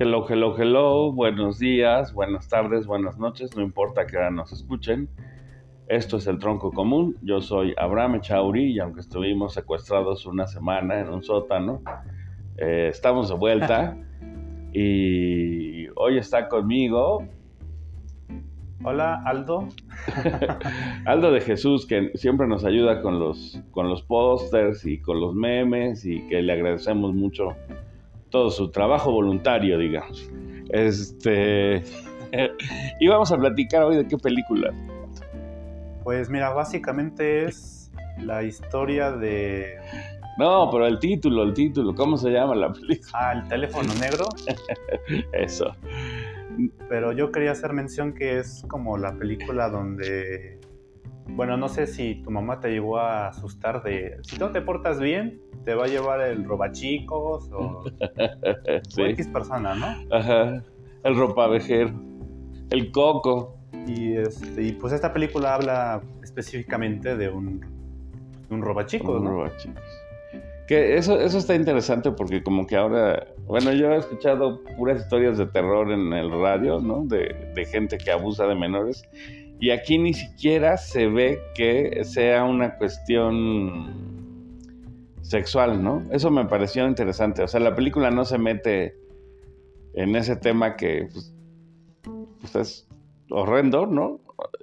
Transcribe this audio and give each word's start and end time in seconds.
Hello, 0.00 0.24
hello, 0.28 0.54
hello, 0.56 1.12
buenos 1.12 1.58
días, 1.58 2.12
buenas 2.12 2.48
tardes, 2.48 2.86
buenas 2.86 3.18
noches, 3.18 3.56
no 3.56 3.64
importa 3.64 4.06
que 4.06 4.16
ahora 4.16 4.30
nos 4.30 4.52
escuchen. 4.52 5.08
Esto 5.88 6.18
es 6.18 6.28
el 6.28 6.38
Tronco 6.38 6.70
Común, 6.70 7.16
yo 7.20 7.40
soy 7.40 7.74
Abraham 7.76 8.14
Echauri 8.14 8.74
y 8.74 8.78
aunque 8.78 9.00
estuvimos 9.00 9.54
secuestrados 9.54 10.24
una 10.24 10.46
semana 10.46 11.00
en 11.00 11.08
un 11.08 11.24
sótano, 11.24 11.82
eh, 12.58 12.86
estamos 12.90 13.28
de 13.28 13.34
vuelta. 13.34 13.96
Y 14.72 15.88
hoy 15.96 16.18
está 16.18 16.46
conmigo. 16.46 17.26
Hola, 18.84 19.22
Aldo. 19.24 19.66
Aldo 21.06 21.32
de 21.32 21.40
Jesús, 21.40 21.86
que 21.86 22.12
siempre 22.14 22.46
nos 22.46 22.66
ayuda 22.66 23.00
con 23.00 23.18
los, 23.18 23.60
con 23.72 23.88
los 23.88 24.02
pósters 24.02 24.84
y 24.84 25.00
con 25.00 25.20
los 25.20 25.34
memes 25.34 26.04
y 26.04 26.20
que 26.28 26.42
le 26.42 26.52
agradecemos 26.52 27.14
mucho 27.14 27.56
todo 28.30 28.50
su 28.50 28.70
trabajo 28.70 29.12
voluntario, 29.12 29.78
digamos. 29.78 30.30
Este. 30.70 31.82
y 33.00 33.08
vamos 33.08 33.32
a 33.32 33.36
platicar 33.36 33.84
hoy 33.84 33.96
de 33.96 34.06
qué 34.06 34.16
película. 34.16 34.72
Pues 36.04 36.30
mira, 36.30 36.50
básicamente 36.50 37.44
es 37.44 37.90
la 38.18 38.42
historia 38.42 39.12
de. 39.12 39.76
No, 40.38 40.70
pero 40.70 40.86
el 40.86 40.98
título, 41.00 41.42
el 41.42 41.52
título, 41.52 41.94
¿cómo 41.94 42.16
se 42.16 42.30
llama 42.30 42.54
la 42.54 42.72
película? 42.72 43.10
Ah, 43.12 43.32
el 43.32 43.48
teléfono 43.48 43.92
negro. 43.94 44.26
Eso. 45.32 45.74
Pero 46.88 47.12
yo 47.12 47.32
quería 47.32 47.52
hacer 47.52 47.72
mención 47.72 48.14
que 48.14 48.38
es 48.38 48.64
como 48.68 48.96
la 48.98 49.14
película 49.16 49.68
donde. 49.68 50.57
Bueno, 51.30 51.56
no 51.56 51.68
sé 51.68 51.86
si 51.86 52.16
tu 52.22 52.30
mamá 52.30 52.58
te 52.60 52.70
llevó 52.70 52.98
a 52.98 53.28
asustar 53.28 53.82
de. 53.82 54.16
Si 54.22 54.38
no 54.38 54.50
te 54.50 54.60
portas 54.60 54.98
bien, 55.00 55.40
te 55.64 55.74
va 55.74 55.84
a 55.84 55.88
llevar 55.88 56.20
el 56.22 56.44
robachicos 56.44 57.50
o, 57.52 57.84
Sí. 58.88 59.02
o 59.02 59.06
X 59.06 59.28
persona, 59.28 59.74
¿no? 59.74 60.14
Ajá. 60.16 60.62
El 61.04 61.16
ropavejero. 61.16 61.90
El 62.70 62.90
coco. 62.90 63.56
Y, 63.86 64.16
este, 64.16 64.62
y 64.62 64.72
pues 64.72 64.92
esta 64.92 65.12
película 65.12 65.54
habla 65.54 66.02
específicamente 66.22 67.16
de 67.16 67.28
un, 67.28 67.60
de 67.60 68.54
un 68.54 68.62
robachicos, 68.62 69.18
Un 69.18 69.24
¿no? 69.24 69.30
robachicos. 69.30 69.82
Que 70.66 70.98
eso, 70.98 71.18
eso 71.18 71.38
está 71.38 71.54
interesante 71.54 72.10
porque 72.12 72.42
como 72.42 72.66
que 72.66 72.76
ahora, 72.76 73.26
bueno, 73.46 73.72
yo 73.72 73.90
he 73.92 73.96
escuchado 73.96 74.62
puras 74.76 75.00
historias 75.00 75.38
de 75.38 75.46
terror 75.46 75.90
en 75.90 76.12
el 76.12 76.30
radio, 76.30 76.78
¿no? 76.80 77.04
De, 77.04 77.52
de 77.54 77.64
gente 77.64 77.96
que 77.96 78.10
abusa 78.10 78.46
de 78.46 78.54
menores. 78.54 79.02
Y 79.60 79.70
aquí 79.70 79.98
ni 79.98 80.14
siquiera 80.14 80.76
se 80.76 81.08
ve 81.08 81.40
que 81.54 82.04
sea 82.04 82.44
una 82.44 82.76
cuestión 82.76 83.92
sexual, 85.22 85.82
¿no? 85.82 86.04
Eso 86.10 86.30
me 86.30 86.44
pareció 86.46 86.86
interesante. 86.86 87.42
O 87.42 87.48
sea, 87.48 87.60
la 87.60 87.74
película 87.74 88.10
no 88.10 88.24
se 88.24 88.38
mete 88.38 88.96
en 89.94 90.14
ese 90.16 90.36
tema 90.36 90.76
que 90.76 91.08
pues, 91.12 91.34
pues, 92.40 92.54
es 92.56 92.88
horrendo, 93.30 93.86
¿no? 93.86 94.20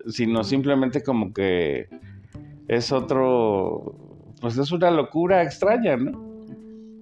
Sino 0.08 0.44
simplemente 0.44 1.04
como 1.04 1.34
que 1.34 1.88
es 2.68 2.92
otro, 2.92 3.96
pues 4.40 4.58
es 4.58 4.72
una 4.72 4.90
locura 4.92 5.44
extraña, 5.44 5.98
¿no? 5.98 6.24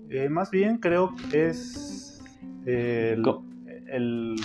Eh, 0.09 0.29
más 0.29 0.49
bien 0.51 0.77
creo 0.77 1.13
que 1.31 1.47
es 1.47 2.21
el, 2.65 3.23
el- 3.87 4.35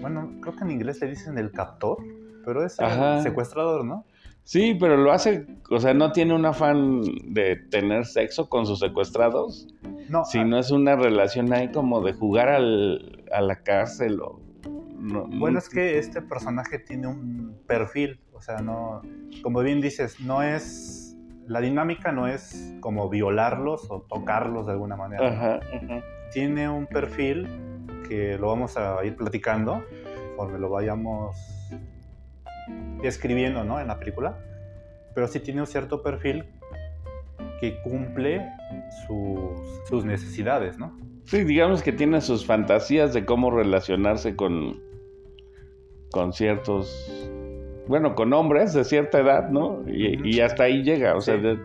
Bueno, 0.00 0.30
creo 0.40 0.54
que 0.56 0.64
en 0.64 0.70
inglés 0.70 1.00
le 1.00 1.08
dicen 1.08 1.38
el 1.38 1.50
captor, 1.50 1.98
pero 2.44 2.64
es 2.64 2.78
el 2.80 3.22
secuestrador, 3.22 3.84
¿no? 3.84 4.04
Sí, 4.44 4.74
pero 4.80 4.96
lo 4.96 5.12
hace, 5.12 5.46
o 5.70 5.78
sea, 5.78 5.92
no 5.92 6.12
tiene 6.12 6.34
un 6.34 6.46
afán 6.46 7.02
de 7.26 7.56
tener 7.56 8.06
sexo 8.06 8.48
con 8.48 8.64
sus 8.66 8.78
secuestrados, 8.78 9.68
No, 10.08 10.24
sino 10.24 10.58
es 10.58 10.70
una 10.70 10.96
relación 10.96 11.52
ahí 11.52 11.70
como 11.70 12.00
de 12.00 12.14
jugar 12.14 12.48
al, 12.48 13.24
a 13.30 13.42
la 13.42 13.56
cárcel 13.62 14.20
o... 14.22 14.40
no- 14.98 15.26
no- 15.26 15.38
Bueno, 15.38 15.58
es 15.58 15.68
que 15.68 15.98
este 15.98 16.22
personaje 16.22 16.78
tiene 16.78 17.06
un 17.08 17.58
perfil, 17.66 18.20
o 18.32 18.40
sea, 18.40 18.62
no, 18.62 19.02
como 19.42 19.60
bien 19.60 19.82
dices, 19.82 20.18
no 20.20 20.42
es, 20.42 21.14
la 21.46 21.60
dinámica 21.60 22.10
no 22.10 22.26
es 22.26 22.72
como 22.80 23.10
violarlos 23.10 23.90
o 23.90 24.00
tocarlos 24.08 24.64
de 24.66 24.72
alguna 24.72 24.96
manera. 24.96 25.28
Ajá, 25.28 25.60
ajá. 25.76 26.02
Tiene 26.32 26.70
un 26.70 26.86
perfil 26.86 27.46
que 28.08 28.38
lo 28.38 28.46
vamos 28.48 28.78
a 28.78 29.04
ir 29.04 29.14
platicando 29.14 29.82
conforme 30.36 30.58
lo 30.58 30.70
vayamos 30.70 31.36
escribiendo, 33.02 33.64
¿no? 33.64 33.80
En 33.80 33.88
la 33.88 33.98
película, 33.98 34.38
pero 35.14 35.26
sí 35.26 35.40
tiene 35.40 35.60
un 35.60 35.66
cierto 35.66 36.02
perfil 36.02 36.44
que 37.60 37.80
cumple 37.82 38.46
sus, 39.06 39.88
sus 39.88 40.04
necesidades, 40.04 40.78
¿no? 40.78 40.96
Sí, 41.24 41.44
digamos 41.44 41.82
que 41.82 41.92
tiene 41.92 42.20
sus 42.20 42.46
fantasías 42.46 43.12
de 43.12 43.24
cómo 43.24 43.50
relacionarse 43.50 44.34
con, 44.34 44.80
con 46.10 46.32
ciertos, 46.32 47.30
bueno, 47.86 48.14
con 48.14 48.32
hombres 48.32 48.72
de 48.72 48.84
cierta 48.84 49.20
edad, 49.20 49.50
¿no? 49.50 49.82
Y, 49.86 50.40
hasta 50.40 50.64
ahí 50.64 50.82
llega, 50.82 51.14
o 51.16 51.20
sea, 51.20 51.36
de-. 51.36 51.58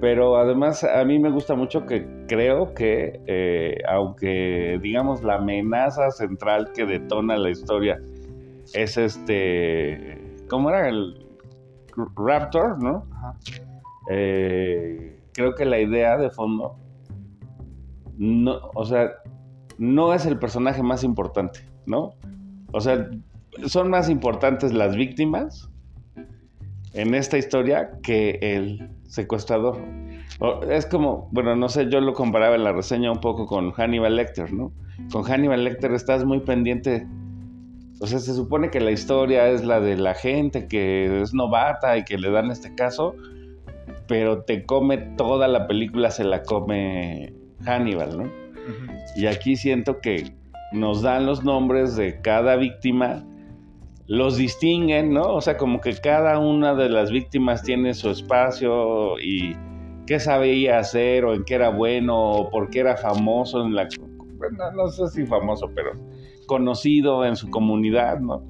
Pero 0.00 0.36
además 0.36 0.84
a 0.84 1.04
mí 1.04 1.18
me 1.18 1.30
gusta 1.30 1.54
mucho 1.54 1.84
que 1.86 2.06
creo 2.28 2.72
que, 2.74 3.20
eh, 3.26 3.76
aunque 3.88 4.78
digamos 4.80 5.22
la 5.22 5.36
amenaza 5.36 6.10
central 6.10 6.70
que 6.74 6.84
detona 6.84 7.36
la 7.36 7.50
historia 7.50 8.00
es 8.74 8.96
este, 8.96 10.36
¿cómo 10.48 10.70
era? 10.70 10.88
El 10.88 11.26
Raptor, 12.16 12.82
¿no? 12.82 13.04
Ajá. 13.12 13.36
Eh, 14.10 15.20
creo 15.34 15.54
que 15.54 15.64
la 15.64 15.78
idea 15.80 16.16
de 16.16 16.30
fondo 16.30 16.76
no, 18.16 18.58
o 18.74 18.84
sea, 18.84 19.10
no 19.78 20.12
es 20.14 20.26
el 20.26 20.38
personaje 20.38 20.82
más 20.82 21.04
importante, 21.04 21.60
¿no? 21.86 22.14
O 22.72 22.80
sea, 22.80 23.08
son 23.66 23.90
más 23.90 24.08
importantes 24.10 24.72
las 24.72 24.96
víctimas 24.96 25.70
en 26.94 27.14
esta 27.14 27.38
historia 27.38 27.90
que 28.02 28.38
el 28.40 28.90
secuestrador. 29.04 29.78
O- 30.40 30.62
Es 30.64 30.86
como, 30.86 31.28
bueno, 31.32 31.54
no 31.56 31.68
sé, 31.68 31.88
yo 31.90 32.00
lo 32.00 32.12
comparaba 32.14 32.56
en 32.56 32.64
la 32.64 32.72
reseña 32.72 33.10
un 33.12 33.20
poco 33.20 33.46
con 33.46 33.72
Hannibal 33.72 34.16
Lecter, 34.16 34.52
¿no? 34.52 34.72
Con 35.12 35.22
Hannibal 35.24 35.64
Lecter 35.64 35.92
estás 35.92 36.24
muy 36.24 36.40
pendiente. 36.40 37.06
O 38.00 38.06
sea, 38.06 38.18
se 38.20 38.34
supone 38.34 38.70
que 38.70 38.80
la 38.80 38.92
historia 38.92 39.48
es 39.48 39.64
la 39.64 39.80
de 39.80 39.96
la 39.96 40.14
gente 40.14 40.68
que 40.68 41.20
es 41.20 41.34
novata 41.34 41.96
y 41.98 42.04
que 42.04 42.16
le 42.16 42.30
dan 42.30 42.50
este 42.50 42.74
caso, 42.74 43.16
pero 44.06 44.42
te 44.42 44.64
come 44.64 44.98
toda 45.16 45.48
la 45.48 45.66
película, 45.66 46.10
se 46.10 46.24
la 46.24 46.42
come 46.42 47.34
Hannibal, 47.64 48.18
¿no? 48.18 48.30
Y 49.16 49.26
aquí 49.26 49.56
siento 49.56 50.00
que 50.00 50.32
nos 50.72 51.02
dan 51.02 51.26
los 51.26 51.42
nombres 51.42 51.96
de 51.96 52.20
cada 52.20 52.56
víctima, 52.56 53.24
los 54.06 54.36
distinguen, 54.36 55.12
¿no? 55.12 55.34
O 55.34 55.40
sea, 55.40 55.56
como 55.56 55.80
que 55.80 55.94
cada 55.94 56.38
una 56.38 56.74
de 56.74 56.88
las 56.88 57.10
víctimas 57.10 57.62
tiene 57.62 57.94
su 57.94 58.10
espacio 58.10 59.18
y 59.18 59.56
qué 60.06 60.20
sabía 60.20 60.78
hacer 60.78 61.24
o 61.24 61.34
en 61.34 61.44
qué 61.44 61.54
era 61.54 61.70
bueno 61.70 62.16
o 62.16 62.50
por 62.50 62.70
qué 62.70 62.80
era 62.80 62.96
famoso 62.96 63.64
en 63.64 63.74
la... 63.74 63.88
Bueno, 64.36 64.70
no 64.72 64.88
sé 64.88 65.08
si 65.08 65.26
famoso, 65.26 65.68
pero 65.74 65.92
conocido 66.48 67.24
en 67.24 67.36
su 67.36 67.48
comunidad, 67.50 68.18
¿no? 68.18 68.42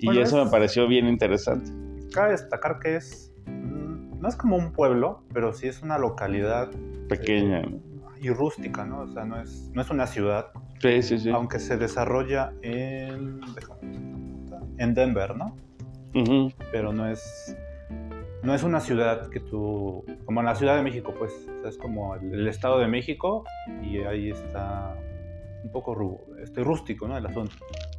Y 0.00 0.06
Bueno, 0.06 0.22
eso 0.22 0.38
es- 0.40 0.44
me 0.46 0.50
pareció 0.50 0.88
bien 0.88 1.06
interesante. 1.06 1.70
Cabe 2.12 2.32
destacar 2.32 2.80
que 2.80 2.96
es, 2.96 3.32
mm, 3.46 4.18
no 4.20 4.28
es 4.28 4.34
como 4.34 4.56
un 4.56 4.72
pueblo, 4.72 5.22
pero 5.32 5.52
sí 5.52 5.68
es 5.68 5.80
una 5.82 5.98
localidad 5.98 6.70
Pequeña, 7.08 7.62
¿no? 7.62 7.78
y 8.20 8.30
rústica, 8.30 8.84
¿no? 8.84 9.02
O 9.02 9.06
sea, 9.08 9.24
no 9.24 9.40
es, 9.40 9.70
no 9.74 9.82
es 9.82 9.90
una 9.90 10.06
ciudad, 10.06 10.46
Sí, 10.80 11.02
sí, 11.02 11.18
sí. 11.18 11.30
aunque 11.30 11.58
se 11.60 11.76
desarrolla 11.76 12.52
en, 12.62 13.40
en 14.78 14.94
Denver, 14.94 15.36
¿no? 15.36 15.54
Pero 16.72 16.92
no 16.92 17.06
es, 17.08 17.56
no 18.42 18.54
es 18.54 18.62
una 18.62 18.80
ciudad 18.80 19.28
que 19.30 19.40
tú, 19.40 20.04
como 20.24 20.40
en 20.40 20.46
la 20.46 20.54
Ciudad 20.54 20.76
de 20.76 20.82
México, 20.82 21.12
pues, 21.18 21.32
o 21.58 21.60
sea, 21.60 21.70
es 21.70 21.76
como 21.78 22.14
el, 22.14 22.32
el 22.32 22.48
Estado 22.48 22.78
de 22.78 22.86
México 22.88 23.44
y 23.82 23.98
ahí 23.98 24.30
está 24.30 24.94
un 25.64 25.72
poco 25.72 26.20
este, 26.40 26.62
rústico, 26.62 27.08
¿no? 27.08 27.16
El 27.16 27.26
asunto. 27.26 27.54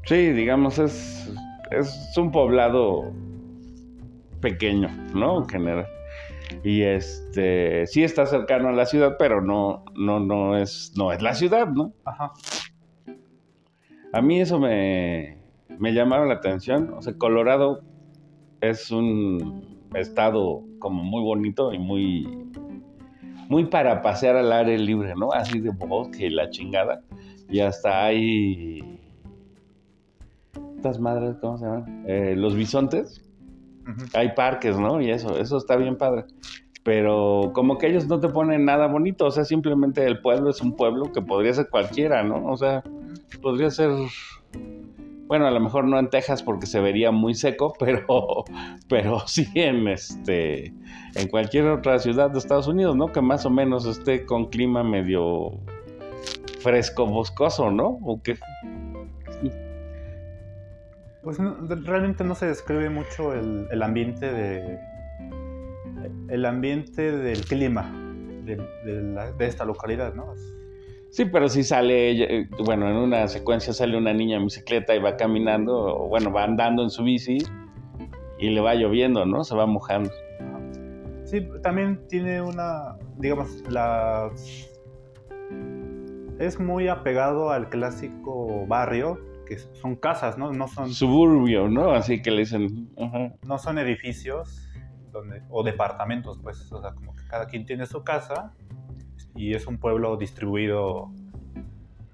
Sí, 0.06 0.32
digamos, 0.32 0.80
es, 0.80 1.34
es 1.72 2.14
un 2.18 2.32
poblado 2.32 3.12
pequeño, 4.40 4.90
¿no? 5.14 5.40
En 5.40 5.50
general. 5.50 5.88
Y 6.64 6.84
este, 6.84 7.88
sí 7.88 8.04
está 8.04 8.28
cercano 8.28 8.70
a 8.70 8.72
la 8.72 8.86
ciudad, 8.86 9.16
pero 9.18 9.42
no, 9.42 9.84
no, 9.96 10.20
no 10.20 10.56
es, 10.58 10.94
no 10.96 11.12
es 11.12 11.22
la 11.22 11.34
ciudad, 11.34 11.68
¿no? 11.68 11.92
Ajá. 12.06 12.32
A 14.14 14.22
mí 14.22 14.40
eso 14.40 14.60
me, 14.60 15.38
me 15.80 15.94
llamaba 15.94 16.26
la 16.26 16.36
atención. 16.36 16.94
O 16.96 17.02
sea, 17.02 17.18
Colorado 17.18 17.82
es 18.62 18.92
un 18.92 19.90
estado 19.96 20.64
como 20.80 21.04
muy 21.04 21.24
bonito 21.24 21.74
y 21.74 21.80
muy, 21.80 22.28
muy 23.50 23.66
para 23.66 24.02
pasear 24.02 24.36
al 24.38 24.52
aire 24.52 24.78
libre, 24.78 25.14
¿no? 25.16 25.32
Así 25.34 25.60
de 25.60 25.72
bosque 25.72 26.28
y 26.28 26.30
la 26.30 26.50
chingada. 26.50 27.02
Y 27.50 27.60
hasta 27.60 28.06
hay 28.06 29.00
estas 30.78 31.00
madres, 31.00 31.38
¿cómo 31.42 31.58
se 31.58 31.66
llaman? 31.66 32.06
Eh, 32.08 32.36
los 32.36 32.56
bisontes. 32.56 33.22
Hay 34.14 34.34
parques, 34.34 34.78
¿no? 34.78 35.00
Y 35.00 35.12
eso, 35.12 35.38
eso 35.38 35.58
está 35.58 35.76
bien 35.76 35.98
padre. 35.98 36.26
Pero 36.84 37.52
como 37.54 37.78
que 37.78 37.88
ellos 37.88 38.08
no 38.08 38.20
te 38.20 38.30
ponen 38.30 38.66
nada 38.66 38.88
bonito, 38.88 39.26
o 39.26 39.32
sea, 39.32 39.44
simplemente 39.44 40.06
el 40.06 40.22
pueblo 40.22 40.50
es 40.50 40.62
un 40.62 40.76
pueblo 40.76 41.12
que 41.12 41.22
podría 41.22 41.54
ser 41.54 41.70
cualquiera, 41.70 42.24
¿no? 42.24 42.46
O 42.46 42.58
sea, 42.58 42.84
Podría 43.42 43.70
ser 43.70 43.92
bueno, 45.28 45.48
a 45.48 45.52
lo 45.52 45.60
mejor 45.60 45.86
no 45.86 45.98
en 45.98 46.12
Texas 46.12 46.44
porque 46.44 46.68
se 46.68 46.80
vería 46.80 47.12
muy 47.12 47.34
seco, 47.34 47.74
pero, 47.80 48.46
pero 48.88 49.28
sí 49.28 49.48
en 49.56 49.88
este 49.88 50.74
en 51.16 51.28
cualquier 51.30 51.68
otra 51.68 51.98
ciudad 52.00 52.30
de 52.30 52.38
Estados 52.38 52.68
Unidos, 52.68 52.96
¿no? 52.96 53.12
Que 53.12 53.22
más 53.22 53.46
o 53.46 53.50
menos 53.50 53.86
esté 53.86 54.26
con 54.26 54.46
clima 54.46 54.84
medio 54.84 55.52
fresco, 56.66 57.06
boscoso, 57.06 57.70
¿no? 57.70 58.00
¿O 58.04 58.20
qué? 58.22 58.36
Pues 61.22 61.38
realmente 61.86 62.24
no 62.24 62.34
se 62.34 62.48
describe 62.48 62.90
mucho 62.90 63.34
el, 63.34 63.82
ambiente 63.84 64.32
de 64.32 64.80
el 66.30 66.46
ambiente 66.46 67.12
del 67.12 67.46
clima 67.46 67.84
de, 68.44 68.58
de 69.38 69.46
esta 69.46 69.64
localidad, 69.64 70.14
¿no? 70.16 70.34
Sí, 71.16 71.24
pero 71.24 71.48
si 71.48 71.64
sale, 71.64 72.40
eh, 72.40 72.50
bueno, 72.66 72.90
en 72.90 72.98
una 72.98 73.30
secuencia 73.30 73.72
sale 73.72 73.96
una 73.98 74.14
niña 74.14 74.36
en 74.36 74.44
bicicleta 74.44 74.94
y 74.94 75.00
va 75.00 75.16
caminando, 75.16 75.74
o 75.74 76.10
bueno, 76.10 76.30
va 76.34 76.44
andando 76.44 76.84
en 76.84 76.90
su 76.90 77.04
bici 77.04 77.38
y 78.38 78.50
le 78.50 78.60
va 78.60 78.76
lloviendo, 78.76 79.26
¿no? 79.26 79.46
Se 79.46 79.56
va 79.56 79.66
mojando. 79.66 80.12
Sí, 81.24 81.48
también 81.64 82.06
tiene 82.10 82.42
una, 82.42 82.98
digamos, 83.18 83.64
la... 83.70 84.30
Es 86.40 86.60
muy 86.60 86.88
apegado 86.88 87.52
al 87.52 87.70
clásico 87.70 88.66
barrio, 88.68 89.20
que 89.46 89.58
son 89.58 89.96
casas, 89.96 90.38
¿no? 90.38 90.52
No 90.52 90.68
son... 90.68 90.92
Suburbio, 90.92 91.70
¿no? 91.70 91.92
Así 91.92 92.22
que 92.22 92.32
le 92.32 92.40
dicen... 92.40 92.90
No 93.44 93.58
son 93.58 93.78
edificios 93.78 94.70
donde, 95.12 95.42
o 95.50 95.64
departamentos, 95.64 96.40
pues, 96.44 96.72
o 96.72 96.82
sea, 96.82 96.92
como 96.92 97.16
que 97.16 97.24
cada 97.28 97.48
quien 97.48 97.66
tiene 97.66 97.86
su 97.86 98.04
casa 98.04 98.54
y 99.34 99.54
es 99.54 99.66
un 99.68 99.78
pueblo 99.78 100.18
distribuido 100.18 101.10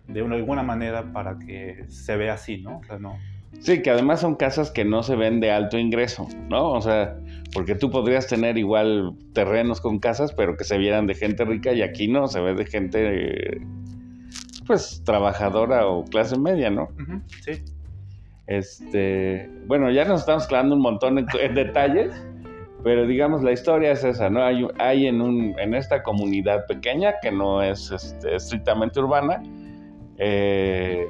de 0.07 0.21
una, 0.21 0.35
alguna 0.35 0.63
manera 0.63 1.12
para 1.12 1.39
que 1.39 1.85
se 1.88 2.15
vea 2.15 2.33
así, 2.33 2.62
¿no? 2.62 2.77
O 2.79 2.83
sea, 2.83 3.00
no. 3.00 3.18
Sí, 3.59 3.81
que 3.81 3.89
además 3.89 4.21
son 4.21 4.35
casas 4.35 4.71
que 4.71 4.85
no 4.85 5.03
se 5.03 5.15
ven 5.15 5.39
de 5.39 5.51
alto 5.51 5.77
ingreso, 5.77 6.27
¿no? 6.50 6.71
O 6.71 6.81
sea, 6.81 7.18
porque 7.53 7.75
tú 7.75 7.91
podrías 7.91 8.27
tener 8.27 8.57
igual 8.57 9.13
terrenos 9.33 9.81
con 9.81 10.00
casas, 10.00 10.33
pero 10.33 10.56
que 10.56 10.63
se 10.63 10.77
vieran 10.77 11.06
de 11.06 11.15
gente 11.15 11.44
rica 11.44 11.73
y 11.73 11.81
aquí 11.81 12.07
no, 12.07 12.27
se 12.27 12.39
ve 12.39 12.56
de 12.56 12.65
gente, 12.65 13.62
pues, 14.65 15.01
trabajadora 15.05 15.87
o 15.87 16.03
clase 16.05 16.37
media, 16.37 16.69
¿no? 16.69 16.89
sí. 17.43 17.63
Este, 18.47 19.49
bueno, 19.65 19.89
ya 19.91 20.03
nos 20.03 20.21
estamos 20.21 20.45
clavando 20.47 20.75
un 20.75 20.81
montón 20.81 21.17
en 21.17 21.55
detalles. 21.55 22.13
Pero 22.83 23.05
digamos, 23.05 23.43
la 23.43 23.51
historia 23.51 23.91
es 23.91 24.03
esa, 24.03 24.29
¿no? 24.29 24.43
Hay, 24.43 24.67
hay 24.79 25.05
en, 25.05 25.21
un, 25.21 25.55
en 25.59 25.75
esta 25.75 26.01
comunidad 26.01 26.65
pequeña 26.65 27.13
que 27.21 27.31
no 27.31 27.61
es 27.61 27.91
este, 27.91 28.35
estrictamente 28.35 28.99
urbana, 28.99 29.43
eh, 30.17 31.07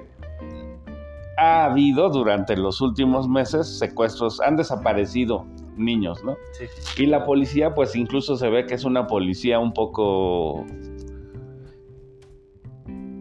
ha 1.37 1.65
habido 1.65 2.09
durante 2.09 2.57
los 2.57 2.81
últimos 2.81 3.27
meses 3.27 3.79
secuestros, 3.79 4.41
han 4.41 4.57
desaparecido 4.57 5.45
niños, 5.77 6.23
¿no? 6.23 6.35
Sí. 6.51 6.65
Y 7.03 7.05
la 7.05 7.25
policía, 7.25 7.73
pues 7.73 7.95
incluso 7.95 8.35
se 8.35 8.49
ve 8.49 8.65
que 8.65 8.75
es 8.75 8.83
una 8.83 9.07
policía 9.07 9.59
un 9.59 9.73
poco... 9.73 10.65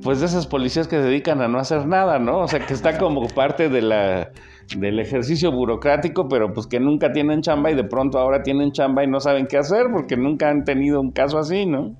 Pues 0.02 0.20
de 0.20 0.26
esas 0.26 0.46
policías 0.46 0.88
que 0.88 0.96
se 0.96 1.02
dedican 1.02 1.42
a 1.42 1.48
no 1.48 1.58
hacer 1.58 1.86
nada, 1.86 2.18
¿no? 2.18 2.38
O 2.40 2.48
sea, 2.48 2.64
que 2.64 2.72
está 2.72 2.96
como 2.98 3.26
parte 3.28 3.68
de 3.68 3.82
la 3.82 4.30
del 4.76 5.00
ejercicio 5.00 5.50
burocrático, 5.50 6.28
pero 6.28 6.52
pues 6.52 6.66
que 6.66 6.78
nunca 6.78 7.12
tienen 7.12 7.42
chamba 7.42 7.70
y 7.70 7.74
de 7.74 7.84
pronto 7.84 8.18
ahora 8.18 8.42
tienen 8.42 8.72
chamba 8.72 9.02
y 9.02 9.08
no 9.08 9.20
saben 9.20 9.46
qué 9.46 9.58
hacer 9.58 9.86
porque 9.92 10.16
nunca 10.16 10.48
han 10.48 10.64
tenido 10.64 11.00
un 11.00 11.10
caso 11.10 11.38
así, 11.38 11.66
¿no? 11.66 11.96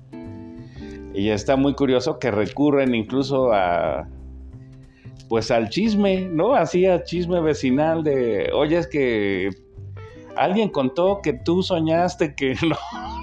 Y 1.13 1.29
está 1.29 1.57
muy 1.57 1.73
curioso 1.73 2.17
que 2.17 2.31
recurren 2.31 2.95
incluso 2.95 3.51
a 3.51 4.07
pues 5.27 5.51
al 5.51 5.69
chisme, 5.69 6.27
¿no? 6.29 6.55
Así 6.55 6.85
a 6.85 7.03
chisme 7.03 7.39
vecinal 7.41 8.03
de, 8.03 8.49
oye, 8.53 8.77
es 8.77 8.87
que 8.87 9.49
alguien 10.35 10.69
contó 10.69 11.21
que 11.21 11.33
tú 11.33 11.63
soñaste 11.63 12.35
que 12.35 12.55
no. 12.67 12.77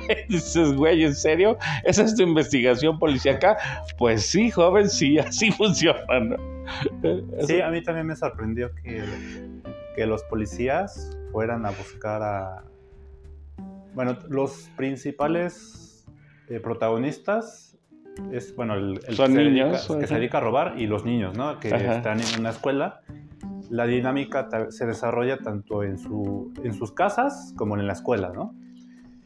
Dices, 0.28 0.75
güey, 0.75 1.05
¿en 1.05 1.14
serio? 1.14 1.58
¿Esa 1.84 2.02
es 2.02 2.14
tu 2.14 2.22
investigación 2.22 2.99
policíaca? 2.99 3.56
Pues 3.96 4.26
sí, 4.26 4.50
joven, 4.50 4.88
sí, 4.88 5.19
así 5.19 5.50
funciona, 5.50 6.20
¿no? 6.20 6.37
Sí, 7.46 7.60
a 7.60 7.70
mí 7.70 7.82
también 7.82 8.06
me 8.06 8.16
sorprendió 8.16 8.75
que, 8.75 9.02
que 9.96 10.06
los 10.06 10.22
policías 10.25 11.16
fueran 11.32 11.66
a 11.66 11.70
buscar 11.70 12.22
a... 12.22 12.64
Bueno, 13.94 14.19
los 14.28 14.70
principales 14.76 16.06
eh, 16.49 16.60
protagonistas 16.60 17.76
es, 18.32 18.55
bueno, 18.55 18.75
el, 18.75 19.00
Son 19.14 19.34
que, 19.34 19.44
niños, 19.44 19.82
se 19.82 19.93
dedica, 19.93 20.00
que 20.00 20.06
se 20.06 20.14
dedica 20.14 20.38
a 20.38 20.40
robar 20.40 20.75
y 20.76 20.87
los 20.87 21.05
niños, 21.05 21.37
¿no? 21.37 21.58
Que 21.58 21.69
están 21.69 22.20
en 22.20 22.40
una 22.40 22.50
escuela. 22.50 23.00
La 23.70 23.87
dinámica 23.87 24.49
se 24.70 24.87
desarrolla 24.87 25.38
tanto 25.38 25.82
en, 25.82 25.99
su, 25.99 26.52
en 26.62 26.75
sus 26.75 26.93
casas 26.93 27.52
como 27.56 27.76
en 27.76 27.87
la 27.87 27.93
escuela, 27.93 28.32
¿no? 28.34 28.55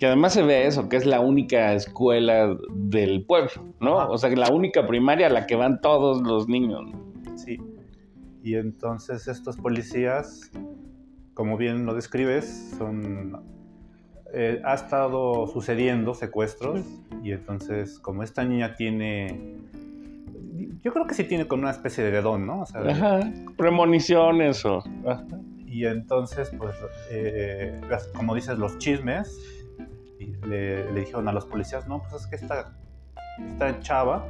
Que 0.03 0.07
además 0.09 0.33
se 0.33 0.43
ve 0.43 0.67
eso, 0.67 0.89
que 0.89 0.97
es 0.97 1.07
la 1.07 1.21
única 1.21 1.75
escuela 1.75 2.57
del 2.73 3.25
pueblo, 3.25 3.53
¿no? 3.79 3.99
O 4.09 4.19
sea, 4.19 4.31
la 4.31 4.51
única 4.51 4.85
primaria 4.85 5.29
a 5.29 5.31
la 5.31 5.47
que 5.47 5.55
van 5.55 5.81
todos 5.81 6.23
los 6.23 6.49
niños. 6.49 6.91
Sí. 7.37 7.61
Y 8.43 8.57
entonces 8.57 9.29
estos 9.29 9.57
policías, 9.59 10.51
como 11.35 11.57
bien 11.57 11.87
lo 11.87 11.95
describes, 11.95 12.75
son 12.77 13.45
eh, 14.35 14.61
ha 14.65 14.75
estado 14.75 15.47
sucediendo 15.47 16.15
secuestros 16.15 16.81
y 17.23 17.31
entonces 17.31 18.01
como 18.01 18.25
esta 18.25 18.45
niña 18.45 18.75
tiene 18.75 19.61
yo 20.83 20.93
creo 20.93 21.07
que 21.07 21.15
sí 21.15 21.23
tiene 21.23 21.47
con 21.47 21.61
una 21.61 21.71
especie 21.71 22.03
de 22.03 22.21
don, 22.23 22.45
¿no? 22.45 22.63
O 22.63 22.67
sea, 22.67 22.81
Ajá, 22.81 23.33
premoniciones 23.57 24.65
o... 24.65 24.83
Y 25.65 25.87
entonces, 25.87 26.53
pues, 26.59 26.75
eh, 27.11 27.81
como 28.15 28.35
dices, 28.35 28.59
los 28.59 28.77
chismes, 28.77 29.62
le, 30.47 30.91
le, 30.93 31.01
dijeron 31.01 31.29
a 31.29 31.33
los 31.33 31.47
policías, 31.47 31.87
no, 31.87 32.03
pues 32.03 32.23
es 32.23 32.27
que 32.27 32.37
esta, 32.37 32.73
esta 33.39 33.81
chava 33.81 34.27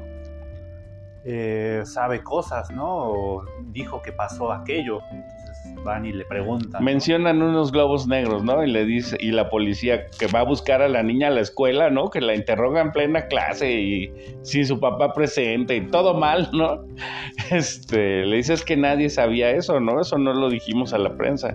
eh, 1.24 1.82
sabe 1.84 2.22
cosas, 2.22 2.70
¿no? 2.72 2.88
O 2.88 3.44
dijo 3.70 4.02
que 4.02 4.10
pasó 4.10 4.50
aquello. 4.50 5.00
Entonces 5.12 5.84
van 5.84 6.04
y 6.04 6.12
le 6.12 6.24
preguntan. 6.24 6.82
Mencionan 6.82 7.40
unos 7.40 7.70
globos 7.70 8.08
negros, 8.08 8.42
¿no? 8.42 8.64
Y 8.64 8.70
le 8.70 8.84
dice, 8.84 9.16
y 9.20 9.30
la 9.30 9.48
policía 9.48 10.08
que 10.18 10.26
va 10.26 10.40
a 10.40 10.44
buscar 10.44 10.82
a 10.82 10.88
la 10.88 11.04
niña 11.04 11.28
a 11.28 11.30
la 11.30 11.40
escuela, 11.40 11.90
¿no? 11.90 12.10
Que 12.10 12.20
la 12.20 12.34
interroga 12.34 12.80
en 12.80 12.90
plena 12.90 13.26
clase 13.28 13.72
y 13.72 14.12
sin 14.42 14.66
su 14.66 14.80
papá 14.80 15.12
presente 15.12 15.76
y 15.76 15.86
todo 15.86 16.14
mal, 16.14 16.50
¿no? 16.52 16.84
Este, 17.50 18.24
le 18.24 18.36
dices 18.36 18.64
que 18.64 18.76
nadie 18.76 19.08
sabía 19.08 19.50
eso, 19.50 19.78
¿no? 19.78 20.00
Eso 20.00 20.18
no 20.18 20.32
lo 20.32 20.48
dijimos 20.48 20.92
a 20.92 20.98
la 20.98 21.16
prensa. 21.16 21.52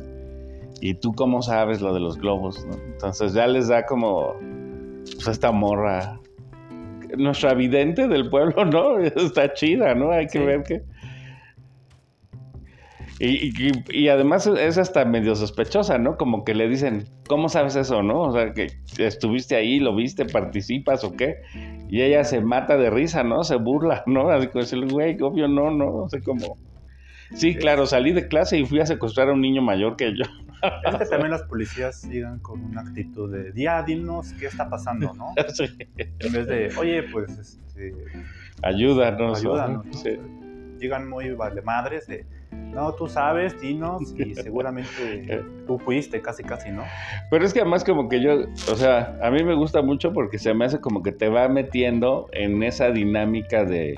¿Y 0.82 0.96
tú 0.96 1.14
cómo 1.14 1.42
sabes 1.42 1.82
lo 1.82 1.94
de 1.94 2.00
los 2.00 2.18
globos? 2.18 2.66
¿no? 2.66 2.74
Entonces 2.76 3.34
ya 3.34 3.48
les 3.48 3.68
da 3.68 3.86
como 3.86 4.36
pues, 5.16 5.28
esta 5.28 5.52
morra 5.52 6.20
nuestra 7.18 7.54
vidente 7.54 8.08
del 8.08 8.30
pueblo, 8.30 8.66
¿no? 8.66 8.98
Está 9.00 9.54
chida, 9.54 9.96
¿no? 9.96 10.12
Hay 10.12 10.28
que 10.28 10.40
ver 10.40 10.64
que... 10.64 10.82
Y, 13.20 14.10
además 14.10 14.46
es 14.46 14.78
hasta 14.78 15.04
medio 15.04 15.36
sospechosa, 15.36 15.98
¿no? 15.98 16.18
Como 16.18 16.44
que 16.44 16.54
le 16.54 16.70
dicen, 16.70 17.06
¿cómo 17.28 17.50
sabes 17.50 17.76
eso, 17.76 18.04
no? 18.04 18.22
O 18.22 18.32
sea, 18.32 18.54
que 18.54 18.68
estuviste 19.00 19.56
ahí, 19.56 19.80
lo 19.80 19.96
viste, 19.96 20.26
participas 20.26 21.04
o 21.04 21.14
qué. 21.14 21.38
Y 21.90 22.04
ella 22.04 22.24
se 22.24 22.42
mata 22.42 22.78
de 22.78 22.92
risa, 22.92 23.24
¿no? 23.24 23.44
Se 23.44 23.56
burla, 23.56 24.04
¿no? 24.06 24.30
Así 24.30 24.48
como 24.48 24.62
decirle, 24.62 24.86
güey, 24.86 25.18
obvio 25.20 25.48
no, 25.48 25.72
no, 25.72 26.02
no 26.02 26.10
sé 26.10 26.22
cómo. 26.22 26.58
Sí, 27.34 27.56
claro, 27.56 27.88
salí 27.88 28.14
de 28.14 28.28
clase 28.28 28.60
y 28.60 28.66
fui 28.66 28.80
a 28.82 28.86
secuestrar 28.86 29.30
a 29.30 29.34
un 29.34 29.42
niño 29.42 29.64
mayor 29.64 29.96
que 29.96 30.14
yo. 30.16 30.26
Es 30.62 30.96
que 30.96 31.06
también 31.06 31.32
los 31.32 31.44
policías 31.44 32.04
llegan 32.10 32.40
con 32.40 32.64
una 32.64 32.82
actitud 32.82 33.32
de, 33.32 33.52
ya, 33.56 33.84
dinos 33.84 34.34
qué 34.34 34.48
está 34.48 34.70
pasando, 34.70 35.14
¿no? 35.14 35.34
En 35.98 36.32
vez 36.32 36.48
de, 36.48 36.70
oye, 36.78 37.04
pues, 37.04 37.38
este... 37.38 37.94
Ayúdanos. 38.64 39.40
Ayúdanos. 39.40 39.86
Llegan 40.80 41.10
muy 41.10 41.32
vale 41.32 41.62
madres 41.62 42.08
de, 42.08 42.26
no, 42.52 42.94
tú 42.94 43.08
sabes, 43.08 43.60
dinos, 43.60 44.14
y 44.16 44.36
seguramente 44.36 45.44
tú 45.66 45.80
fuiste 45.80 46.22
casi, 46.22 46.44
casi, 46.44 46.70
¿no? 46.70 46.84
Pero 47.32 47.46
es 47.46 47.54
que 47.54 47.62
además 47.62 47.84
como 47.84 48.10
que 48.10 48.22
yo, 48.22 48.42
o 48.72 48.76
sea, 48.76 49.18
a 49.22 49.32
mí 49.32 49.44
me 49.44 49.56
gusta 49.56 49.82
mucho 49.82 50.14
porque 50.14 50.38
se 50.38 50.54
me 50.54 50.66
hace 50.66 50.80
como 50.80 51.02
que 51.02 51.12
te 51.12 51.30
va 51.30 51.48
metiendo 51.48 52.28
en 52.34 52.62
esa 52.64 52.92
dinámica 52.92 53.64
de 53.66 53.96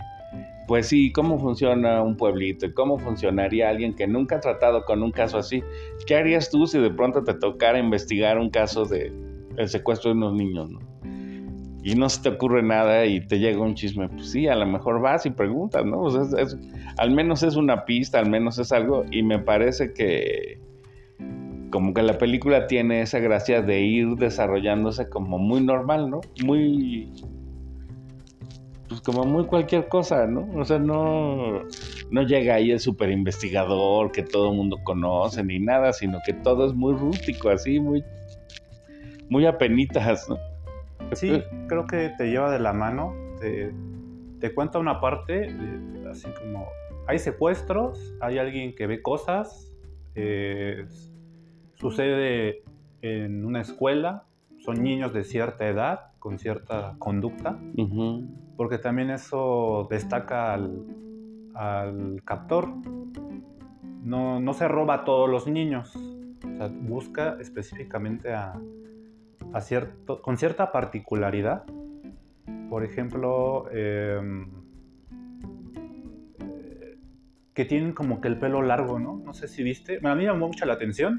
pues 0.69 0.85
sí, 0.85 1.11
¿cómo 1.11 1.39
funciona 1.39 2.03
un 2.03 2.15
pueblito? 2.15 2.67
¿Y 2.67 2.73
cómo 2.73 2.99
funcionaría 2.99 3.69
alguien 3.69 3.95
que 3.95 4.05
nunca 4.05 4.35
ha 4.35 4.39
tratado 4.39 4.85
con 4.85 5.01
un 5.01 5.09
caso 5.09 5.39
así? 5.39 5.63
¿Qué 6.05 6.15
harías 6.15 6.51
tú 6.51 6.67
si 6.67 6.77
de 6.77 6.91
pronto 6.91 7.23
te 7.23 7.33
tocara 7.33 7.79
investigar 7.79 8.37
un 8.37 8.51
caso 8.51 8.85
de 8.85 9.11
el 9.57 9.67
secuestro 9.67 10.11
de 10.11 10.17
unos 10.17 10.33
niños, 10.35 10.69
¿no? 10.69 10.79
Y 11.81 11.95
no 11.95 12.07
se 12.07 12.21
te 12.21 12.29
ocurre 12.29 12.61
nada 12.61 13.07
y 13.07 13.19
te 13.19 13.39
llega 13.39 13.59
un 13.59 13.73
chisme, 13.73 14.09
pues 14.09 14.29
sí, 14.29 14.47
a 14.47 14.53
lo 14.53 14.67
mejor 14.67 15.01
vas 15.01 15.25
y 15.25 15.31
preguntas, 15.31 15.83
¿no? 15.83 16.05
al 16.97 17.11
menos 17.11 17.41
es 17.41 17.55
una 17.55 17.85
pista, 17.85 18.19
al 18.19 18.29
menos 18.29 18.59
es 18.59 18.71
algo, 18.71 19.05
y 19.09 19.23
me 19.23 19.39
parece 19.39 19.91
que 19.91 20.59
como 21.71 21.95
que 21.95 22.03
la 22.03 22.19
película 22.19 22.67
tiene 22.67 23.01
esa 23.01 23.17
gracia 23.17 23.63
de 23.63 23.81
ir 23.81 24.09
desarrollándose 24.17 25.09
como 25.09 25.39
muy 25.39 25.61
normal, 25.61 26.11
¿no? 26.11 26.21
Muy 26.45 27.11
pues 28.89 29.01
como 29.01 29.23
muy 29.23 29.45
cualquier 29.45 29.87
cosa, 29.87 30.25
¿no? 30.25 30.49
O 30.59 30.65
sea, 30.65 30.79
no, 30.79 31.63
no 32.09 32.23
llega 32.23 32.55
ahí 32.55 32.71
el 32.71 32.79
super 32.79 33.11
investigador 33.11 34.11
que 34.11 34.23
todo 34.23 34.49
el 34.49 34.57
mundo 34.57 34.79
conoce 34.83 35.43
ni 35.43 35.59
nada, 35.59 35.93
sino 35.93 36.19
que 36.25 36.33
todo 36.33 36.65
es 36.65 36.73
muy 36.73 36.95
rústico, 36.95 37.49
así, 37.49 37.79
muy, 37.79 38.03
muy 39.29 39.45
apenitas, 39.45 40.27
¿no? 40.27 40.37
Sí, 41.13 41.41
creo 41.67 41.85
que 41.85 42.11
te 42.17 42.29
lleva 42.29 42.51
de 42.51 42.59
la 42.59 42.73
mano, 42.73 43.13
te, 43.39 43.71
te 44.39 44.53
cuenta 44.53 44.79
una 44.79 44.99
parte, 44.99 45.55
así 46.09 46.27
como 46.41 46.67
hay 47.07 47.19
secuestros, 47.19 48.13
hay 48.21 48.39
alguien 48.39 48.75
que 48.75 48.87
ve 48.87 49.01
cosas, 49.01 49.73
eh, 50.15 50.85
sucede 51.75 52.63
en 53.01 53.45
una 53.45 53.61
escuela, 53.61 54.25
son 54.59 54.83
niños 54.83 55.13
de 55.13 55.23
cierta 55.23 55.67
edad, 55.67 56.11
con 56.19 56.37
cierta 56.37 56.95
conducta, 56.99 57.59
porque 58.59 58.77
también 58.77 59.09
eso 59.09 59.87
destaca 59.89 60.53
al, 60.53 62.21
captor. 62.25 62.67
No, 64.03 64.41
no, 64.41 64.53
se 64.53 64.67
roba 64.67 64.95
a 64.95 65.03
todos 65.05 65.29
los 65.29 65.47
niños, 65.47 65.97
busca 66.81 67.37
específicamente 67.39 68.33
a, 68.33 68.59
cierto, 69.61 70.21
con 70.21 70.35
cierta 70.35 70.73
particularidad. 70.73 71.63
Por 72.69 72.83
ejemplo, 72.83 73.71
em, 73.71 74.49
que 77.53 77.63
tienen 77.63 77.93
como 77.93 78.19
que 78.19 78.27
el 78.27 78.39
pelo 78.39 78.61
largo, 78.61 78.99
¿no? 78.99 79.21
No 79.23 79.33
sé 79.33 79.47
si 79.47 79.63
viste. 79.63 79.99
a 80.03 80.15
mí 80.15 80.23
me 80.23 80.25
llamó 80.25 80.47
mucho 80.47 80.65
la 80.65 80.73
atención. 80.73 81.17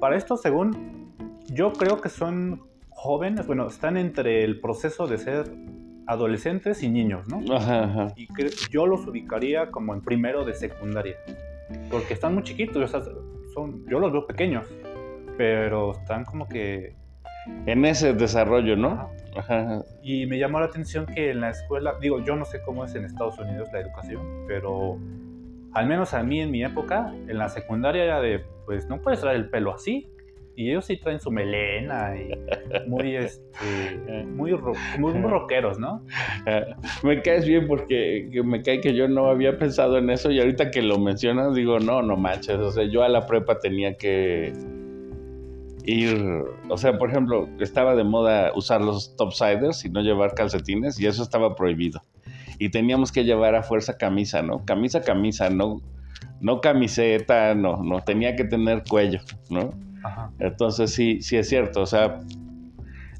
Para 0.00 0.16
esto, 0.16 0.36
según 0.36 1.12
yo 1.46 1.72
creo 1.74 2.00
que 2.00 2.08
son 2.08 2.64
jóvenes, 2.88 3.46
bueno, 3.46 3.68
están 3.68 3.96
entre 3.96 4.42
el 4.42 4.58
proceso 4.58 5.06
de 5.06 5.18
ser 5.18 5.46
adolescentes 6.06 6.82
y 6.82 6.88
niños, 6.88 7.26
¿no? 7.28 7.54
Ajá, 7.54 8.12
Y 8.16 8.28
yo 8.70 8.86
los 8.86 9.06
ubicaría 9.06 9.70
como 9.70 9.94
en 9.94 10.00
primero 10.00 10.44
de 10.44 10.54
secundaria. 10.54 11.16
Porque 11.90 12.14
están 12.14 12.34
muy 12.34 12.42
chiquitos, 12.42 12.90
son, 13.54 13.86
yo 13.88 13.98
los 13.98 14.12
veo 14.12 14.26
pequeños, 14.26 14.66
pero 15.36 15.92
están 15.92 16.24
como 16.24 16.48
que... 16.48 16.94
En 17.66 17.84
ese 17.84 18.12
desarrollo, 18.14 18.76
¿no? 18.76 19.10
Ajá. 19.36 19.82
Y 20.02 20.26
me 20.26 20.38
llamó 20.38 20.60
la 20.60 20.66
atención 20.66 21.06
que 21.06 21.30
en 21.30 21.40
la 21.40 21.50
escuela, 21.50 21.94
digo, 22.00 22.20
yo 22.20 22.36
no 22.36 22.44
sé 22.44 22.60
cómo 22.62 22.84
es 22.84 22.94
en 22.94 23.04
Estados 23.04 23.38
Unidos 23.38 23.68
la 23.72 23.80
educación, 23.80 24.44
pero 24.46 24.98
al 25.72 25.86
menos 25.86 26.14
a 26.14 26.22
mí 26.22 26.40
en 26.40 26.50
mi 26.50 26.64
época, 26.64 27.12
en 27.12 27.38
la 27.38 27.48
secundaria 27.48 28.04
era 28.04 28.20
de, 28.20 28.44
pues 28.66 28.88
no 28.88 29.00
puedes 29.00 29.20
traer 29.20 29.36
el 29.36 29.48
pelo 29.48 29.74
así, 29.74 30.08
y 30.54 30.70
ellos 30.70 30.84
sí 30.84 30.96
traen 30.96 31.20
su 31.20 31.30
melena 31.30 32.14
y 32.16 32.30
muy, 32.88 33.16
este, 33.16 34.24
muy, 34.26 34.52
muy, 34.98 35.12
rockeros, 35.12 35.78
¿no? 35.78 36.04
Me 37.02 37.22
caes 37.22 37.46
bien 37.46 37.66
porque 37.66 38.28
me 38.44 38.62
cae 38.62 38.80
que 38.80 38.94
yo 38.94 39.08
no 39.08 39.26
había 39.26 39.58
pensado 39.58 39.98
en 39.98 40.10
eso 40.10 40.30
y 40.30 40.40
ahorita 40.40 40.70
que 40.70 40.82
lo 40.82 40.98
mencionas 40.98 41.54
digo, 41.54 41.78
no, 41.78 42.02
no 42.02 42.16
manches, 42.16 42.58
o 42.58 42.70
sea, 42.70 42.84
yo 42.84 43.02
a 43.02 43.08
la 43.08 43.26
prepa 43.26 43.58
tenía 43.58 43.96
que 43.96 44.52
ir, 45.84 46.44
o 46.68 46.76
sea, 46.76 46.98
por 46.98 47.10
ejemplo, 47.10 47.48
estaba 47.60 47.94
de 47.94 48.04
moda 48.04 48.52
usar 48.54 48.80
los 48.80 49.16
topsiders 49.16 49.84
y 49.84 49.90
no 49.90 50.00
llevar 50.00 50.34
calcetines 50.34 51.00
y 51.00 51.06
eso 51.06 51.22
estaba 51.22 51.54
prohibido. 51.54 52.02
Y 52.58 52.70
teníamos 52.70 53.10
que 53.10 53.24
llevar 53.24 53.54
a 53.54 53.62
fuerza 53.62 53.96
camisa, 53.96 54.42
¿no? 54.42 54.64
Camisa, 54.64 55.00
camisa, 55.02 55.50
no, 55.50 55.80
no 56.40 56.60
camiseta, 56.60 57.54
no, 57.54 57.82
no, 57.82 58.00
tenía 58.00 58.36
que 58.36 58.44
tener 58.44 58.84
cuello, 58.88 59.20
¿no? 59.50 59.70
Entonces 60.38 60.92
sí, 60.92 61.22
sí 61.22 61.36
es 61.36 61.48
cierto, 61.48 61.82
o 61.82 61.86
sea, 61.86 62.20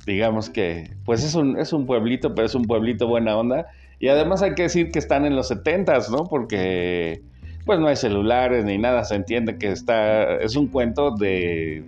digamos 0.07 0.51
que, 0.51 0.91
pues 1.05 1.25
es 1.25 1.35
un, 1.35 1.59
es 1.59 1.73
un 1.73 1.87
pueblito, 1.87 2.35
pero 2.35 2.47
es 2.47 2.55
un 2.55 2.65
pueblito 2.65 3.07
buena 3.07 3.37
onda. 3.37 3.67
Y 4.01 4.09
además 4.09 4.43
hay 4.43 4.55
que 4.55 4.63
decir 4.65 4.91
que 4.91 4.99
están 4.99 5.25
en 5.25 5.37
los 5.37 5.49
setentas, 5.49 6.11
¿no? 6.11 6.25
Porque 6.25 7.23
pues 7.65 7.79
no 7.79 7.87
hay 7.87 7.97
celulares 7.97 8.65
ni 8.65 8.79
nada, 8.79 9.05
se 9.05 9.15
entiende 9.15 9.57
que 9.57 9.71
está, 9.71 10.37
es 10.37 10.57
un 10.57 10.67
cuento 10.67 11.13
de, 11.13 11.85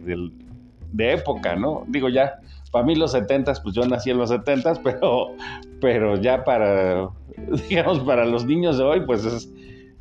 de, 0.92 1.12
época, 1.12 1.56
¿no? 1.56 1.84
Digo 1.88 2.08
ya, 2.08 2.36
para 2.70 2.84
mí 2.84 2.94
los 2.94 3.12
setentas, 3.12 3.60
pues 3.60 3.74
yo 3.74 3.84
nací 3.84 4.10
en 4.10 4.18
los 4.18 4.30
setentas, 4.30 4.78
pero, 4.84 5.34
pero 5.80 6.16
ya 6.16 6.44
para, 6.44 7.08
digamos, 7.68 8.00
para 8.00 8.24
los 8.24 8.44
niños 8.44 8.78
de 8.78 8.84
hoy, 8.84 9.00
pues 9.00 9.24
es, 9.24 9.52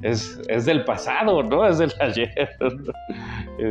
es, 0.02 0.42
es 0.48 0.66
del 0.66 0.84
pasado, 0.84 1.44
¿no? 1.44 1.68
Es 1.68 1.78
del 1.78 1.92
ayer. 2.00 2.50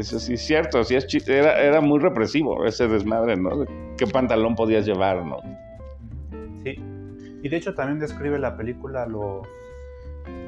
Sí 0.01 0.35
es 0.35 0.47
cierto, 0.47 0.85
sí 0.85 0.97
era, 1.27 1.61
era 1.61 1.81
muy 1.81 1.99
represivo 1.99 2.65
ese 2.65 2.87
desmadre, 2.87 3.37
¿no? 3.37 3.65
¿Qué 3.99 4.07
pantalón 4.07 4.55
podías 4.55 4.87
llevar, 4.87 5.27
no? 5.27 5.39
Sí. 6.63 6.77
Y 7.43 7.49
de 7.49 7.57
hecho 7.57 7.75
también 7.75 7.99
describe 7.99 8.39
la 8.39 8.57
película 8.57 9.07
lo 9.07 9.43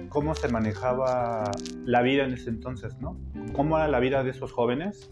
cómo 0.08 0.36
se 0.36 0.48
manejaba 0.48 1.50
la 1.84 2.02
vida 2.02 2.24
en 2.24 2.34
ese 2.34 2.48
entonces, 2.48 2.96
¿no? 3.00 3.18
Cómo 3.52 3.76
era 3.76 3.88
la 3.88 3.98
vida 3.98 4.22
de 4.22 4.30
esos 4.30 4.52
jóvenes, 4.52 5.10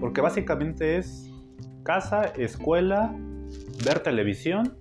porque 0.00 0.20
básicamente 0.20 0.96
es 0.96 1.30
casa, 1.84 2.24
escuela, 2.36 3.14
ver 3.84 4.00
televisión 4.00 4.76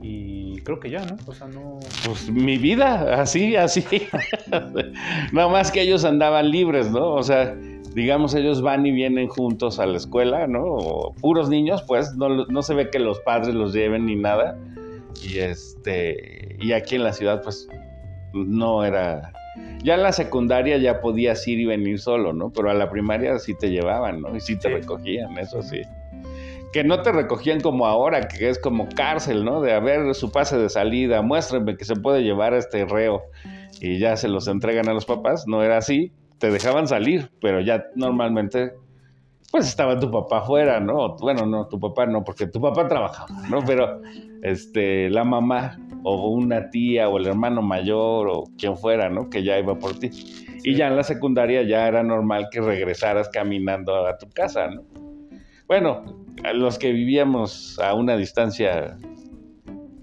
y 0.00 0.47
creo 0.62 0.80
que 0.80 0.90
ya, 0.90 1.04
¿no? 1.04 1.16
O 1.26 1.32
sea, 1.32 1.46
no... 1.48 1.78
Pues 2.04 2.30
mi 2.30 2.58
vida, 2.58 3.20
así, 3.20 3.56
así. 3.56 3.84
Nada 5.32 5.48
más 5.48 5.70
que 5.70 5.82
ellos 5.82 6.04
andaban 6.04 6.50
libres, 6.50 6.90
¿no? 6.90 7.14
O 7.14 7.22
sea, 7.22 7.56
digamos, 7.94 8.34
ellos 8.34 8.62
van 8.62 8.86
y 8.86 8.92
vienen 8.92 9.28
juntos 9.28 9.78
a 9.78 9.86
la 9.86 9.96
escuela, 9.96 10.46
¿no? 10.46 10.64
O 10.64 11.14
puros 11.14 11.48
niños, 11.48 11.82
pues, 11.82 12.14
no, 12.14 12.62
se 12.62 12.74
ve 12.74 12.90
que 12.90 12.98
los 12.98 13.20
padres 13.20 13.54
los 13.54 13.72
lleven 13.72 14.06
ni 14.06 14.16
nada. 14.16 14.58
Y 15.22 15.38
este, 15.38 16.56
y 16.60 16.72
aquí 16.72 16.96
en 16.96 17.04
la 17.04 17.12
ciudad, 17.12 17.42
pues, 17.42 17.68
no 18.32 18.84
era. 18.84 19.32
Ya 19.82 19.94
en 19.94 20.02
la 20.02 20.12
secundaria 20.12 20.76
ya 20.78 21.00
podías 21.00 21.46
ir 21.48 21.58
y 21.60 21.66
venir 21.66 21.98
solo, 21.98 22.32
¿no? 22.32 22.50
Pero 22.50 22.70
a 22.70 22.74
la 22.74 22.90
primaria 22.90 23.38
sí 23.38 23.54
te 23.54 23.70
llevaban, 23.70 24.20
¿no? 24.20 24.36
Y 24.36 24.40
sí 24.40 24.56
te 24.56 24.68
recogían, 24.68 25.36
eso 25.38 25.62
sí. 25.62 25.82
Que 26.72 26.84
no 26.84 27.02
te 27.02 27.12
recogían 27.12 27.60
como 27.60 27.86
ahora, 27.86 28.28
que 28.28 28.48
es 28.48 28.58
como 28.58 28.88
cárcel, 28.88 29.44
¿no? 29.44 29.60
De 29.60 29.72
a 29.72 29.80
ver 29.80 30.14
su 30.14 30.30
pase 30.30 30.58
de 30.58 30.68
salida, 30.68 31.22
muéstrenme 31.22 31.76
que 31.76 31.84
se 31.84 31.96
puede 31.96 32.22
llevar 32.22 32.54
a 32.54 32.58
este 32.58 32.84
reo 32.84 33.22
y 33.80 33.98
ya 33.98 34.16
se 34.16 34.28
los 34.28 34.48
entregan 34.48 34.88
a 34.88 34.92
los 34.92 35.06
papás. 35.06 35.46
No 35.46 35.62
era 35.62 35.78
así, 35.78 36.12
te 36.38 36.50
dejaban 36.50 36.86
salir, 36.86 37.30
pero 37.40 37.60
ya 37.60 37.84
normalmente 37.94 38.72
pues 39.50 39.66
estaba 39.66 39.98
tu 39.98 40.10
papá 40.10 40.38
afuera, 40.38 40.78
¿no? 40.78 41.16
Bueno, 41.16 41.46
no, 41.46 41.66
tu 41.68 41.80
papá 41.80 42.06
no, 42.06 42.22
porque 42.22 42.46
tu 42.46 42.60
papá 42.60 42.86
trabajaba, 42.86 43.30
¿no? 43.48 43.64
Pero 43.64 44.02
este, 44.42 45.08
la 45.08 45.24
mamá 45.24 45.78
o 46.02 46.28
una 46.28 46.70
tía 46.70 47.08
o 47.08 47.18
el 47.18 47.26
hermano 47.26 47.62
mayor 47.62 48.28
o 48.28 48.44
quien 48.58 48.76
fuera, 48.76 49.08
¿no? 49.08 49.30
Que 49.30 49.42
ya 49.42 49.58
iba 49.58 49.74
por 49.78 49.98
ti. 49.98 50.10
Y 50.64 50.74
ya 50.74 50.88
en 50.88 50.96
la 50.96 51.02
secundaria 51.02 51.62
ya 51.62 51.88
era 51.88 52.02
normal 52.02 52.48
que 52.50 52.60
regresaras 52.60 53.28
caminando 53.30 54.06
a 54.06 54.18
tu 54.18 54.28
casa, 54.28 54.68
¿no? 54.68 54.82
Bueno, 55.68 56.02
los 56.54 56.78
que 56.78 56.92
vivíamos 56.92 57.78
a 57.78 57.94
una 57.94 58.16
distancia 58.16 58.96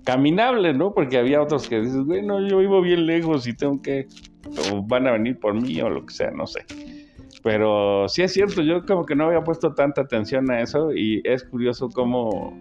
caminable, 0.04 0.74
¿no? 0.74 0.94
Porque 0.94 1.18
había 1.18 1.42
otros 1.42 1.68
que 1.68 1.82
dices, 1.82 2.06
bueno, 2.06 2.40
yo 2.48 2.60
vivo 2.60 2.82
bien 2.82 3.08
lejos 3.08 3.48
y 3.48 3.54
tengo 3.56 3.82
que 3.82 4.08
o 4.72 4.84
van 4.84 5.08
a 5.08 5.14
venir 5.14 5.40
por 5.40 5.56
mí 5.56 5.82
o 5.82 5.90
lo 5.90 6.06
que 6.06 6.14
sea, 6.14 6.30
no 6.30 6.46
sé. 6.46 6.66
Pero 7.42 8.08
sí 8.08 8.22
es 8.22 8.34
cierto, 8.34 8.62
yo 8.62 8.86
como 8.86 9.06
que 9.06 9.16
no 9.16 9.26
había 9.26 9.44
puesto 9.44 9.74
tanta 9.74 10.02
atención 10.02 10.50
a 10.52 10.62
eso 10.62 10.94
y 10.94 11.22
es 11.24 11.44
curioso 11.44 11.90
cómo, 11.90 12.56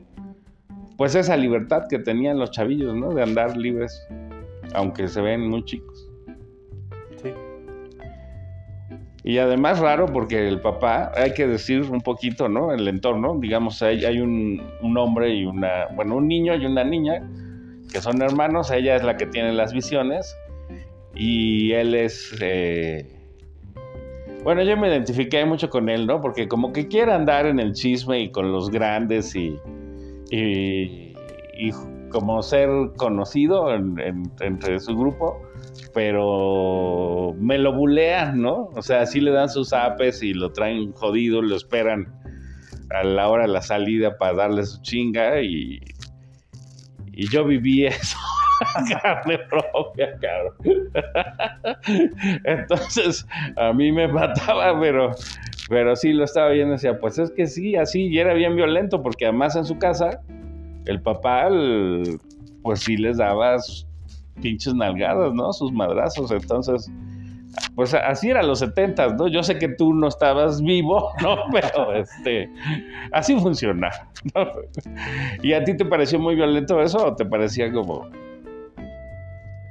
pues 0.97 1.15
esa 1.15 1.37
libertad 1.37 1.83
que 1.89 1.99
tenían 1.99 2.39
los 2.39 2.51
chavillos, 2.51 2.97
¿no? 2.97 3.13
De 3.13 3.23
andar 3.23 3.55
libres, 3.55 4.07
aunque 4.75 5.09
se 5.09 5.21
ven 5.21 5.47
muy 5.47 5.63
chicos. 5.65 5.94
Y 9.25 9.39
además 9.39 9.79
raro 9.79 10.07
porque 10.07 10.47
el 10.47 10.61
papá, 10.61 11.11
hay 11.17 11.33
que 11.33 11.47
decir 11.47 11.81
un 11.91 12.03
poquito, 12.03 12.51
¿no? 12.51 12.73
El 12.73 12.87
entorno, 12.87 13.39
digamos, 13.41 13.83
hay, 13.83 14.05
hay 14.05 14.21
un, 14.21 14.63
un 14.83 14.99
hombre 14.99 15.35
y 15.35 15.47
una, 15.47 15.87
bueno, 15.95 16.17
un 16.17 16.29
niño 16.29 16.55
y 16.55 16.67
una 16.67 16.85
niña 16.85 17.27
que 17.91 18.03
son 18.03 18.21
hermanos, 18.21 18.71
ella 18.71 18.97
es 18.97 19.03
la 19.03 19.17
que 19.17 19.25
tiene 19.27 19.53
las 19.53 19.73
visiones 19.73 20.37
y 21.15 21.73
él 21.73 21.95
es... 21.95 22.37
Eh, 22.41 23.07
bueno, 24.43 24.63
yo 24.63 24.77
me 24.77 24.89
identifiqué 24.89 25.43
mucho 25.47 25.71
con 25.71 25.89
él, 25.89 26.07
¿no? 26.07 26.21
Porque 26.21 26.47
como 26.47 26.73
que 26.73 26.87
quiere 26.87 27.13
andar 27.13 27.47
en 27.47 27.59
el 27.59 27.73
chisme 27.73 28.21
y 28.21 28.31
con 28.31 28.53
los 28.53 28.71
grandes 28.71 29.35
y, 29.35 29.59
y, 30.31 31.15
como 32.15 32.41
ser 32.43 32.69
conocido 32.97 33.75
entre 33.75 34.79
su 34.79 34.97
grupo, 34.97 35.43
pero 35.93 37.35
me 37.41 37.59
lo 37.59 37.75
bulean, 37.75 38.41
¿no? 38.41 38.71
O 38.77 38.83
sea, 38.83 39.05
sí 39.05 39.21
le 39.21 39.33
dan 39.33 39.49
sus 39.49 39.73
apes 39.73 40.23
y 40.23 40.33
lo 40.33 40.53
traen 40.53 40.93
jodido, 40.93 41.43
lo 41.43 41.57
esperan 41.57 42.15
a 42.91 43.03
la 43.03 43.29
hora 43.29 43.47
de 43.47 43.53
la 43.53 43.63
salida 43.63 44.17
para 44.17 44.35
darle 44.35 44.65
su 44.65 44.81
chinga 44.83 45.43
y, 45.43 45.81
yo 47.33 47.45
viví 47.45 47.87
eso. 47.87 48.17
carne 49.03 49.37
propia, 49.51 50.17
cabrón. 50.21 50.55
Entonces, 52.45 53.27
a 53.57 53.73
mí 53.73 53.91
me 53.91 54.07
mataba, 54.07 54.79
pero, 54.79 55.11
pero 55.69 55.97
sí 55.97 56.13
lo 56.13 56.23
estaba 56.23 56.51
viendo 56.51 56.75
decía, 56.75 56.97
pues 57.01 57.19
es 57.19 57.33
que 57.33 57.49
sí, 57.49 57.75
así, 57.75 58.07
y 58.07 58.21
era 58.21 58.35
bien 58.35 58.55
violento, 58.55 59.03
porque 59.03 59.25
además 59.25 59.57
en 59.57 59.65
su 59.65 59.79
casa, 59.79 60.21
el 60.87 61.01
papá, 61.01 61.49
pues 62.63 62.81
sí 62.81 62.97
les 62.97 63.19
dabas 63.19 63.87
pinches 64.41 64.75
nalgadas, 64.75 65.33
¿no? 65.33 65.53
Sus 65.53 65.73
madrazos. 65.73 66.31
Entonces, 66.31 66.91
pues 67.75 67.95
así 67.95 68.31
eran 68.31 68.47
los 68.47 68.61
setentas, 68.61 69.15
¿no? 69.15 69.29
Yo 69.29 69.43
sé 69.43 69.59
que 69.59 69.69
tú 69.69 69.93
no 69.95 70.09
estabas 70.09 70.63
vivo, 70.63 71.11
¿no? 71.23 71.37
Pero 71.53 71.95
este, 71.95 72.51
así 73.13 73.39
funciona. 73.39 73.91
¿no? 74.35 74.47
¿Y 75.43 75.53
a 75.53 75.65
ti 75.65 75.77
te 75.77 75.85
pareció 75.85 76.19
muy 76.19 76.35
violento 76.35 76.81
eso 76.81 77.07
o 77.07 77.15
te 77.15 77.25
parecía 77.25 77.73
como... 77.73 78.09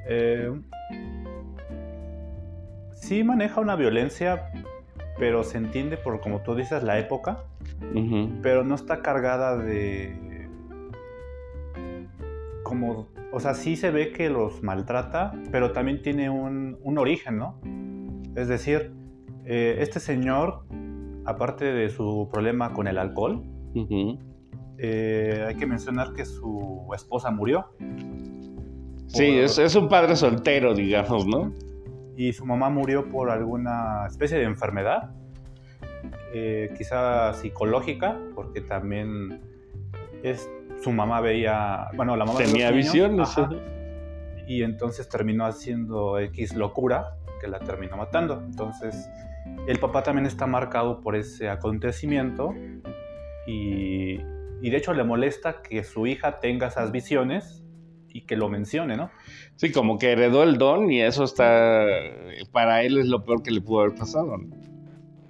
Eh, 0.05 0.51
sí 2.93 3.23
maneja 3.23 3.61
una 3.61 3.75
violencia, 3.75 4.49
pero 5.17 5.43
se 5.43 5.57
entiende 5.57 5.97
por, 5.97 6.19
como 6.19 6.41
tú 6.41 6.55
dices, 6.55 6.83
la 6.83 6.99
época, 6.99 7.39
pero 8.41 8.63
no 8.63 8.75
está 8.75 9.01
cargada 9.01 9.57
de... 9.57 10.32
O 13.31 13.39
sea, 13.39 13.53
sí 13.53 13.75
se 13.75 13.91
ve 13.91 14.11
que 14.11 14.29
los 14.29 14.61
maltrata, 14.63 15.33
pero 15.51 15.71
también 15.71 16.01
tiene 16.01 16.29
un, 16.29 16.77
un 16.81 16.97
origen, 16.97 17.37
¿no? 17.37 17.59
Es 18.35 18.47
decir, 18.47 18.91
eh, 19.45 19.77
este 19.79 19.99
señor, 19.99 20.65
aparte 21.25 21.65
de 21.65 21.89
su 21.89 22.29
problema 22.31 22.73
con 22.73 22.87
el 22.87 22.97
alcohol, 22.97 23.43
eh, 24.77 25.45
hay 25.47 25.55
que 25.55 25.65
mencionar 25.65 26.13
que 26.13 26.25
su 26.25 26.87
esposa 26.93 27.31
murió 27.31 27.65
Sí, 29.07 29.27
Por- 29.27 29.43
es, 29.43 29.57
es 29.59 29.75
un 29.75 29.87
padre 29.89 30.15
soltero, 30.15 30.73
digamos, 30.73 31.25
¿no? 31.27 31.51
y 32.15 32.31
su 32.33 32.45
mamá 32.45 32.69
murió 32.69 33.09
por 33.09 33.31
alguna 33.31 34.05
especie 34.07 34.37
de 34.37 34.43
enfermedad, 34.43 35.11
eh, 36.33 36.71
quizá 36.77 37.33
psicológica, 37.33 38.19
porque 38.35 38.61
también 38.61 39.41
es, 40.21 40.47
su 40.83 40.91
mamá 40.91 41.21
veía, 41.21 41.87
bueno, 41.95 42.15
la 42.15 42.25
mamá 42.25 42.39
de 42.39 42.45
los 42.45 42.51
Tenía 42.53 42.71
niños, 42.71 42.85
visiones. 42.85 43.37
ajá, 43.37 43.49
¿eh? 43.53 44.45
y 44.47 44.63
entonces 44.63 45.07
terminó 45.07 45.45
haciendo 45.45 46.19
X 46.19 46.55
locura 46.55 47.15
que 47.39 47.47
la 47.47 47.59
terminó 47.59 47.97
matando. 47.97 48.41
Entonces, 48.45 49.09
el 49.67 49.79
papá 49.79 50.03
también 50.03 50.25
está 50.25 50.47
marcado 50.47 51.01
por 51.01 51.15
ese 51.15 51.49
acontecimiento 51.49 52.53
y, 53.47 54.19
y 54.61 54.69
de 54.69 54.77
hecho 54.77 54.93
le 54.93 55.03
molesta 55.03 55.61
que 55.61 55.83
su 55.83 56.07
hija 56.07 56.39
tenga 56.39 56.67
esas 56.67 56.91
visiones 56.91 57.63
y 58.09 58.21
que 58.21 58.35
lo 58.35 58.47
mencione, 58.49 58.95
¿no? 58.95 59.09
Sí, 59.55 59.71
como 59.71 59.97
que 59.97 60.11
heredó 60.11 60.43
el 60.43 60.57
don 60.57 60.91
y 60.91 61.01
eso 61.01 61.23
está, 61.23 61.85
para 62.51 62.83
él 62.83 62.97
es 62.97 63.07
lo 63.07 63.23
peor 63.25 63.41
que 63.41 63.51
le 63.51 63.61
pudo 63.61 63.81
haber 63.81 63.95
pasado. 63.95 64.37
¿no? 64.37 64.55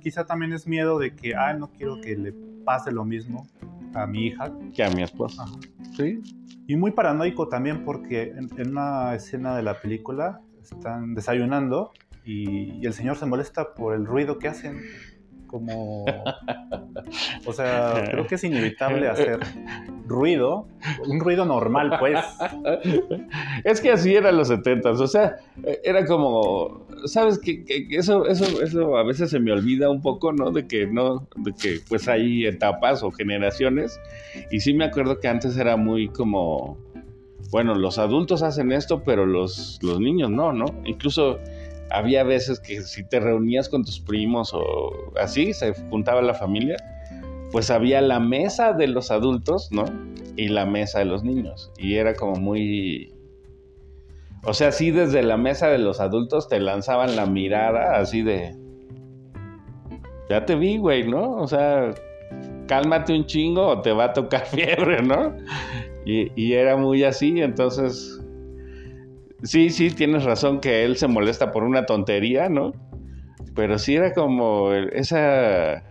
Quizá 0.01 0.25
también 0.25 0.51
es 0.53 0.67
miedo 0.67 0.99
de 0.99 1.15
que, 1.15 1.33
ah, 1.35 1.53
no 1.53 1.71
quiero 1.71 2.01
que 2.01 2.17
le 2.17 2.33
pase 2.65 2.91
lo 2.91 3.05
mismo 3.05 3.47
a 3.93 4.07
mi 4.07 4.27
hija. 4.27 4.51
Que 4.73 4.83
a 4.83 4.89
mi 4.89 5.03
esposa. 5.03 5.43
Ajá. 5.43 5.53
Sí. 5.95 6.21
Y 6.67 6.75
muy 6.75 6.91
paranoico 6.91 7.47
también 7.47 7.83
porque 7.83 8.33
en, 8.35 8.49
en 8.57 8.69
una 8.69 9.15
escena 9.15 9.55
de 9.55 9.63
la 9.63 9.81
película 9.81 10.41
están 10.61 11.13
desayunando 11.13 11.91
y, 12.23 12.79
y 12.81 12.85
el 12.85 12.93
señor 12.93 13.17
se 13.17 13.25
molesta 13.25 13.73
por 13.73 13.93
el 13.93 14.05
ruido 14.05 14.39
que 14.39 14.47
hacen. 14.47 14.81
Como... 15.53 16.03
O 17.45 17.53
sea, 17.53 18.05
creo 18.11 18.25
que 18.25 18.33
es 18.35 18.43
inevitable 18.43 19.07
hacer 19.07 19.37
ruido, 20.07 20.65
un 21.05 21.19
ruido 21.19 21.45
normal, 21.45 21.95
pues. 21.99 22.17
Es 23.63 23.79
que 23.79 23.91
así 23.91 24.15
eran 24.15 24.35
los 24.35 24.47
setentas, 24.47 24.99
o 24.99 25.05
sea, 25.05 25.35
era 25.83 26.07
como, 26.07 26.87
sabes 27.05 27.37
que, 27.37 27.63
que- 27.65 27.87
que 27.87 27.97
eso, 27.97 28.25
eso, 28.25 28.63
eso 28.63 28.97
a 28.97 29.03
veces 29.03 29.29
se 29.29 29.39
me 29.39 29.51
olvida 29.51 29.91
un 29.91 30.01
poco, 30.01 30.33
¿no? 30.33 30.49
De 30.49 30.65
que 30.65 30.87
no, 30.87 31.27
de 31.35 31.53
que 31.53 31.81
pues 31.87 32.07
hay 32.07 32.47
etapas 32.47 33.03
o 33.03 33.11
generaciones, 33.11 33.99
y 34.49 34.59
sí 34.59 34.73
me 34.73 34.85
acuerdo 34.85 35.19
que 35.19 35.27
antes 35.27 35.55
era 35.55 35.77
muy 35.77 36.07
como, 36.09 36.79
bueno, 37.51 37.75
los 37.75 37.99
adultos 37.99 38.41
hacen 38.41 38.71
esto, 38.71 39.03
pero 39.03 39.27
los, 39.27 39.77
los 39.83 39.99
niños 39.99 40.31
no, 40.31 40.51
¿no? 40.51 40.65
Incluso 40.83 41.37
había 41.93 42.23
veces 42.23 42.59
que 42.59 42.81
si 42.81 43.03
te 43.03 43.19
reunías 43.19 43.69
con 43.69 43.85
tus 43.85 43.99
primos 43.99 44.51
o 44.53 45.13
así, 45.19 45.53
se 45.53 45.73
juntaba 45.91 46.23
la 46.23 46.33
familia, 46.33 46.75
pues 47.51 47.69
había 47.69 48.01
la 48.01 48.19
mesa 48.19 48.73
de 48.73 48.87
los 48.87 49.11
adultos, 49.11 49.71
¿no? 49.71 49.85
Y 50.35 50.47
la 50.47 50.65
mesa 50.65 50.99
de 50.99 51.05
los 51.05 51.23
niños. 51.23 51.71
Y 51.77 51.95
era 51.95 52.15
como 52.15 52.33
muy... 52.35 53.13
O 54.43 54.55
sea, 54.55 54.71
sí 54.71 54.89
desde 54.89 55.21
la 55.21 55.37
mesa 55.37 55.67
de 55.67 55.77
los 55.77 55.99
adultos 55.99 56.49
te 56.49 56.59
lanzaban 56.59 57.15
la 57.15 57.27
mirada 57.27 57.99
así 57.99 58.23
de... 58.23 58.55
Ya 60.29 60.45
te 60.45 60.55
vi, 60.55 60.77
güey, 60.77 61.07
¿no? 61.07 61.37
O 61.37 61.47
sea, 61.47 61.93
cálmate 62.65 63.13
un 63.13 63.27
chingo 63.27 63.67
o 63.67 63.81
te 63.81 63.91
va 63.91 64.05
a 64.05 64.13
tocar 64.13 64.45
fiebre, 64.47 65.03
¿no? 65.03 65.35
Y, 66.05 66.31
y 66.35 66.53
era 66.53 66.75
muy 66.75 67.03
así, 67.03 67.39
entonces... 67.39 68.19
Sí, 69.43 69.69
sí, 69.69 69.89
tienes 69.91 70.23
razón 70.23 70.61
que 70.61 70.85
él 70.85 70.95
se 70.95 71.07
molesta 71.07 71.51
por 71.51 71.63
una 71.63 71.85
tontería, 71.85 72.47
¿no? 72.47 72.73
Pero 73.55 73.77
sí 73.77 73.95
era 73.95 74.13
como 74.13 74.71
esa... 74.73 75.83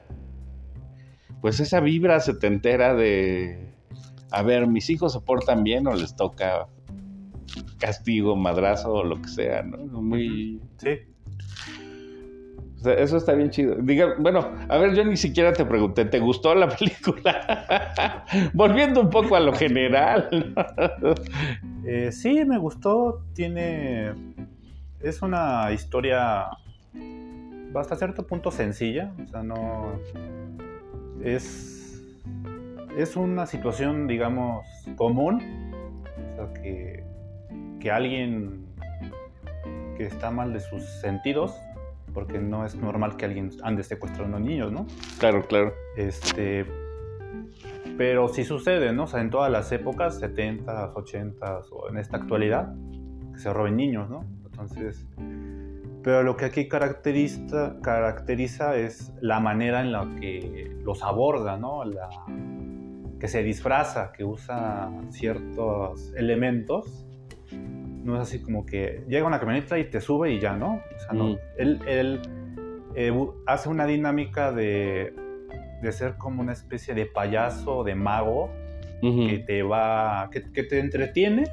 Pues 1.40 1.60
esa 1.60 1.80
vibra 1.80 2.20
setentera 2.20 2.94
de... 2.94 3.74
A 4.30 4.42
ver, 4.42 4.66
mis 4.66 4.88
hijos 4.88 5.12
se 5.12 5.20
portan 5.20 5.62
bien 5.62 5.86
o 5.86 5.94
les 5.94 6.16
toca 6.16 6.66
castigo, 7.78 8.36
madrazo 8.36 8.92
o 8.92 9.04
lo 9.04 9.20
que 9.20 9.28
sea, 9.28 9.62
¿no? 9.62 9.76
Muy... 10.00 10.60
Sí. 10.78 11.00
Eso 12.84 13.16
está 13.16 13.32
bien 13.34 13.50
chido. 13.50 13.76
Diga, 13.76 14.14
bueno, 14.18 14.50
a 14.68 14.78
ver, 14.78 14.94
yo 14.94 15.04
ni 15.04 15.16
siquiera 15.16 15.52
te 15.52 15.64
pregunté, 15.64 16.04
¿te 16.04 16.18
gustó 16.18 16.54
la 16.54 16.68
película? 16.76 18.24
Volviendo 18.52 19.00
un 19.00 19.10
poco 19.10 19.36
a 19.36 19.40
lo 19.40 19.52
general. 19.52 20.28
Eh, 21.84 22.12
sí, 22.12 22.44
me 22.44 22.58
gustó. 22.58 23.24
Tiene. 23.34 24.12
Es 25.00 25.20
una 25.22 25.72
historia 25.72 26.46
hasta 27.74 27.96
cierto 27.96 28.26
punto 28.26 28.50
sencilla. 28.50 29.12
O 29.24 29.26
sea, 29.28 29.42
no. 29.42 29.98
Es. 31.22 32.02
Es 32.96 33.16
una 33.16 33.46
situación, 33.46 34.06
digamos, 34.06 34.66
común. 34.96 35.42
O 36.32 36.36
sea, 36.36 36.62
que. 36.62 37.04
Que 37.80 37.90
alguien 37.90 38.64
que 39.96 40.04
está 40.04 40.30
mal 40.30 40.52
de 40.52 40.60
sus 40.60 40.84
sentidos. 41.00 41.54
Porque 42.12 42.38
no 42.38 42.66
es 42.66 42.74
normal 42.74 43.16
que 43.16 43.24
alguien 43.24 43.50
ande 43.62 43.82
secuestrando 43.82 44.38
niños, 44.38 44.70
¿no? 44.72 44.86
Claro, 45.18 45.46
claro. 45.46 45.72
Este, 45.96 46.66
pero 47.96 48.28
sí 48.28 48.44
sucede, 48.44 48.92
¿no? 48.92 49.04
O 49.04 49.06
sea, 49.06 49.20
en 49.20 49.30
todas 49.30 49.50
las 49.50 49.72
épocas, 49.72 50.20
70s, 50.22 50.92
80s 50.94 51.66
o 51.70 51.88
en 51.88 51.98
esta 51.98 52.16
actualidad, 52.16 52.74
que 53.32 53.38
se 53.38 53.52
roben 53.52 53.76
niños, 53.76 54.10
¿no? 54.10 54.24
Entonces, 54.44 55.06
pero 56.02 56.22
lo 56.22 56.36
que 56.36 56.46
aquí 56.46 56.68
caracteriza, 56.68 57.76
caracteriza 57.82 58.76
es 58.76 59.12
la 59.20 59.40
manera 59.40 59.80
en 59.80 59.92
la 59.92 60.08
que 60.20 60.76
los 60.82 61.02
aborda, 61.02 61.56
¿no? 61.56 61.84
La, 61.84 62.08
que 63.22 63.28
se 63.28 63.44
disfraza, 63.44 64.10
que 64.12 64.24
usa 64.24 64.90
ciertos 65.10 66.12
elementos. 66.16 67.06
No 68.02 68.16
es 68.16 68.22
así 68.22 68.40
como 68.40 68.66
que 68.66 69.04
llega 69.08 69.26
una 69.26 69.38
camioneta 69.38 69.78
y 69.78 69.84
te 69.84 70.00
sube 70.00 70.32
y 70.32 70.40
ya, 70.40 70.54
¿no? 70.56 70.82
O 70.96 70.98
sea, 70.98 71.12
no. 71.12 71.24
Mm. 71.28 71.38
Él, 71.58 71.80
él 71.86 72.20
eh, 72.94 73.12
hace 73.46 73.68
una 73.68 73.86
dinámica 73.86 74.50
de, 74.52 75.14
de 75.82 75.92
ser 75.92 76.16
como 76.18 76.42
una 76.42 76.52
especie 76.52 76.94
de 76.94 77.06
payaso, 77.06 77.84
de 77.84 77.94
mago, 77.94 78.50
que 79.28 79.38
te 79.46 79.62
va, 79.64 80.28
que, 80.30 80.42
que 80.52 80.62
te 80.62 80.78
entretiene 80.78 81.44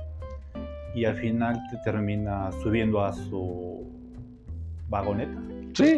y 0.94 1.06
al 1.06 1.16
final 1.16 1.56
te 1.72 1.78
termina 1.84 2.52
subiendo 2.64 3.04
a 3.04 3.12
su 3.14 3.88
vagoneta. 4.88 5.42
Sí, 5.74 5.98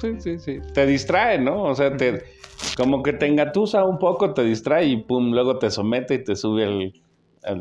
sí, 0.00 0.14
sí, 0.20 0.38
sí. 0.38 0.60
Te 0.72 0.86
distrae, 0.86 1.38
¿no? 1.38 1.64
O 1.64 1.74
sea, 1.74 1.94
te, 1.96 2.22
como 2.76 3.02
que 3.02 3.12
te 3.12 3.26
engatusa 3.26 3.84
un 3.84 3.98
poco, 3.98 4.32
te 4.32 4.42
distrae 4.42 4.86
y 4.86 4.96
pum, 5.02 5.32
luego 5.32 5.58
te 5.58 5.70
somete 5.70 6.14
y 6.14 6.24
te 6.24 6.34
sube 6.36 6.64
al- 6.64 6.92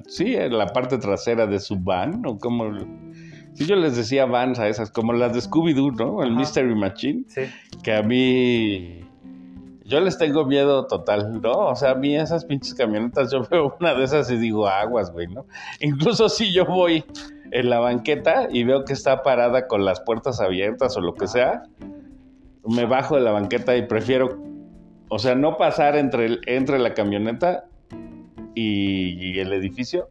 sí, 0.08 0.36
en 0.36 0.58
la 0.58 0.68
parte 0.68 0.98
trasera 0.98 1.48
de 1.48 1.60
su 1.60 1.78
van, 1.80 2.26
o 2.26 2.38
como... 2.38 2.72
Sí, 3.54 3.66
yo 3.66 3.76
les 3.78 3.96
decía 3.96 4.26
vans 4.26 4.60
a 4.60 4.68
esas, 4.68 4.92
como 4.92 5.14
las 5.14 5.34
de 5.34 5.40
Scooby-Doo, 5.40 5.96
¿no? 5.96 6.22
El 6.24 6.32
Ajá. 6.32 6.40
Mystery 6.40 6.76
Machine, 6.76 7.24
Sí. 7.28 7.42
que 7.84 7.94
a 7.94 8.02
mí... 8.04 9.02
Yo 9.86 10.00
les 10.00 10.18
tengo 10.18 10.46
miedo 10.46 10.88
total, 10.88 11.40
¿no? 11.42 11.52
O 11.52 11.76
sea, 11.76 11.92
a 11.92 11.96
mí 11.96 12.16
esas 12.16 12.44
pinches 12.46 12.74
camionetas, 12.74 13.32
yo 13.32 13.42
veo 13.52 13.76
una 13.80 13.94
de 13.94 14.04
esas 14.04 14.30
y 14.32 14.38
digo, 14.38 14.68
aguas, 14.68 15.12
güey, 15.12 15.28
¿no? 15.28 15.46
Incluso 15.80 16.28
si 16.28 16.52
yo 16.52 16.66
voy 16.66 17.06
en 17.52 17.70
la 17.70 17.80
banqueta 17.80 18.48
y 18.52 18.64
veo 18.64 18.84
que 18.84 18.94
está 18.94 19.22
parada 19.22 19.68
con 19.68 19.86
las 19.86 20.02
puertas 20.02 20.42
abiertas 20.42 20.98
o 20.98 21.02
lo 21.02 21.14
que 21.14 21.28
sea, 21.28 21.64
me 22.68 22.86
bajo 22.86 23.16
de 23.16 23.22
la 23.22 23.32
banqueta 23.32 23.78
y 23.78 23.84
prefiero, 23.86 24.38
o 25.10 25.20
sea, 25.20 25.36
no 25.36 25.56
pasar 25.56 25.96
entre, 25.96 26.26
el- 26.26 26.42
entre 26.48 26.80
la 26.80 26.96
camioneta 26.96 27.66
y, 28.56 29.34
y 29.34 29.40
el 29.40 29.54
edificio, 29.54 30.10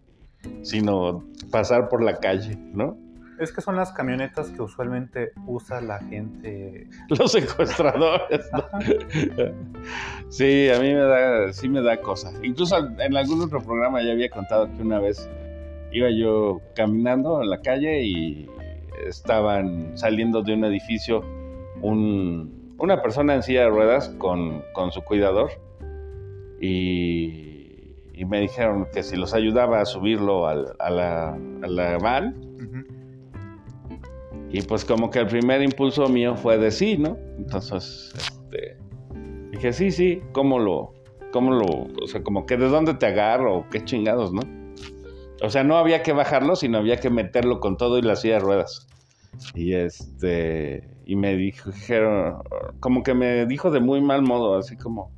sino 0.62 1.24
pasar 1.50 1.88
por 1.88 2.02
la 2.02 2.16
calle, 2.16 2.56
¿no? 2.72 2.96
Es 3.38 3.52
que 3.52 3.60
son 3.60 3.74
las 3.76 3.92
camionetas 3.92 4.50
que 4.50 4.62
usualmente 4.62 5.32
usa 5.46 5.80
la 5.80 5.98
gente. 5.98 6.86
Los 7.08 7.32
secuestradores, 7.32 8.48
¿no? 8.52 8.64
Sí, 10.28 10.68
a 10.70 10.80
mí 10.80 10.92
me 10.92 11.00
da, 11.00 11.52
sí 11.52 11.68
me 11.68 11.82
da 11.82 12.00
cosa. 12.00 12.32
Incluso 12.42 12.76
en 12.98 13.16
algún 13.16 13.42
otro 13.42 13.62
programa 13.62 14.02
ya 14.02 14.12
había 14.12 14.30
contado 14.30 14.68
que 14.74 14.82
una 14.82 14.98
vez 14.98 15.28
iba 15.92 16.10
yo 16.10 16.60
caminando 16.74 17.42
en 17.42 17.50
la 17.50 17.60
calle 17.60 18.02
y 18.02 18.48
estaban 19.06 19.96
saliendo 19.96 20.42
de 20.42 20.54
un 20.54 20.64
edificio 20.64 21.24
una 21.82 23.02
persona 23.02 23.34
en 23.34 23.42
silla 23.42 23.62
de 23.62 23.68
ruedas 23.68 24.08
con, 24.18 24.62
su 24.90 25.02
cuidador 25.02 25.50
y, 26.60 27.53
me 28.24 28.40
dijeron 28.40 28.86
que 28.92 29.02
si 29.02 29.16
los 29.16 29.34
ayudaba 29.34 29.80
a 29.80 29.84
subirlo 29.84 30.46
a, 30.46 30.54
la, 30.54 31.98
van. 32.00 32.34
Y 34.50 34.62
pues 34.62 34.84
como 34.84 35.10
que 35.10 35.18
el 35.18 35.26
primer 35.26 35.62
impulso 35.62 36.08
mío 36.08 36.36
fue 36.36 36.58
de 36.58 36.70
sí, 36.70 36.96
¿no? 36.96 37.18
Entonces, 37.38 38.12
este, 38.14 38.76
dije, 39.50 39.72
sí, 39.72 39.90
sí, 39.90 40.22
¿cómo 40.32 40.60
lo, 40.60 40.94
cómo 41.32 41.52
lo, 41.52 41.88
o 42.00 42.06
sea, 42.06 42.22
como 42.22 42.46
que 42.46 42.56
de 42.56 42.68
dónde 42.68 42.94
te 42.94 43.06
agarro, 43.06 43.66
qué 43.70 43.84
chingados, 43.84 44.32
¿no? 44.32 44.42
O 45.42 45.50
sea, 45.50 45.64
no 45.64 45.76
había 45.76 46.04
que 46.04 46.12
bajarlo, 46.12 46.54
sino 46.54 46.78
había 46.78 46.98
que 46.98 47.10
meterlo 47.10 47.58
con 47.58 47.76
todo 47.76 47.98
y 47.98 48.02
la 48.02 48.14
silla 48.14 48.34
de 48.34 48.40
ruedas. 48.40 48.86
Y 49.54 49.74
este, 49.74 50.88
y 51.04 51.16
me 51.16 51.36
dijeron, 51.36 52.36
como 52.80 53.02
que 53.02 53.14
me 53.14 53.46
dijo 53.46 53.70
de 53.70 53.80
muy 53.80 54.00
mal 54.00 54.22
modo, 54.22 54.56
así 54.56 54.76
como, 54.76 55.10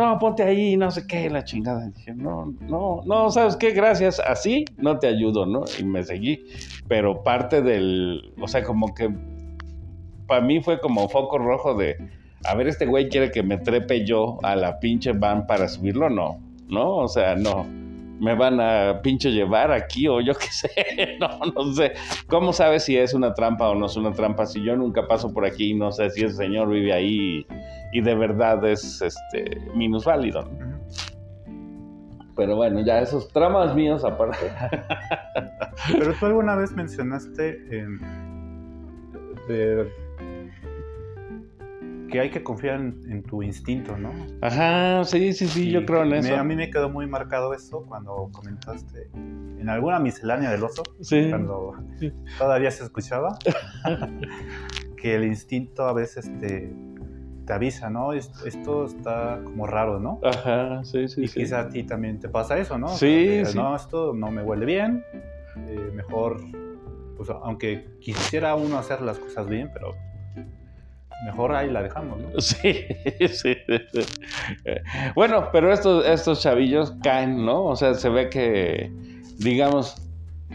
no, 0.00 0.18
ponte 0.18 0.42
ahí, 0.42 0.78
no 0.78 0.90
sé 0.90 1.06
qué, 1.06 1.28
la 1.28 1.44
chingada. 1.44 1.86
Dije, 1.90 2.14
no, 2.14 2.54
no, 2.60 3.02
no, 3.04 3.30
¿sabes 3.30 3.56
qué? 3.56 3.72
Gracias, 3.72 4.18
así 4.20 4.64
no 4.78 4.98
te 4.98 5.06
ayudo, 5.06 5.44
¿no? 5.44 5.64
Y 5.78 5.84
me 5.84 6.02
seguí. 6.02 6.42
Pero 6.88 7.22
parte 7.22 7.60
del, 7.60 8.32
o 8.40 8.48
sea, 8.48 8.64
como 8.64 8.94
que 8.94 9.10
para 10.26 10.40
mí 10.40 10.62
fue 10.62 10.80
como 10.80 11.08
foco 11.08 11.36
rojo 11.36 11.74
de, 11.74 11.96
a 12.44 12.54
ver, 12.54 12.68
este 12.68 12.86
güey 12.86 13.10
quiere 13.10 13.30
que 13.30 13.42
me 13.42 13.58
trepe 13.58 14.06
yo 14.06 14.38
a 14.42 14.56
la 14.56 14.80
pinche 14.80 15.12
van 15.12 15.46
para 15.46 15.68
subirlo, 15.68 16.08
no, 16.08 16.38
¿no? 16.68 16.96
O 16.96 17.08
sea, 17.08 17.34
no 17.34 17.66
me 18.20 18.34
van 18.34 18.60
a 18.60 19.00
pinche 19.02 19.30
llevar 19.30 19.72
aquí 19.72 20.06
o 20.06 20.20
yo 20.20 20.34
qué 20.38 20.46
sé, 20.46 21.16
no, 21.18 21.40
no 21.54 21.72
sé. 21.72 21.92
¿Cómo 22.28 22.52
sabes 22.52 22.84
si 22.84 22.96
es 22.96 23.14
una 23.14 23.34
trampa 23.34 23.70
o 23.70 23.74
no 23.74 23.86
es 23.86 23.96
una 23.96 24.12
trampa? 24.12 24.46
Si 24.46 24.62
yo 24.62 24.76
nunca 24.76 25.08
paso 25.08 25.32
por 25.32 25.44
aquí 25.44 25.70
y 25.70 25.74
no 25.74 25.90
sé 25.90 26.10
si 26.10 26.24
ese 26.24 26.36
señor 26.36 26.68
vive 26.68 26.92
ahí 26.92 27.46
y, 27.92 28.00
de 28.00 28.14
verdad 28.14 28.64
es 28.64 29.00
este 29.02 29.60
minusválido. 29.74 30.48
Pero 32.36 32.56
bueno, 32.56 32.80
ya 32.80 33.00
esos 33.00 33.28
tramas 33.28 33.74
míos 33.74 34.04
aparte. 34.04 34.50
Pero 35.98 36.14
tú 36.14 36.26
alguna 36.26 36.56
vez 36.56 36.72
mencionaste 36.72 37.58
de 39.48 39.90
que 42.10 42.20
hay 42.20 42.30
que 42.30 42.42
confiar 42.42 42.80
en, 42.80 43.22
tu 43.22 43.42
instinto, 43.42 43.96
¿no? 43.96 44.12
Ajá, 44.42 45.04
sí, 45.04 45.32
sí, 45.32 45.46
sí, 45.46 45.70
yo 45.70 45.86
creo 45.86 46.02
en 46.02 46.14
eso. 46.14 46.36
a 46.36 46.44
mí 46.44 46.56
me 46.56 46.70
quedó 46.70 46.90
muy 46.90 47.06
marcado 47.06 47.54
eso 47.54 47.84
cuando 47.86 48.28
comentaste 48.32 49.08
en 49.14 49.68
alguna 49.68 49.98
miscelánea 49.98 50.50
del 50.50 50.62
oso, 50.62 50.82
sí. 51.00 51.28
cuando 51.28 51.74
todavía 52.38 52.70
se 52.70 52.84
escuchaba, 52.84 53.38
que 54.96 55.14
el 55.14 55.24
instinto 55.24 55.84
a 55.84 55.92
veces 55.92 56.30
te, 56.38 56.74
te 57.46 57.52
avisa, 57.52 57.90
¿no? 57.90 58.12
Esto, 58.12 58.86
está 58.86 59.40
como 59.44 59.66
raro, 59.66 60.00
¿no? 60.00 60.20
Ajá, 60.24 60.82
sí, 60.84 61.08
sí. 61.08 61.24
Y 61.24 61.28
quizá 61.28 61.60
a 61.60 61.68
ti 61.68 61.84
también 61.84 62.18
te 62.18 62.28
pasa 62.28 62.58
eso, 62.58 62.78
¿no? 62.78 62.88
Sí, 62.88 63.42
sí. 63.44 63.56
No, 63.56 63.76
esto 63.76 64.12
no 64.14 64.30
me 64.30 64.42
huele 64.42 64.66
bien, 64.66 65.04
eh, 65.68 65.90
mejor, 65.94 66.40
pues 67.16 67.30
aunque 67.30 67.86
quisiera 68.00 68.54
uno 68.54 68.78
hacer 68.78 69.00
las 69.02 69.18
cosas 69.18 69.46
bien, 69.46 69.70
pero 69.72 69.94
mejor 71.24 71.54
ahí 71.54 71.70
la 71.70 71.82
dejamos, 71.82 72.18
¿no? 72.20 72.28
Sí, 72.40 72.84
sí, 73.28 73.56
Bueno, 75.14 75.48
pero 75.52 75.72
estos, 75.72 76.06
estos 76.06 76.42
chavillos 76.42 76.92
caen, 77.02 77.44
¿no? 77.44 77.64
O 77.64 77.76
sea, 77.76 77.94
se 77.94 78.08
ve 78.08 78.30
que, 78.30 78.90
digamos, 79.38 79.96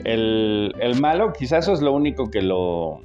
el, 0.04 0.74
malo, 1.00 1.34
quizás 1.34 1.66
eso 1.66 1.74
es 1.74 1.82
lo 1.82 1.94
único 1.94 2.30
que 2.30 2.42
lo 2.42 3.02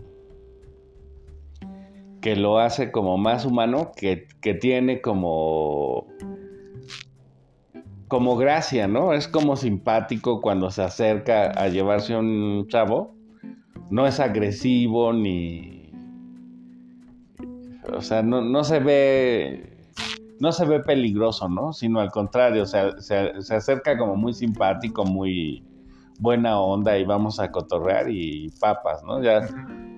que 2.21 2.37
lo 2.37 2.59
hace 2.59 2.93
como 2.93 3.17
más 3.17 3.47
humano, 3.47 3.93
que, 3.97 4.27
que 4.43 4.53
tiene 4.53 5.01
como 5.01 6.07
como 8.09 8.37
gracia, 8.37 8.89
¿no? 8.89 9.13
Es 9.13 9.29
como 9.29 9.55
simpático 9.55 10.41
cuando 10.41 10.71
se 10.73 10.83
acerca 10.83 11.53
a 11.53 11.69
llevarse 11.69 12.17
un 12.17 12.67
chavo. 12.69 13.15
No 13.89 14.07
es 14.07 14.19
agresivo 14.19 15.13
ni, 15.13 15.80
o 17.89 18.01
sea, 18.01 18.23
no, 18.23 18.65
se 18.65 18.79
ve 18.79 19.77
no 20.39 20.53
se 20.53 20.65
ve 20.65 20.81
peligroso, 20.81 21.49
¿no? 21.49 21.73
Sino 21.73 22.01
al 22.01 22.11
contrario, 22.11 22.63
o 22.63 22.67
sea, 22.67 22.99
se, 23.01 23.33
acerca 23.55 23.97
como 23.97 24.17
muy 24.17 24.33
simpático, 24.33 25.05
muy 25.05 25.63
buena 26.19 26.61
onda 26.61 26.99
y 26.99 27.05
vamos 27.05 27.41
a 27.41 27.51
cotorrear 27.51 28.11
y 28.11 28.51
papas, 28.61 29.03
¿no? 29.05 29.23
Ya, 29.23 29.49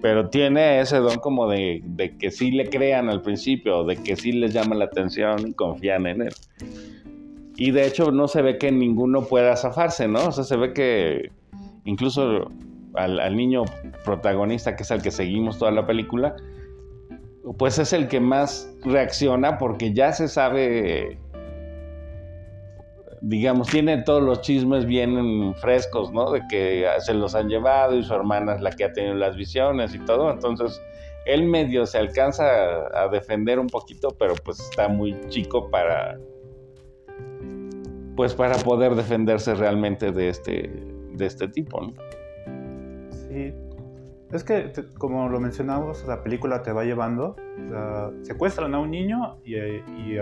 pero 0.00 0.28
tiene 0.28 0.80
ese 0.80 0.98
don 0.98 1.18
como 1.18 1.48
de, 1.48 1.82
que 2.18 2.30
sí 2.30 2.50
le 2.50 2.68
crean 2.68 3.08
al 3.08 3.22
principio, 3.22 3.84
de 3.84 3.96
que 3.96 4.16
sí 4.16 4.32
les 4.32 4.52
llama 4.52 4.74
la 4.74 4.86
atención 4.86 5.46
y 5.46 5.52
confían 5.54 6.06
en 6.06 6.22
él. 6.22 6.34
Y 7.56 7.70
de 7.70 7.86
hecho 7.86 8.10
no 8.10 8.26
se 8.28 8.42
ve 8.42 8.58
que 8.58 8.72
ninguno 8.72 9.22
pueda 9.22 9.56
zafarse, 9.56 10.08
¿no? 10.08 10.28
O 10.28 10.32
sea, 10.32 10.44
se 10.44 10.56
ve 10.56 10.72
que 10.72 11.30
incluso 11.84 12.50
al, 12.94 13.20
al 13.20 13.36
niño 13.36 13.64
protagonista, 14.04 14.74
que 14.74 14.82
es 14.82 14.90
el 14.90 15.02
que 15.02 15.10
seguimos 15.10 15.58
toda 15.58 15.70
la 15.70 15.86
película, 15.86 16.34
pues 17.58 17.78
es 17.78 17.92
el 17.92 18.08
que 18.08 18.20
más 18.20 18.72
reacciona 18.84 19.58
porque 19.58 19.92
ya 19.92 20.12
se 20.12 20.28
sabe, 20.28 21.18
digamos, 23.20 23.68
tiene 23.68 24.02
todos 24.02 24.22
los 24.22 24.40
chismes 24.42 24.86
bien 24.86 25.54
frescos, 25.56 26.12
¿no? 26.12 26.30
De 26.30 26.42
que 26.48 26.86
se 27.00 27.14
los 27.14 27.34
han 27.34 27.48
llevado 27.48 27.96
y 27.96 28.04
su 28.04 28.14
hermana 28.14 28.54
es 28.54 28.60
la 28.60 28.70
que 28.70 28.84
ha 28.84 28.92
tenido 28.92 29.14
las 29.14 29.36
visiones 29.36 29.94
y 29.94 29.98
todo. 30.00 30.30
Entonces, 30.30 30.80
él 31.26 31.44
medio 31.44 31.86
se 31.86 31.98
alcanza 31.98 32.44
a, 32.94 33.08
defender 33.08 33.58
un 33.58 33.68
poquito, 33.68 34.08
pero 34.18 34.34
pues 34.44 34.60
está 34.60 34.88
muy 34.88 35.18
chico 35.28 35.68
para, 35.70 36.18
pues 38.16 38.34
para 38.34 38.56
poder 38.58 38.94
defenderse 38.94 39.54
realmente 39.54 40.12
de 40.12 40.28
este, 40.28 40.70
de 41.12 41.26
este 41.26 41.48
tipo, 41.48 41.80
¿no? 41.80 41.92
Sí, 43.28 43.52
es 44.32 44.44
que, 44.44 44.72
como 44.98 45.28
lo 45.28 45.40
mencionamos, 45.40 46.04
la 46.06 46.22
película 46.22 46.62
te 46.62 46.72
va 46.72 46.84
llevando. 46.84 47.36
secuestran 48.22 48.74
a 48.74 48.78
un 48.78 48.90
niño 48.90 49.38
y, 49.44 49.56
y, 49.56 50.18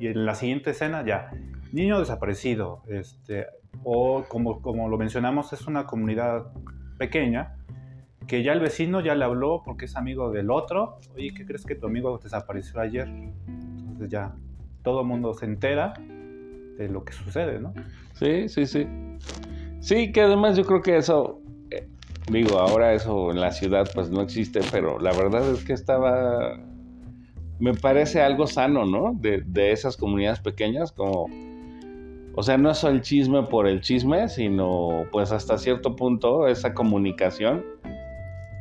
en 0.00 0.26
la 0.26 0.34
siguiente 0.34 0.70
escena 0.70 1.04
ya, 1.04 1.30
niño 1.72 2.00
desaparecido. 2.00 2.82
Este, 2.88 3.46
o 3.84 4.24
como, 4.28 4.62
como 4.62 4.88
lo 4.88 4.96
mencionamos, 4.96 5.52
es 5.52 5.66
una 5.66 5.86
comunidad 5.86 6.46
pequeña 6.98 7.56
que 8.26 8.42
ya 8.42 8.52
el 8.52 8.60
vecino 8.60 9.00
ya 9.00 9.14
le 9.14 9.24
habló 9.24 9.62
porque 9.64 9.84
es 9.84 9.96
amigo 9.96 10.30
del 10.30 10.50
otro. 10.50 10.98
Oye, 11.14 11.32
¿qué 11.34 11.46
crees 11.46 11.64
que 11.64 11.74
tu 11.74 11.86
amigo 11.86 12.18
desapareció 12.18 12.80
ayer? 12.80 13.06
Entonces 13.06 14.08
ya 14.08 14.34
todo 14.82 15.02
el 15.02 15.06
mundo 15.06 15.34
se 15.34 15.44
entera 15.46 15.92
de 16.78 16.88
lo 16.88 17.04
que 17.04 17.12
sucede, 17.12 17.60
¿no? 17.60 17.72
Sí, 18.14 18.48
sí, 18.48 18.66
sí. 18.66 18.86
Sí, 19.80 20.10
que 20.10 20.22
además 20.22 20.56
yo 20.56 20.64
creo 20.64 20.82
que 20.82 20.96
eso 20.96 21.40
Digo, 22.30 22.58
ahora 22.58 22.92
eso 22.92 23.30
en 23.30 23.40
la 23.40 23.52
ciudad 23.52 23.88
pues 23.94 24.10
no 24.10 24.20
existe, 24.20 24.60
pero 24.72 24.98
la 24.98 25.12
verdad 25.12 25.48
es 25.48 25.64
que 25.64 25.72
estaba, 25.72 26.58
me 27.60 27.72
parece 27.74 28.20
algo 28.20 28.48
sano, 28.48 28.84
¿no? 28.84 29.12
De, 29.14 29.44
esas 29.70 29.96
comunidades 29.96 30.40
pequeñas, 30.40 30.90
como, 30.90 31.26
o 32.34 32.42
sea, 32.42 32.58
no 32.58 32.70
es 32.72 32.82
el 32.82 33.00
chisme 33.00 33.44
por 33.44 33.68
el 33.68 33.80
chisme, 33.80 34.28
sino 34.28 35.04
pues 35.12 35.30
hasta 35.30 35.56
cierto 35.56 35.94
punto 35.94 36.48
esa 36.48 36.74
comunicación 36.74 37.64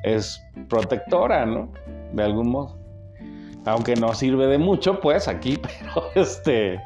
es 0.03 0.39
protectora, 0.69 1.47
¿no? 1.47 1.71
De 2.13 2.23
algún 2.23 2.49
modo. 2.49 2.77
Aunque 3.65 3.95
no 3.95 4.13
sirve 4.13 4.45
de 4.45 4.59
mucho, 4.59 4.99
pues 4.99 5.27
aquí, 5.27 5.57
pero 5.83 6.11
este, 6.13 6.79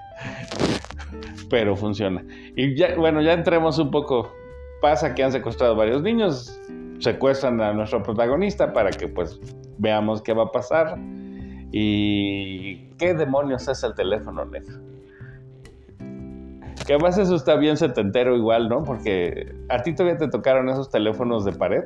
pero 1.49 1.75
funciona. 1.75 2.23
Y 2.55 2.73
ya, 2.75 2.95
bueno, 2.95 3.21
ya 3.21 3.33
entremos 3.33 3.77
un 3.79 3.91
poco 3.91 4.38
pasa 4.81 5.13
que 5.15 5.23
han 5.23 5.31
secuestrado 5.31 5.75
varios 5.75 6.01
niños, 6.01 6.59
secuestran 6.99 7.61
a 7.61 7.73
nuestro 7.73 8.03
protagonista 8.03 8.73
para 8.73 8.89
que 8.91 9.07
pues 9.07 9.39
veamos 9.77 10.21
qué 10.21 10.33
va 10.33 10.43
a 10.43 10.51
pasar. 10.51 10.97
Y 11.71 12.87
qué 12.97 13.13
demonios 13.13 13.67
es 13.67 13.83
el 13.83 13.93
teléfono, 13.93 14.43
negro. 14.45 14.79
Que 16.85 16.93
además 16.93 17.17
eso 17.19 17.35
está 17.35 17.55
bien 17.55 17.77
setentero 17.77 18.35
igual, 18.35 18.67
¿no? 18.67 18.83
Porque 18.83 19.55
a 19.69 19.83
ti 19.83 19.93
todavía 19.93 20.17
te 20.17 20.27
tocaron 20.27 20.69
esos 20.69 20.89
teléfonos 20.89 21.45
de 21.45 21.51
pared. 21.51 21.83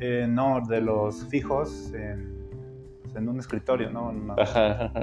Eh, 0.00 0.26
no, 0.26 0.62
de 0.66 0.80
los 0.80 1.26
fijos 1.26 1.92
en, 1.92 3.28
un 3.28 3.38
escritorio, 3.38 3.90
¿no? 3.90 4.10
En, 4.10 4.30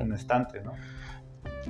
un 0.04 0.14
estante, 0.14 0.62
¿no? 0.62 0.74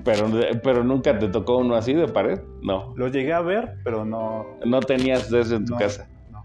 Pero, 0.03 0.29
pero 0.63 0.83
nunca 0.83 1.17
te 1.19 1.27
tocó 1.27 1.57
uno 1.57 1.75
así 1.75 1.93
de 1.93 2.07
pared, 2.07 2.39
no. 2.61 2.93
Lo 2.95 3.07
llegué 3.09 3.33
a 3.33 3.41
ver, 3.41 3.75
pero 3.83 4.05
no. 4.05 4.45
No 4.65 4.79
tenías 4.79 5.29
de 5.29 5.41
en 5.41 5.65
tu 5.65 5.75
casa. 5.75 6.07
No. 6.31 6.43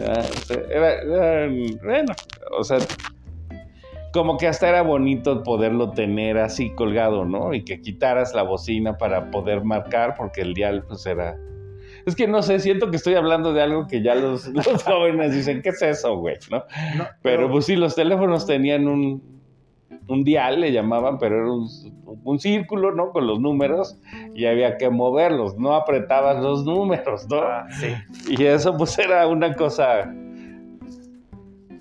Ah, 0.00 0.24
era, 0.70 1.48
bueno, 1.82 2.12
o 2.58 2.64
sea, 2.64 2.78
como 4.12 4.36
que 4.36 4.46
hasta 4.46 4.68
era 4.68 4.82
bonito 4.82 5.42
poderlo 5.42 5.90
tener 5.90 6.38
así 6.38 6.70
colgado, 6.70 7.24
¿no? 7.24 7.54
Y 7.54 7.64
que 7.64 7.80
quitaras 7.80 8.34
la 8.34 8.42
bocina 8.42 8.98
para 8.98 9.30
poder 9.30 9.64
marcar, 9.64 10.14
porque 10.16 10.40
el 10.40 10.54
dial 10.54 10.84
pues 10.86 11.06
era... 11.06 11.36
Es 12.06 12.16
que 12.16 12.26
no 12.26 12.42
sé, 12.42 12.58
siento 12.58 12.90
que 12.90 12.96
estoy 12.96 13.14
hablando 13.14 13.52
de 13.52 13.62
algo 13.62 13.86
que 13.86 14.02
ya 14.02 14.14
los, 14.14 14.46
los 14.66 14.82
jóvenes 14.82 15.34
dicen, 15.34 15.62
¿qué 15.62 15.70
es 15.70 15.82
eso, 15.82 16.16
güey? 16.16 16.36
¿No? 16.50 16.64
No, 16.96 17.06
Pero 17.22 17.50
pues 17.50 17.66
sí, 17.66 17.76
los 17.76 17.94
teléfonos 17.94 18.46
tenían 18.46 18.88
un, 18.88 19.37
un 20.08 20.24
dial, 20.24 20.60
le 20.60 20.72
llamaban, 20.72 21.18
pero 21.18 21.36
era 21.36 21.52
un, 21.52 21.68
un 22.24 22.38
círculo, 22.38 22.92
¿no? 22.92 23.10
Con 23.10 23.26
los 23.26 23.40
números 23.40 23.98
y 24.34 24.46
había 24.46 24.76
que 24.76 24.88
moverlos, 24.90 25.56
no 25.56 25.74
apretabas 25.74 26.42
los 26.42 26.64
números, 26.64 27.28
¿no? 27.28 27.40
Ah, 27.42 27.66
sí. 27.70 27.94
Y 28.28 28.44
eso 28.44 28.76
pues 28.76 28.98
era 28.98 29.26
una 29.26 29.54
cosa, 29.54 30.12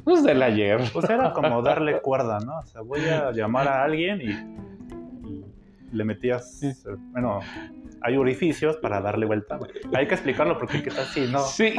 pues 0.04 0.24
del 0.24 0.42
ayer. 0.42 0.82
Pues 0.94 1.10
era 1.10 1.34
como 1.34 1.62
darle 1.62 2.00
cuerda, 2.02 2.40
¿no? 2.40 2.60
O 2.60 2.66
sea, 2.66 2.82
voy 2.82 3.02
a 3.02 3.32
llamar 3.32 3.68
a 3.68 3.84
alguien 3.84 4.22
y, 4.22 4.30
y 5.28 5.46
le 5.92 6.04
metías, 6.04 6.62
bueno, 7.12 7.40
hay 8.02 8.18
orificios 8.18 8.78
para 8.78 9.02
darle 9.02 9.26
vuelta. 9.26 9.60
Hay 9.94 10.08
que 10.08 10.16
explicarlo 10.16 10.58
porque 10.58 10.84
qué 10.84 10.92
tal 10.92 11.06
si 11.06 11.28
no. 11.28 11.40
Sí, 11.40 11.74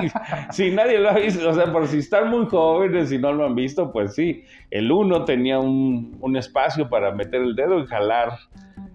si 0.50 0.70
nadie 0.70 0.98
lo 0.98 1.10
ha 1.10 1.14
visto, 1.14 1.48
o 1.48 1.54
sea, 1.54 1.72
por 1.72 1.86
si 1.86 1.98
están 1.98 2.30
muy 2.30 2.46
jóvenes 2.46 3.12
y 3.12 3.18
no 3.18 3.32
lo 3.32 3.46
han 3.46 3.54
visto, 3.54 3.92
pues 3.92 4.14
sí, 4.14 4.44
el 4.70 4.90
uno 4.90 5.24
tenía 5.24 5.58
un, 5.58 6.16
un 6.20 6.36
espacio 6.36 6.88
para 6.88 7.12
meter 7.12 7.42
el 7.42 7.54
dedo 7.54 7.80
y 7.80 7.86
jalar 7.86 8.38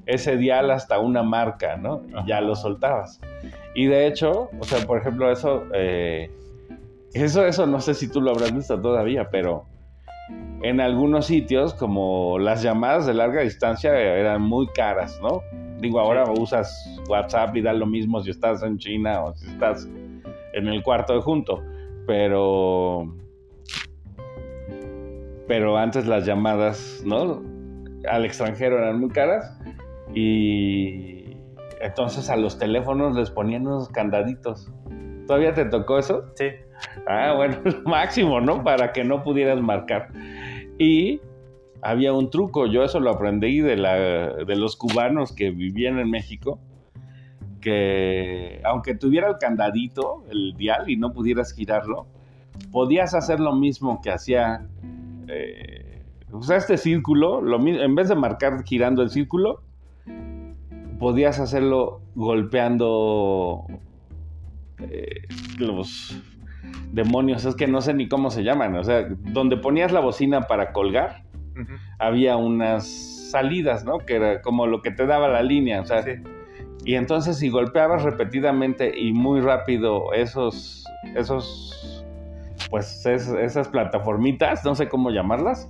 ese 0.05 0.37
dial 0.37 0.71
hasta 0.71 0.99
una 0.99 1.23
marca, 1.23 1.77
¿no? 1.77 2.03
Y 2.07 2.27
ya 2.27 2.41
lo 2.41 2.55
soltabas. 2.55 3.19
Y 3.75 3.87
de 3.87 4.07
hecho, 4.07 4.49
o 4.59 4.63
sea, 4.63 4.85
por 4.85 4.99
ejemplo, 4.99 5.31
eso, 5.31 5.63
eh, 5.73 6.29
eso, 7.13 7.45
eso 7.45 7.65
no 7.65 7.79
sé 7.79 7.93
si 7.93 8.09
tú 8.09 8.21
lo 8.21 8.31
habrás 8.31 8.53
visto 8.53 8.79
todavía, 8.79 9.29
pero 9.29 9.65
en 10.61 10.79
algunos 10.79 11.27
sitios, 11.27 11.73
como 11.73 12.37
las 12.39 12.61
llamadas 12.61 13.05
de 13.05 13.13
larga 13.13 13.41
distancia 13.41 13.97
eran 13.97 14.41
muy 14.41 14.67
caras, 14.67 15.19
¿no? 15.21 15.41
Digo, 15.83 15.99
ahora 15.99 16.23
usas 16.31 16.73
WhatsApp 17.09 17.53
y 17.57 17.61
da 17.61 17.73
lo 17.73 17.85
mismo 17.85 18.21
si 18.21 18.29
estás 18.29 18.63
en 18.63 18.77
China 18.77 19.25
o 19.25 19.35
si 19.35 19.47
estás 19.47 19.85
en 20.53 20.67
el 20.69 20.81
cuarto 20.81 21.13
de 21.13 21.21
junto, 21.21 21.61
pero 22.07 23.13
pero 25.45 25.77
antes 25.77 26.07
las 26.07 26.25
llamadas, 26.25 27.03
¿no? 27.05 27.43
Al 28.09 28.23
extranjero 28.23 28.77
eran 28.77 29.01
muy 29.01 29.09
caras 29.09 29.59
y 30.15 31.35
entonces 31.81 32.29
a 32.29 32.37
los 32.37 32.57
teléfonos 32.57 33.17
les 33.17 33.29
ponían 33.29 33.67
unos 33.67 33.89
candaditos. 33.89 34.71
¿Todavía 35.27 35.53
te 35.53 35.65
tocó 35.65 35.99
eso? 35.99 36.31
Sí. 36.35 36.45
Ah, 37.07 37.33
bueno, 37.35 37.57
lo 37.65 37.81
máximo, 37.81 38.39
¿no? 38.39 38.63
Para 38.63 38.93
que 38.93 39.03
no 39.03 39.21
pudieras 39.21 39.59
marcar. 39.59 40.07
Y 40.77 41.19
había 41.83 42.13
un 42.13 42.29
truco, 42.29 42.65
yo 42.65 42.83
eso 42.83 42.99
lo 42.99 43.11
aprendí 43.11 43.59
de, 43.59 43.75
la, 43.75 43.95
de 43.95 44.55
los 44.55 44.75
cubanos 44.75 45.33
que 45.33 45.51
vivían 45.51 45.99
en 45.99 46.09
México, 46.09 46.59
que 47.59 48.61
aunque 48.63 48.95
tuviera 48.95 49.27
el 49.29 49.37
candadito, 49.37 50.23
el 50.29 50.55
dial, 50.55 50.89
y 50.89 50.97
no 50.97 51.11
pudieras 51.11 51.53
girarlo, 51.53 52.07
podías 52.71 53.13
hacer 53.13 53.39
lo 53.39 53.55
mismo 53.55 54.01
que 54.01 54.11
hacía, 54.11 54.65
eh, 55.27 56.01
o 56.31 56.41
sea, 56.41 56.57
este 56.57 56.77
círculo, 56.77 57.41
lo, 57.41 57.65
en 57.65 57.95
vez 57.95 58.09
de 58.09 58.15
marcar 58.15 58.63
girando 58.63 59.01
el 59.01 59.09
círculo, 59.09 59.61
podías 60.99 61.39
hacerlo 61.39 62.01
golpeando 62.15 63.65
eh, 64.79 65.27
los 65.57 66.17
demonios, 66.91 67.43
es 67.45 67.55
que 67.55 67.67
no 67.67 67.81
sé 67.81 67.93
ni 67.93 68.07
cómo 68.07 68.29
se 68.29 68.43
llaman, 68.43 68.75
o 68.75 68.83
sea, 68.83 69.07
donde 69.09 69.57
ponías 69.57 69.91
la 69.91 69.99
bocina 69.99 70.41
para 70.41 70.71
colgar, 70.71 71.22
Había 71.99 72.37
unas 72.37 72.87
salidas, 73.31 73.83
¿no? 73.85 73.99
Que 73.99 74.15
era 74.15 74.41
como 74.41 74.67
lo 74.67 74.81
que 74.81 74.91
te 74.91 75.05
daba 75.05 75.27
la 75.27 75.41
línea, 75.43 75.81
o 75.81 75.85
sea, 75.85 76.03
Sí. 76.03 76.11
y 76.85 76.95
entonces 76.95 77.37
si 77.37 77.49
golpeabas 77.49 78.03
repetidamente 78.03 78.91
y 78.97 79.13
muy 79.13 79.41
rápido 79.41 80.13
esos, 80.13 80.85
esos, 81.15 82.05
pues 82.69 83.05
es- 83.05 83.27
esas 83.29 83.67
plataformitas, 83.69 84.63
no 84.65 84.75
sé 84.75 84.87
cómo 84.89 85.09
llamarlas, 85.09 85.69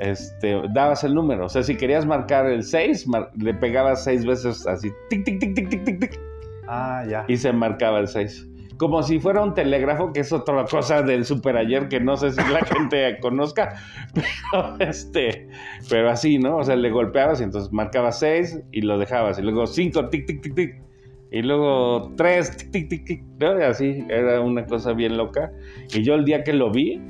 este, 0.00 0.60
dabas 0.72 1.04
el 1.04 1.14
número. 1.14 1.46
O 1.46 1.48
sea, 1.48 1.62
si 1.62 1.76
querías 1.76 2.06
marcar 2.06 2.46
el 2.46 2.62
6, 2.64 3.06
le 3.36 3.54
pegabas 3.54 4.02
seis 4.04 4.24
veces 4.24 4.66
así, 4.66 4.90
tic, 5.10 5.24
tic, 5.24 5.38
tic, 5.40 5.54
tic, 5.54 5.68
tic, 5.68 5.84
tic, 5.84 6.00
tic, 6.00 6.20
Ah, 6.66 7.04
ya. 7.08 7.24
y 7.28 7.36
se 7.36 7.52
marcaba 7.52 7.98
el 8.00 8.08
6. 8.08 8.46
Como 8.80 9.02
si 9.02 9.20
fuera 9.20 9.42
un 9.42 9.52
telégrafo, 9.52 10.10
que 10.10 10.20
es 10.20 10.32
otra 10.32 10.64
cosa 10.64 11.02
del 11.02 11.26
super 11.26 11.54
ayer 11.54 11.86
que 11.90 12.00
no 12.00 12.16
sé 12.16 12.30
si 12.30 12.38
la 12.50 12.60
gente 12.64 13.18
conozca, 13.20 13.74
pero 14.14 14.76
este, 14.78 15.48
pero 15.90 16.08
así, 16.08 16.38
¿no? 16.38 16.56
O 16.56 16.64
sea, 16.64 16.76
le 16.76 16.88
golpeabas 16.88 17.42
y 17.42 17.44
entonces 17.44 17.70
marcabas 17.74 18.20
6 18.20 18.62
y 18.72 18.80
lo 18.80 18.98
dejabas, 18.98 19.38
y 19.38 19.42
luego 19.42 19.66
5, 19.66 20.08
tic, 20.08 20.24
tic, 20.26 20.40
tic, 20.40 20.54
tic, 20.54 20.82
y 21.30 21.42
luego 21.42 22.10
3, 22.16 22.56
tic, 22.56 22.70
tic, 22.70 22.88
tic, 22.88 23.04
tic, 23.04 23.22
¿no? 23.38 23.50
Así, 23.50 24.02
era 24.08 24.40
una 24.40 24.64
cosa 24.64 24.94
bien 24.94 25.18
loca. 25.18 25.52
Y 25.94 26.02
yo 26.02 26.14
el 26.14 26.24
día 26.24 26.42
que 26.42 26.54
lo 26.54 26.70
vi, 26.70 27.02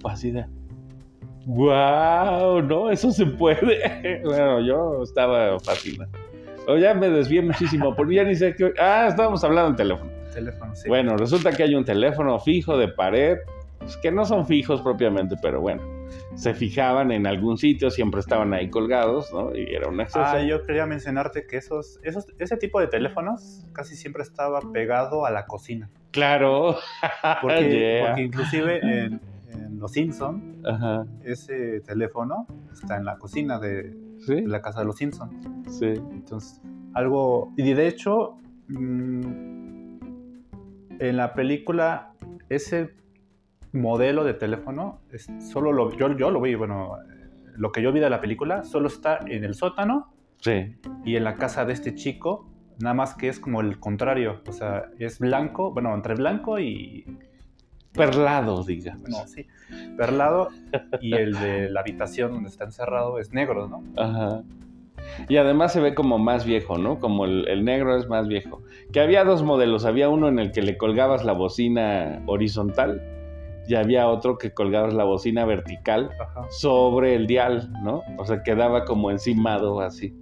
pues 0.00 0.14
así 0.14 0.30
de, 0.30 0.46
wow, 1.46 2.62
¿no? 2.62 2.88
Eso 2.88 3.10
se 3.10 3.26
puede. 3.26 4.20
Bueno, 4.22 4.60
yo 4.60 5.02
estaba 5.02 5.58
fascinado. 5.58 6.12
O 6.68 6.76
ya 6.76 6.94
me 6.94 7.10
desvié 7.10 7.42
muchísimo, 7.42 7.96
porque 7.96 8.14
ya 8.14 8.22
ni 8.22 8.36
sé 8.36 8.54
qué. 8.54 8.72
Ah, 8.78 9.06
estábamos 9.08 9.42
hablando 9.42 9.70
en 9.70 9.76
teléfono. 9.76 10.19
Teléfono, 10.32 10.74
sí. 10.74 10.88
Bueno, 10.88 11.16
resulta 11.16 11.52
que 11.52 11.62
hay 11.64 11.74
un 11.74 11.84
teléfono 11.84 12.38
fijo 12.38 12.76
de 12.78 12.88
pared, 12.88 13.38
pues, 13.78 13.96
que 13.98 14.10
no 14.12 14.24
son 14.24 14.46
fijos 14.46 14.80
propiamente, 14.82 15.36
pero 15.40 15.60
bueno, 15.60 15.82
se 16.34 16.54
fijaban 16.54 17.10
en 17.12 17.26
algún 17.26 17.56
sitio, 17.58 17.90
siempre 17.90 18.20
estaban 18.20 18.52
ahí 18.54 18.68
colgados, 18.70 19.32
¿no? 19.32 19.54
Y 19.56 19.74
era 19.74 19.88
un 19.88 20.00
acceso. 20.00 20.20
Ah, 20.24 20.42
yo 20.42 20.62
quería 20.64 20.86
mencionarte 20.86 21.46
que 21.46 21.56
esos, 21.56 21.98
esos, 22.02 22.26
ese 22.38 22.56
tipo 22.56 22.80
de 22.80 22.86
teléfonos 22.88 23.66
casi 23.72 23.96
siempre 23.96 24.22
estaba 24.22 24.60
pegado 24.72 25.24
a 25.26 25.30
la 25.30 25.46
cocina. 25.46 25.88
Claro. 26.10 26.76
Porque, 27.42 27.70
Yeah. 27.70 28.06
porque 28.08 28.22
inclusive 28.22 28.80
en, 28.82 29.20
en 29.52 29.78
Los 29.78 29.92
Simpson 29.92 30.60
Ajá. 30.64 31.06
ese 31.24 31.80
teléfono 31.80 32.46
está 32.72 32.96
en 32.96 33.04
la 33.04 33.16
cocina 33.18 33.58
de, 33.58 33.94
Sí, 34.20 34.34
de 34.34 34.48
la 34.48 34.60
casa 34.60 34.80
de 34.80 34.86
Los 34.86 34.96
Simpson. 34.96 35.30
sí. 35.68 35.86
Entonces, 36.12 36.60
algo... 36.94 37.52
Y 37.56 37.72
de 37.72 37.86
hecho, 37.86 38.36
mm, 38.68 39.49
en 41.00 41.16
la 41.16 41.34
película, 41.34 42.12
ese 42.48 42.94
modelo 43.72 44.24
de 44.24 44.34
teléfono, 44.34 45.00
es, 45.10 45.28
solo 45.50 45.72
lo, 45.72 45.96
yo, 45.96 46.16
yo 46.16 46.30
lo 46.30 46.40
vi, 46.40 46.54
bueno, 46.54 46.96
lo 47.56 47.72
que 47.72 47.82
yo 47.82 47.92
vi 47.92 48.00
de 48.00 48.10
la 48.10 48.20
película, 48.20 48.64
solo 48.64 48.88
está 48.88 49.18
en 49.26 49.44
el 49.44 49.54
sótano 49.54 50.12
Sí. 50.40 50.74
y 51.04 51.16
en 51.16 51.24
la 51.24 51.34
casa 51.34 51.64
de 51.64 51.72
este 51.74 51.94
chico, 51.94 52.48
nada 52.78 52.94
más 52.94 53.14
que 53.14 53.28
es 53.28 53.38
como 53.38 53.60
el 53.60 53.78
contrario, 53.78 54.40
o 54.46 54.52
sea, 54.52 54.86
es 54.98 55.18
blanco, 55.18 55.72
bueno, 55.72 55.94
entre 55.94 56.14
blanco 56.14 56.58
y, 56.58 57.04
Perlado, 57.92 58.62
digamos. 58.64 59.02
bueno, 59.02 59.26
sí, 59.26 59.46
perlado, 59.96 60.48
y 61.00 61.12
el 61.14 61.32
de 61.34 61.70
la 61.70 61.80
habitación 61.80 62.32
donde 62.32 62.48
está 62.48 62.64
encerrado 62.64 63.18
es 63.18 63.32
negro, 63.32 63.68
¿no? 63.68 63.82
Ajá. 64.00 64.42
Y 65.28 65.36
además 65.36 65.72
se 65.72 65.80
ve 65.80 65.94
como 65.94 66.18
más 66.18 66.44
viejo, 66.44 66.78
¿no? 66.78 66.98
Como 66.98 67.24
el, 67.24 67.46
el 67.48 67.64
negro 67.64 67.96
es 67.96 68.08
más 68.08 68.28
viejo. 68.28 68.62
Que 68.92 69.00
había 69.00 69.24
dos 69.24 69.42
modelos. 69.42 69.84
Había 69.84 70.08
uno 70.08 70.28
en 70.28 70.38
el 70.38 70.52
que 70.52 70.62
le 70.62 70.76
colgabas 70.76 71.24
la 71.24 71.32
bocina 71.32 72.22
horizontal 72.26 73.00
y 73.70 73.76
había 73.76 74.08
otro 74.08 74.36
que 74.36 74.50
colgabas 74.52 74.94
la 74.94 75.04
bocina 75.04 75.44
vertical 75.44 76.10
Ajá. 76.18 76.46
sobre 76.50 77.14
el 77.14 77.28
dial, 77.28 77.70
¿no? 77.84 78.02
O 78.18 78.24
sea, 78.24 78.42
quedaba 78.42 78.84
como 78.84 79.12
encimado 79.12 79.80
así. 79.80 80.12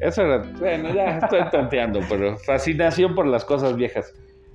Eso 0.00 0.22
era, 0.22 0.42
bueno, 0.58 0.92
ya 0.92 1.18
estoy 1.18 1.40
tanteando, 1.52 2.00
pero 2.08 2.36
fascinación 2.38 3.14
por 3.14 3.26
las 3.26 3.44
cosas 3.44 3.76
viejas. 3.76 4.12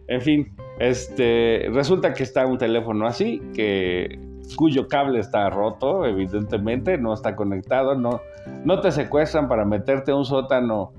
En 0.08 0.22
fin, 0.22 0.54
este, 0.80 1.68
resulta 1.72 2.14
que 2.14 2.24
está 2.24 2.46
un 2.46 2.58
teléfono 2.58 3.08
así, 3.08 3.42
que, 3.56 4.20
cuyo 4.56 4.88
cable 4.88 5.20
está 5.20 5.50
roto, 5.50 6.06
evidentemente, 6.06 6.98
no 6.98 7.14
está 7.14 7.36
conectado, 7.36 7.96
no, 7.96 8.22
no 8.64 8.82
te 8.82 8.92
secuestran 8.92 9.48
para 9.48 9.66
meterte 9.66 10.12
a 10.12 10.16
un 10.16 10.26
sótano 10.26 10.94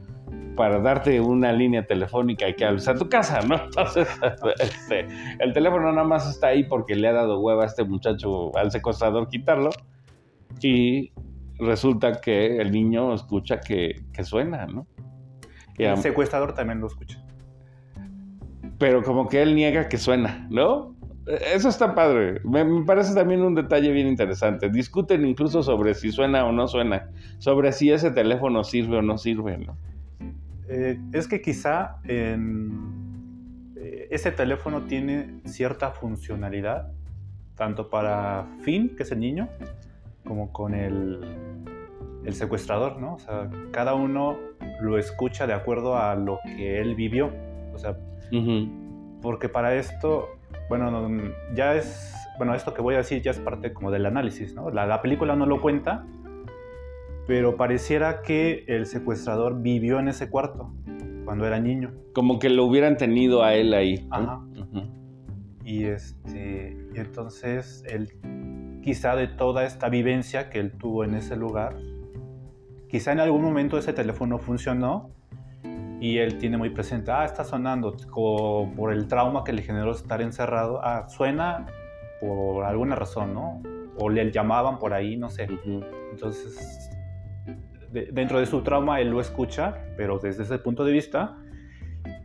para 0.57 0.81
darte 0.81 1.21
una 1.21 1.53
línea 1.53 1.87
telefónica 1.87 2.49
y 2.49 2.55
que 2.55 2.65
hables 2.65 2.89
a 2.89 2.95
tu 2.95 3.09
casa, 3.09 3.41
¿no? 3.43 3.57
Entonces, 3.65 4.09
este, 4.59 5.07
el 5.39 5.53
teléfono 5.53 5.93
nada 5.93 6.07
más 6.07 6.29
está 6.29 6.49
ahí 6.49 6.65
porque 6.65 6.97
le 6.97 7.07
ha 7.09 7.13
dado 7.13 7.39
hueva 7.39 7.65
a 7.65 7.67
este 7.67 7.85
muchacho, 7.85 8.57
al 8.57 8.73
secuestrador, 8.73 9.29
quitarlo. 9.29 9.71
Y 10.61 11.13
resulta 11.59 12.21
que 12.21 12.57
el 12.57 12.73
niño 12.73 13.15
escucha 13.15 13.61
que, 13.61 14.03
que 14.13 14.25
suena, 14.25 14.67
¿no? 14.67 14.87
Y 15.79 15.85
El 15.85 15.99
secuestrador 15.99 16.55
también 16.55 16.81
lo 16.81 16.87
escucha. 16.87 17.23
pero 18.79 19.03
como 19.03 19.29
que 19.29 19.43
él 19.43 19.55
niega 19.55 19.89
que 19.89 19.99
suena, 19.99 20.47
¿no? 20.51 20.96
Eso 21.27 21.69
está 21.69 21.95
padre. 21.95 22.41
Me, 22.45 22.65
me 22.65 22.85
parece 22.85 23.15
también 23.15 23.43
un 23.43 23.55
detalle 23.55 23.91
bien 23.91 24.07
interesante. 24.07 24.71
Discuten 24.71 25.27
incluso 25.27 25.63
sobre 25.63 25.95
si 25.95 26.13
suena 26.13 26.47
o 26.47 26.53
no 26.53 26.69
suena, 26.69 27.11
sobre 27.39 27.73
si 27.73 27.91
ese 27.91 28.13
teléfono 28.13 28.63
sirve 28.63 28.99
o 28.99 29.03
no 29.03 29.19
sirve, 29.19 29.59
¿no? 29.59 29.77
Eh, 30.69 30.99
es 31.13 31.29
que 31.29 31.41
quizá 31.41 31.97
eh, 32.05 32.37
ese 34.11 34.33
teléfono 34.33 34.83
tiene 34.83 35.41
cierta 35.45 35.91
funcionalidad, 35.91 36.93
tanto 37.57 37.89
para 37.89 38.47
Finn, 38.63 38.95
que 38.97 39.03
es 39.03 39.13
el 39.13 39.21
niño, 39.21 39.49
como 40.25 40.53
con 40.53 40.75
el, 40.75 41.21
el 42.25 42.35
secuestrador, 42.35 43.01
¿no? 43.01 43.15
O 43.15 43.19
sea, 43.19 43.51
cada 43.73 43.95
uno 43.95 44.37
lo 44.81 44.99
escucha 44.99 45.47
de 45.47 45.55
acuerdo 45.55 45.97
a 45.97 46.15
lo 46.15 46.39
que 46.45 46.81
él 46.81 46.95
vivió. 46.95 47.33
O 47.75 47.79
sea. 47.79 47.97
Porque 49.23 49.49
para 49.49 49.75
esto, 49.77 50.36
bueno, 50.69 50.91
no- 50.91 51.33
ya 51.55 51.75
es, 51.75 52.15
bueno, 52.39 52.55
esto 52.55 52.75
que 52.75 52.83
voy 52.83 52.95
a 52.95 52.99
decir 52.99 53.23
ya 53.23 53.31
es 53.31 53.39
parte 53.39 53.73
como 53.73 53.91
del 53.91 54.07
análisis, 54.07 54.55
¿no? 54.55 54.71
La, 54.71 54.87
la 54.87 55.01
película 55.03 55.37
no 55.37 55.47
lo 55.47 55.61
cuenta, 55.61 56.05
pero 57.27 57.57
pareciera 57.57 58.23
que 58.23 58.65
el 58.69 58.87
secuestrador 58.87 59.61
vivió 59.61 59.99
en 59.99 60.09
ese 60.09 60.31
cuarto 60.31 60.73
cuando 61.25 61.47
era 61.47 61.59
niño. 61.59 61.93
Como 62.15 62.39
que 62.39 62.49
lo 62.51 62.65
hubieran 62.65 62.97
tenido 62.97 63.43
a 63.43 63.55
él 63.55 63.75
ahí. 63.75 64.07
Ajá. 64.11 64.41
Y, 65.65 65.85
este, 65.85 66.77
y 66.95 66.99
entonces 67.01 67.83
él, 67.89 68.13
quizá 68.83 69.17
de 69.17 69.27
toda 69.27 69.65
esta 69.65 69.89
vivencia 69.89 70.49
que 70.51 70.61
él 70.61 70.71
tuvo 70.73 71.03
en 71.03 71.15
ese 71.15 71.35
lugar, 71.35 71.77
quizá 72.89 73.11
en 73.11 73.19
algún 73.19 73.43
momento 73.43 73.77
ese 73.77 73.93
teléfono 73.93 74.39
funcionó 74.39 75.11
y 76.01 76.19
él 76.19 76.39
tiene 76.39 76.57
muy 76.59 76.71
presente, 76.71 77.11
ah, 77.11 77.25
está 77.25 77.43
sonando, 77.45 77.97
por 78.77 78.93
el 78.93 79.07
trauma 79.09 79.45
que 79.45 79.53
le 79.53 79.63
generó 79.63 79.93
estar 79.93 80.21
encerrado, 80.21 80.81
ah, 80.83 81.09
suena 81.09 81.67
por 82.21 82.65
alguna 82.65 82.97
razón, 82.97 83.35
¿no? 83.35 83.63
O 83.99 84.09
le 84.11 84.31
llamaban 84.31 84.79
por 84.79 84.93
ahí, 84.93 85.17
no 85.17 85.29
sé. 85.31 85.45
Ujú. 85.51 85.85
Entonces, 86.13 86.91
de- 87.93 88.07
dentro 88.13 88.39
de 88.41 88.47
su 88.47 88.63
trauma, 88.63 89.01
él 89.01 89.11
lo 89.11 89.21
escucha, 89.21 89.75
pero 89.97 90.19
desde 90.19 90.43
ese 90.43 90.59
punto 90.59 90.85
de 90.85 90.93
vista. 90.93 91.37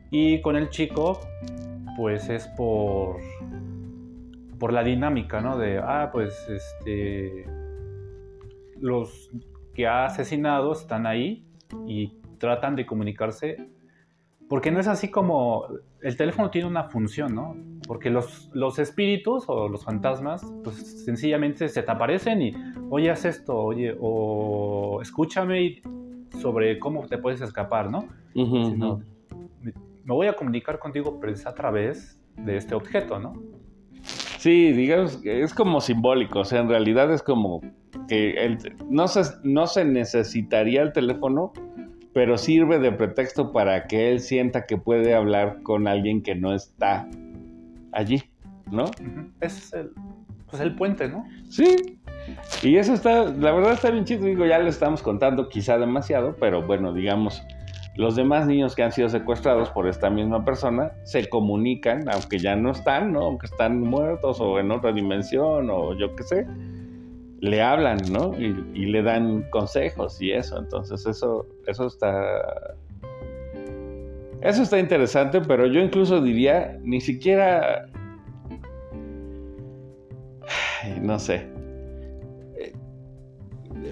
Y 0.09 0.41
con 0.41 0.57
el 0.57 0.69
chico, 0.69 1.19
pues 1.95 2.29
es 2.29 2.47
por, 2.57 3.17
por 4.59 4.73
la 4.73 4.83
dinámica, 4.83 5.39
¿no? 5.39 5.57
De, 5.57 5.77
ah, 5.79 6.09
pues, 6.11 6.33
este, 6.49 7.45
los 8.79 9.29
que 9.73 9.87
ha 9.87 10.05
asesinado 10.05 10.73
están 10.73 11.05
ahí 11.05 11.45
y 11.87 12.17
tratan 12.41 12.75
de 12.75 12.85
comunicarse. 12.85 13.69
Porque 14.49 14.69
no 14.69 14.81
es 14.81 14.87
así 14.87 15.09
como 15.09 15.65
el 16.01 16.17
teléfono 16.17 16.49
tiene 16.51 16.67
una 16.67 16.83
función, 16.83 17.33
¿no? 17.33 17.55
Porque 17.87 18.09
los, 18.09 18.49
los 18.53 18.79
espíritus 18.79 19.45
o 19.47 19.69
los 19.69 19.85
fantasmas, 19.85 20.45
pues 20.65 20.75
sencillamente 21.05 21.69
se 21.69 21.81
te 21.83 21.89
aparecen 21.91 22.41
y, 22.41 22.51
oye, 22.89 23.09
haz 23.09 23.23
esto, 23.23 23.57
oye, 23.57 23.95
o 23.97 24.99
escúchame 25.01 25.61
y- 25.63 25.81
sobre 26.41 26.79
cómo 26.79 27.07
te 27.07 27.17
puedes 27.17 27.39
escapar, 27.39 27.89
¿no? 27.89 28.09
Ujú. 28.35 29.01
me, 29.61 29.71
me 30.03 30.13
voy 30.13 30.27
a 30.27 30.33
comunicar 30.33 30.79
contigo, 30.79 31.17
pero 31.21 31.31
es 31.31 31.45
a 31.45 31.53
través 31.53 32.19
de 32.35 32.57
este 32.57 32.75
objeto, 32.75 33.19
¿no? 33.19 33.33
Sí, 34.37 34.71
digamos, 34.73 35.17
que 35.17 35.43
es 35.43 35.53
como 35.53 35.79
simbólico, 35.81 36.39
o 36.39 36.45
sea, 36.45 36.61
en 36.61 36.67
realidad 36.69 37.13
es 37.13 37.21
como 37.21 37.61
que 38.07 38.31
el- 38.43 38.57
no, 38.89 39.07
se, 39.07 39.21
no 39.43 39.67
se 39.67 39.85
necesitaría 39.85 40.81
el 40.81 40.91
teléfono, 40.93 41.53
pero 42.13 42.37
sirve 42.37 42.79
de 42.79 42.91
pretexto 42.91 43.51
para 43.51 43.87
que 43.87 44.11
él 44.11 44.19
sienta 44.19 44.65
que 44.65 44.77
puede 44.77 45.13
hablar 45.13 45.61
con 45.63 45.87
alguien 45.87 46.21
que 46.21 46.35
no 46.35 46.53
está 46.53 47.07
allí, 47.91 48.23
¿no? 48.69 48.85
Ese 49.39 49.59
es 49.59 49.73
el, 49.73 49.91
pues 50.49 50.61
el 50.61 50.75
puente, 50.75 51.07
¿no? 51.07 51.25
Sí. 51.49 51.97
Y 52.61 52.75
eso 52.75 52.93
está, 52.93 53.25
la 53.25 53.51
verdad 53.51 53.73
está 53.73 53.89
bien 53.89 54.05
chido, 54.05 54.25
digo, 54.25 54.45
ya 54.45 54.59
lo 54.59 54.69
estamos 54.69 55.01
contando 55.01 55.49
quizá 55.49 55.77
demasiado, 55.77 56.35
pero 56.39 56.61
bueno, 56.61 56.93
digamos, 56.93 57.41
los 57.95 58.15
demás 58.15 58.47
niños 58.47 58.75
que 58.75 58.83
han 58.83 58.91
sido 58.91 59.09
secuestrados 59.09 59.69
por 59.69 59.87
esta 59.87 60.09
misma 60.09 60.45
persona 60.45 60.91
se 61.03 61.27
comunican, 61.27 62.07
aunque 62.09 62.39
ya 62.39 62.55
no 62.55 62.71
están, 62.71 63.11
¿no? 63.11 63.21
Aunque 63.21 63.47
están 63.47 63.81
muertos 63.81 64.39
o 64.39 64.59
en 64.59 64.71
otra 64.71 64.91
dimensión 64.93 65.69
o 65.69 65.93
yo 65.97 66.15
qué 66.15 66.23
sé, 66.23 66.47
le 67.41 67.61
hablan, 67.61 67.97
¿no? 68.11 68.33
Y, 68.39 68.85
le 68.85 69.01
dan 69.01 69.49
consejos 69.49 70.21
y 70.21 70.31
eso, 70.31 70.59
entonces 70.59 71.05
eso, 71.05 71.47
eso 71.67 71.87
está... 71.87 72.75
Eso 74.41 74.63
está 74.63 74.79
interesante, 74.79 75.41
pero 75.41 75.67
yo 75.67 75.81
incluso 75.81 76.21
diría, 76.21 76.77
ni 76.81 77.01
siquiera... 77.01 77.87
No 81.01 81.19
sé. 81.19 81.47
Eh, 82.57 82.73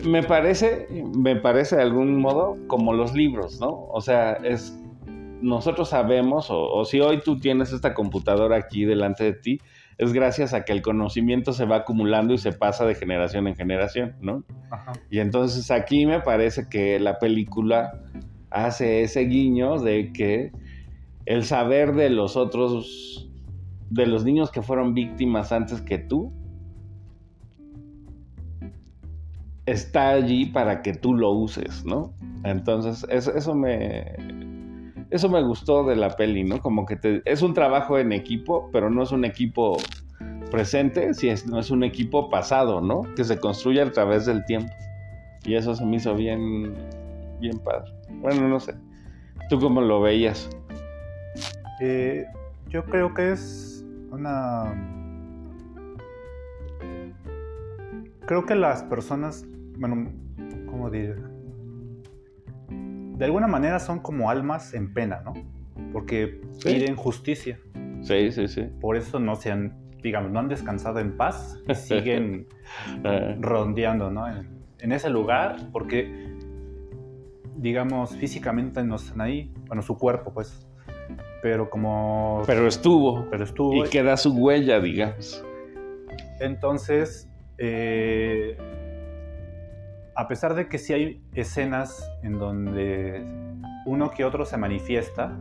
Me 0.06 0.24
parece, 0.24 0.88
me 1.16 1.36
parece 1.36 1.76
de 1.76 1.84
algún 1.84 2.20
modo 2.20 2.56
como 2.68 2.94
los 2.94 3.14
libros, 3.14 3.60
¿no? 3.60 3.86
O 3.92 4.02
sea, 4.02 4.34
es 4.44 4.76
nosotros 5.42 5.90
sabemos, 5.90 6.52
o, 6.52 6.72
o 6.72 6.86
si 6.86 7.00
hoy 7.00 7.22
tú 7.22 7.40
tienes 7.40 7.72
esta 7.72 7.94
computadora 7.94 8.58
aquí 8.58 8.86
delante 8.86 9.24
de 9.24 9.34
ti, 9.34 9.60
es 10.00 10.14
gracias 10.14 10.54
a 10.54 10.64
que 10.64 10.72
el 10.72 10.82
conocimiento 10.82 11.52
se 11.52 11.66
va 11.66 11.78
acumulando 11.78 12.34
y 12.34 12.38
se 12.38 12.54
pasa 12.54 12.86
de 12.86 12.96
generación 12.96 13.48
en 13.48 13.56
generación, 13.56 14.16
¿no? 14.22 14.46
Ajá. 14.72 14.94
Y 15.10 15.20
entonces 15.20 15.70
aquí 15.72 16.06
me 16.06 16.22
parece 16.22 16.70
que 16.70 17.02
la 17.02 17.20
película 17.20 18.02
hace 18.50 19.02
ese 19.02 19.22
guiño 19.26 19.78
de 19.78 20.14
que 20.14 20.54
el 21.26 21.44
saber 21.44 21.96
de 21.96 22.10
los 22.10 22.38
otros, 22.38 23.30
de 23.90 24.08
los 24.08 24.24
niños 24.24 24.52
que 24.52 24.62
fueron 24.62 24.94
víctimas 24.94 25.52
antes 25.52 25.82
que 25.82 25.98
tú, 25.98 26.32
está 29.66 30.12
allí 30.12 30.46
para 30.46 30.82
que 30.82 30.94
tú 30.94 31.14
lo 31.14 31.32
uses, 31.32 31.84
¿no? 31.84 32.14
Entonces 32.46 33.06
eso, 33.10 33.36
eso 33.36 33.54
me... 33.54 34.16
Eso 35.12 35.28
me 35.30 35.42
gustó 35.42 35.84
de 35.86 35.96
la 35.96 36.10
peli, 36.12 36.44
¿no? 36.44 36.60
Como 36.62 36.86
que 36.86 36.96
te- 36.96 37.22
es 37.26 37.42
un 37.42 37.54
trabajo 37.54 37.98
en 37.98 38.12
equipo, 38.12 38.70
pero 38.72 38.90
no 38.90 39.02
es 39.04 39.12
un 39.12 39.26
equipo 39.26 39.78
presente, 40.52 41.14
si 41.14 41.30
es, 41.30 41.48
no 41.48 41.60
es 41.60 41.72
un 41.72 41.84
equipo 41.84 42.30
pasado, 42.30 42.82
¿no? 42.82 43.02
Que 43.16 43.24
se 43.24 43.40
construye 43.40 43.82
a 43.82 43.92
través 43.92 44.26
del 44.26 44.46
tiempo. 44.46 44.72
Y 45.46 45.56
eso 45.56 45.74
se 45.76 45.86
me 45.86 45.96
hizo 45.98 46.14
bien, 46.16 46.74
bien 47.40 47.58
padre. 47.60 47.92
Bueno, 48.22 48.48
no 48.48 48.60
sé. 48.60 48.76
¿Tú 49.50 49.60
cómo 49.60 49.82
lo 49.82 50.02
veías? 50.02 50.50
Eh, 51.82 52.26
yo 52.68 52.84
creo 52.86 53.14
que 53.14 53.32
es 53.32 53.84
una... 54.12 54.74
Creo 58.28 58.46
que 58.46 58.54
las 58.54 58.84
personas, 58.84 59.44
bueno, 59.78 60.12
¿cómo 60.70 60.90
diré? 60.92 61.16
De 63.20 63.26
alguna 63.26 63.48
manera 63.48 63.80
son 63.80 64.00
como 64.00 64.30
almas 64.30 64.74
en 64.74 64.94
pena, 64.94 65.22
¿no? 65.24 65.34
Porque 65.94 66.42
Sí. 66.58 66.74
piden 66.74 66.96
justicia. 66.96 67.60
Sí, 68.02 68.32
sí, 68.32 68.48
sí. 68.48 68.64
Por 68.82 68.96
eso 68.96 69.20
no 69.20 69.36
se 69.36 69.52
han, 69.52 69.78
digamos, 70.02 70.32
no 70.32 70.40
han 70.40 70.48
descansado 70.48 71.00
en 71.00 71.16
paz 71.18 71.60
y 71.68 71.76
siguen 71.76 72.48
Ah, 73.04 73.36
rondeando, 73.40 74.10
¿no? 74.10 74.28
En, 74.28 74.48
en 74.80 74.92
ese 74.94 75.10
lugar, 75.10 75.58
porque, 75.74 76.34
digamos, 77.58 78.16
físicamente 78.16 78.84
no 78.84 78.96
están 78.96 79.22
ahí. 79.22 79.52
Bueno, 79.68 79.82
su 79.82 79.98
cuerpo, 79.98 80.34
pues. 80.34 80.66
Pero 81.42 81.70
como... 81.70 82.44
pero 82.46 82.68
estuvo. 82.68 83.26
pero 83.30 83.44
estuvo... 83.46 83.86
Y 83.86 83.90
queda 83.90 84.18
su 84.18 84.34
huella, 84.34 84.80
digamos. 84.82 85.44
Entonces, 86.40 87.30
eh, 87.58 88.58
a 90.20 90.28
pesar 90.28 90.54
de 90.54 90.68
que 90.68 90.78
sí 90.78 90.92
hay 90.92 91.24
escenas 91.34 92.12
en 92.24 92.38
donde 92.38 93.26
uno 93.86 94.12
que 94.12 94.26
otro 94.26 94.44
se 94.44 94.58
manifiesta 94.58 95.40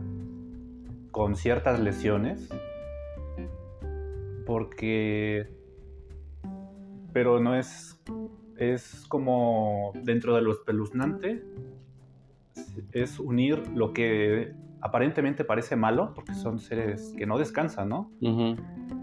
con 1.11 1.35
ciertas 1.35 1.81
lesiones, 1.81 2.47
porque... 4.45 5.53
Pero 7.11 7.41
no 7.41 7.55
es... 7.55 7.99
Es 8.55 9.05
como 9.09 9.91
dentro 10.01 10.33
de 10.33 10.43
lo 10.43 10.53
espeluznante, 10.53 11.43
es 12.93 13.19
unir 13.19 13.67
lo 13.75 13.91
que 13.91 14.53
aparentemente 14.79 15.43
parece 15.43 15.75
malo, 15.75 16.13
porque 16.13 16.33
son 16.35 16.57
seres 16.57 17.13
que 17.17 17.25
no 17.25 17.37
descansan, 17.37 17.89
¿no? 17.89 18.11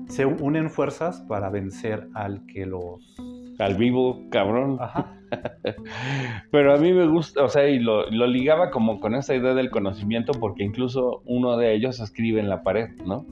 Se 0.08 0.24
unen 0.24 0.70
fuerzas 0.70 1.20
para 1.28 1.50
vencer 1.50 2.08
al 2.14 2.46
que 2.46 2.64
los... 2.64 3.14
Al 3.58 3.74
vivo, 3.74 4.22
cabrón. 4.30 4.78
Ajá. 4.80 5.12
Pero 6.50 6.74
a 6.74 6.76
mí 6.76 6.92
me 6.92 7.06
gusta, 7.06 7.42
o 7.42 7.48
sea, 7.48 7.68
y 7.68 7.78
lo, 7.78 8.08
lo 8.10 8.26
ligaba 8.26 8.70
como 8.70 9.00
con 9.00 9.14
esa 9.14 9.34
idea 9.34 9.54
del 9.54 9.70
conocimiento, 9.70 10.32
porque 10.32 10.64
incluso 10.64 11.22
uno 11.24 11.56
de 11.56 11.74
ellos 11.74 12.00
escribe 12.00 12.40
en 12.40 12.48
la 12.48 12.62
pared, 12.62 12.88
¿no? 13.04 13.26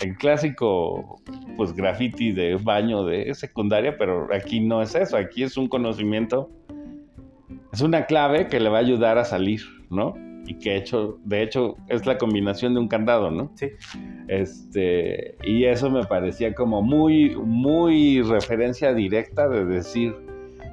El 0.00 0.16
clásico, 0.16 1.20
pues, 1.56 1.74
graffiti 1.74 2.32
de 2.32 2.56
baño 2.56 3.04
de 3.04 3.34
secundaria, 3.34 3.96
pero 3.96 4.28
aquí 4.34 4.60
no 4.60 4.82
es 4.82 4.94
eso, 4.94 5.16
aquí 5.16 5.42
es 5.42 5.56
un 5.56 5.68
conocimiento, 5.68 6.50
es 7.72 7.80
una 7.80 8.04
clave 8.04 8.48
que 8.48 8.60
le 8.60 8.68
va 8.68 8.78
a 8.78 8.82
ayudar 8.82 9.18
a 9.18 9.24
salir, 9.24 9.62
¿no? 9.90 10.14
Y 10.46 10.54
que 10.54 10.76
hecho, 10.76 11.18
de 11.24 11.42
hecho, 11.42 11.76
es 11.88 12.06
la 12.06 12.18
combinación 12.18 12.74
de 12.74 12.80
un 12.80 12.88
candado, 12.88 13.30
¿no? 13.30 13.50
Sí. 13.54 13.68
Este, 14.28 15.36
y 15.42 15.64
eso 15.64 15.90
me 15.90 16.04
parecía 16.04 16.54
como 16.54 16.82
muy, 16.82 17.34
muy 17.36 18.22
referencia 18.22 18.94
directa 18.94 19.48
de 19.48 19.64
decir, 19.64 20.14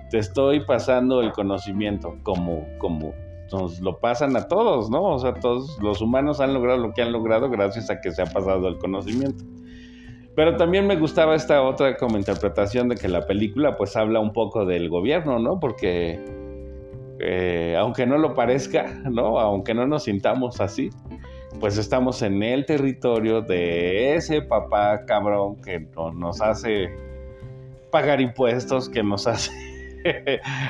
te 0.09 0.19
estoy 0.19 0.59
pasando 0.61 1.21
el 1.21 1.31
conocimiento 1.31 2.17
como, 2.23 2.67
como 2.77 3.13
nos 3.51 3.79
lo 3.79 3.99
pasan 3.99 4.35
a 4.35 4.47
todos, 4.47 4.89
¿no? 4.89 5.03
O 5.03 5.19
sea, 5.19 5.33
todos 5.33 5.77
los 5.81 6.01
humanos 6.01 6.39
han 6.39 6.53
logrado 6.53 6.79
lo 6.79 6.93
que 6.93 7.01
han 7.01 7.11
logrado 7.11 7.49
gracias 7.49 7.89
a 7.89 8.01
que 8.01 8.11
se 8.11 8.21
ha 8.21 8.25
pasado 8.25 8.67
el 8.67 8.77
conocimiento. 8.77 9.43
Pero 10.35 10.57
también 10.57 10.87
me 10.87 10.95
gustaba 10.95 11.35
esta 11.35 11.61
otra 11.61 11.95
como 11.97 12.17
interpretación 12.17 12.89
de 12.89 12.95
que 12.95 13.07
la 13.07 13.27
película 13.27 13.77
pues 13.77 13.95
habla 13.95 14.19
un 14.19 14.33
poco 14.33 14.65
del 14.65 14.89
gobierno, 14.89 15.37
¿no? 15.37 15.59
Porque 15.59 16.19
eh, 17.25 17.75
aunque 17.77 18.05
no 18.05 18.17
lo 18.17 18.33
parezca, 18.33 18.83
¿no? 19.09 19.39
Aunque 19.39 19.73
no 19.73 19.87
nos 19.87 20.03
sintamos 20.03 20.59
así, 20.59 20.89
pues 21.59 21.77
estamos 21.77 22.21
en 22.21 22.43
el 22.43 22.65
territorio 22.65 23.41
de 23.41 24.15
ese 24.15 24.41
papá 24.41 25.05
cabrón 25.05 25.61
que 25.61 25.87
nos 26.15 26.41
hace 26.41 26.89
pagar 27.91 28.19
impuestos, 28.19 28.89
que 28.89 29.03
nos 29.03 29.27
hace 29.27 29.51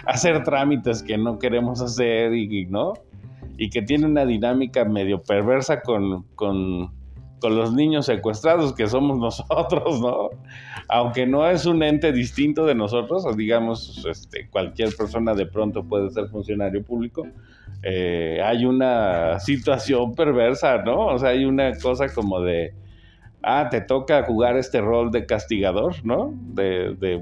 hacer 0.06 0.44
trámites 0.44 1.02
que 1.02 1.18
no 1.18 1.40
queremos 1.40 1.82
hacer 1.82 2.34
y, 2.34 2.66
¿no? 2.66 2.94
Y 3.58 3.70
que 3.70 3.82
tiene 3.82 4.06
una 4.06 4.26
dinámica 4.26 4.86
medio 4.86 5.24
perversa 5.24 5.82
con, 5.82 6.24
con, 6.36 6.92
con 7.44 7.58
los 7.58 7.74
niños 7.74 8.06
secuestrados 8.06 8.72
que 8.72 8.88
somos 8.88 9.18
nosotros, 9.50 10.00
¿no? 10.00 10.30
Aunque 10.88 11.28
no 11.28 11.46
es 11.50 11.66
un 11.66 11.84
ente 11.84 12.14
distinto 12.14 12.66
de 12.66 12.74
nosotros, 12.74 13.26
digamos, 13.36 14.06
este, 14.10 14.48
cualquier 14.50 14.96
persona 14.96 15.34
de 15.34 15.46
pronto 15.46 15.84
puede 15.84 16.10
ser 16.10 16.30
funcionario 16.30 16.82
público, 16.84 17.28
eh, 17.82 18.40
hay 18.42 18.64
una 18.64 19.42
situación 19.42 20.16
perversa, 20.16 20.84
¿no? 20.84 21.08
O 21.08 21.20
sea, 21.20 21.32
hay 21.32 21.44
una 21.44 21.78
cosa 21.78 22.08
como 22.08 22.40
de, 22.40 22.74
ah, 23.42 23.68
te 23.70 23.82
toca 23.82 24.24
jugar 24.24 24.56
este 24.56 24.80
rol 24.80 25.12
de 25.12 25.26
castigador, 25.26 25.96
¿no? 26.06 26.34
De, 26.34 26.96
de, 26.96 27.22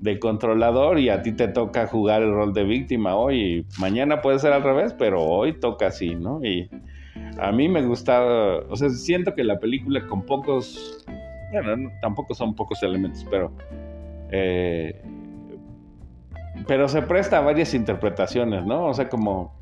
de 0.00 0.18
controlador 0.18 0.98
y 0.98 1.10
a 1.10 1.20
ti 1.20 1.32
te 1.32 1.48
toca 1.48 1.86
jugar 1.88 2.22
el 2.22 2.32
rol 2.32 2.54
de 2.54 2.64
víctima 2.64 3.16
hoy. 3.16 3.66
Mañana 3.78 4.22
puede 4.22 4.38
ser 4.38 4.54
al 4.54 4.62
revés, 4.62 4.94
pero 4.98 5.22
hoy 5.22 5.52
toca 5.52 5.88
así, 5.88 6.14
¿no? 6.14 6.42
Y 6.42 6.70
a 7.38 7.52
mí 7.52 7.68
me 7.68 7.82
gustaba, 7.82 8.58
o 8.68 8.76
sea, 8.76 8.88
siento 8.90 9.34
que 9.34 9.44
la 9.44 9.58
película 9.58 10.06
con 10.06 10.22
pocos, 10.22 11.04
bueno, 11.52 11.90
tampoco 12.00 12.34
son 12.34 12.54
pocos 12.54 12.82
elementos, 12.82 13.26
pero... 13.30 13.52
Eh, 14.30 15.02
pero 16.66 16.88
se 16.88 17.02
presta 17.02 17.38
a 17.38 17.40
varias 17.42 17.74
interpretaciones, 17.74 18.64
¿no? 18.64 18.86
O 18.86 18.94
sea, 18.94 19.08
como 19.08 19.54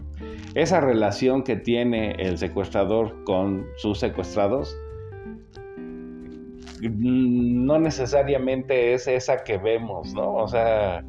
esa 0.54 0.80
relación 0.80 1.42
que 1.42 1.56
tiene 1.56 2.12
el 2.12 2.38
secuestrador 2.38 3.24
con 3.24 3.66
sus 3.76 3.98
secuestrados, 3.98 4.76
no 6.80 7.78
necesariamente 7.78 8.94
es 8.94 9.08
esa 9.08 9.42
que 9.42 9.58
vemos, 9.58 10.14
¿no? 10.14 10.34
O 10.34 10.48
sea, 10.48 11.04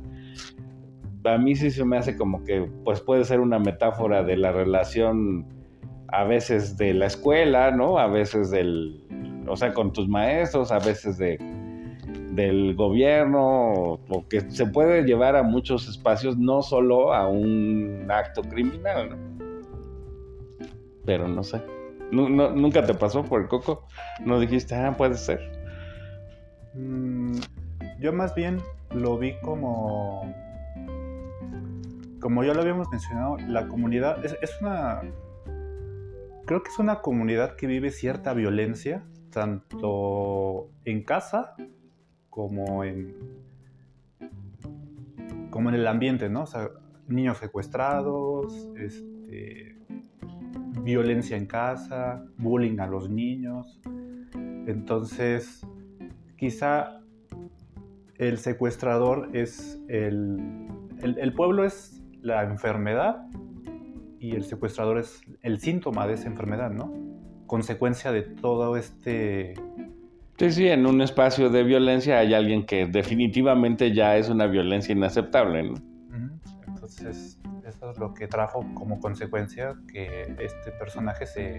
a 1.23 1.37
mí 1.37 1.55
sí 1.55 1.71
se 1.71 1.85
me 1.85 1.97
hace 1.97 2.17
como 2.17 2.43
que, 2.43 2.69
pues 2.83 3.01
puede 3.01 3.23
ser 3.23 3.39
una 3.39 3.59
metáfora 3.59 4.23
de 4.23 4.37
la 4.37 4.51
relación 4.51 5.45
a 6.15 6.23
veces 6.23 6.77
de 6.77 6.93
la 6.93 7.07
escuela, 7.07 7.71
¿no? 7.71 7.97
A 7.99 8.07
veces 8.07 8.49
del, 8.49 9.03
o 9.47 9.57
sea, 9.57 9.73
con 9.73 9.91
tus 9.91 10.07
maestros, 10.07 10.71
a 10.71 10.79
veces 10.79 11.17
de 11.17 11.37
del 12.31 12.75
gobierno, 12.75 13.93
o 14.09 14.27
que 14.29 14.41
se 14.51 14.65
puede 14.65 15.03
llevar 15.03 15.37
a 15.37 15.43
muchos 15.43 15.87
espacios, 15.87 16.37
no 16.37 16.61
solo 16.61 17.13
a 17.13 17.29
un 17.29 18.07
acto 18.09 18.41
criminal, 18.41 19.09
¿no? 19.09 19.17
Pero 21.05 21.27
no 21.29 21.43
sé. 21.43 21.61
¿Nunca 22.11 22.85
te 22.85 22.93
pasó 22.93 23.23
por 23.23 23.41
el 23.41 23.47
coco? 23.47 23.85
¿No 24.25 24.39
dijiste, 24.39 24.75
ah, 24.75 24.95
puede 24.97 25.15
ser? 25.15 25.39
Mm, 26.73 27.37
yo 27.99 28.11
más 28.11 28.35
bien 28.35 28.61
lo 28.91 29.17
vi 29.17 29.39
como... 29.39 30.33
Como 32.19 32.43
ya 32.43 32.53
lo 32.53 32.61
habíamos 32.61 32.89
mencionado, 32.89 33.37
la 33.47 33.67
comunidad 33.67 34.23
es 34.25 34.61
una... 34.61 35.01
Creo 36.45 36.61
que 36.61 36.69
es 36.69 36.77
una 36.77 37.01
comunidad 37.01 37.55
que 37.55 37.65
vive 37.65 37.89
cierta 37.89 38.33
violencia, 38.33 39.03
tanto 39.31 40.69
en 40.85 41.03
casa 41.03 41.55
como 42.29 42.83
en, 42.83 43.15
como 45.49 45.69
en 45.69 45.75
el 45.75 45.87
ambiente, 45.87 46.29
¿no? 46.29 46.43
O 46.43 46.45
sea, 46.45 46.69
niños 47.07 47.39
secuestrados, 47.39 48.69
este, 48.77 49.75
violencia 50.83 51.35
en 51.35 51.47
casa, 51.47 52.23
bullying 52.37 52.79
a 52.79 52.85
los 52.85 53.09
niños. 53.09 53.81
Entonces, 54.67 55.65
quizá 56.37 57.01
el 58.19 58.37
secuestrador 58.37 59.29
es 59.33 59.81
el, 59.87 60.67
el, 61.01 61.17
el, 61.17 61.33
pueblo 61.33 61.65
es 61.65 62.03
la 62.21 62.43
enfermedad 62.43 63.25
y 64.25 64.31
el 64.31 64.43
secuestrador 64.43 64.97
es 64.97 65.21
el 65.41 65.59
síntoma 65.59 66.07
de 66.07 66.13
esa 66.13 66.27
enfermedad, 66.27 66.71
¿no? 66.71 66.91
Consecuencia 67.45 68.11
de 68.11 68.23
todo 68.23 68.75
este 68.75 69.53
Sí, 70.37 70.51
sí, 70.51 70.67
en 70.67 70.85
un 70.85 71.01
espacio 71.01 71.49
de 71.49 71.63
violencia 71.63 72.19
hay 72.19 72.33
alguien 72.33 72.65
que 72.65 72.87
definitivamente 72.87 73.93
ya 73.93 74.17
es 74.17 74.27
una 74.29 74.47
violencia 74.47 74.93
inaceptable. 74.93 75.63
¿no? 75.63 75.75
Entonces, 76.67 77.39
eso 77.65 77.91
es 77.91 77.97
lo 77.97 78.13
que 78.13 78.27
trajo 78.27 78.65
como 78.73 78.99
consecuencia 78.99 79.75
que 79.91 80.35
este 80.39 80.71
personaje 80.71 81.25
se, 81.25 81.57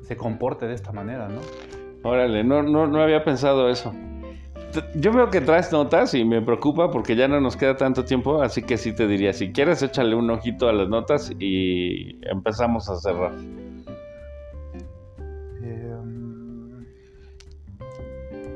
se 0.00 0.16
comporte 0.16 0.66
de 0.66 0.74
esta 0.74 0.92
manera, 0.92 1.28
¿no? 1.28 1.40
Órale, 2.02 2.42
no, 2.44 2.62
no, 2.62 2.86
no 2.86 3.02
había 3.02 3.22
pensado 3.22 3.68
eso. 3.68 3.92
Yo 4.94 5.12
veo 5.12 5.30
que 5.30 5.40
traes 5.40 5.70
notas 5.72 6.14
y 6.14 6.24
me 6.24 6.40
preocupa 6.40 6.90
porque 6.90 7.14
ya 7.14 7.28
no 7.28 7.40
nos 7.40 7.56
queda 7.56 7.76
tanto 7.76 8.04
tiempo, 8.04 8.42
así 8.42 8.62
que 8.62 8.78
sí 8.78 8.92
te 8.92 9.06
diría, 9.06 9.32
si 9.32 9.52
quieres 9.52 9.82
échale 9.82 10.14
un 10.14 10.30
ojito 10.30 10.68
a 10.68 10.72
las 10.72 10.88
notas 10.88 11.32
y 11.38 12.18
empezamos 12.26 12.88
a 12.88 12.96
cerrar. 12.96 13.32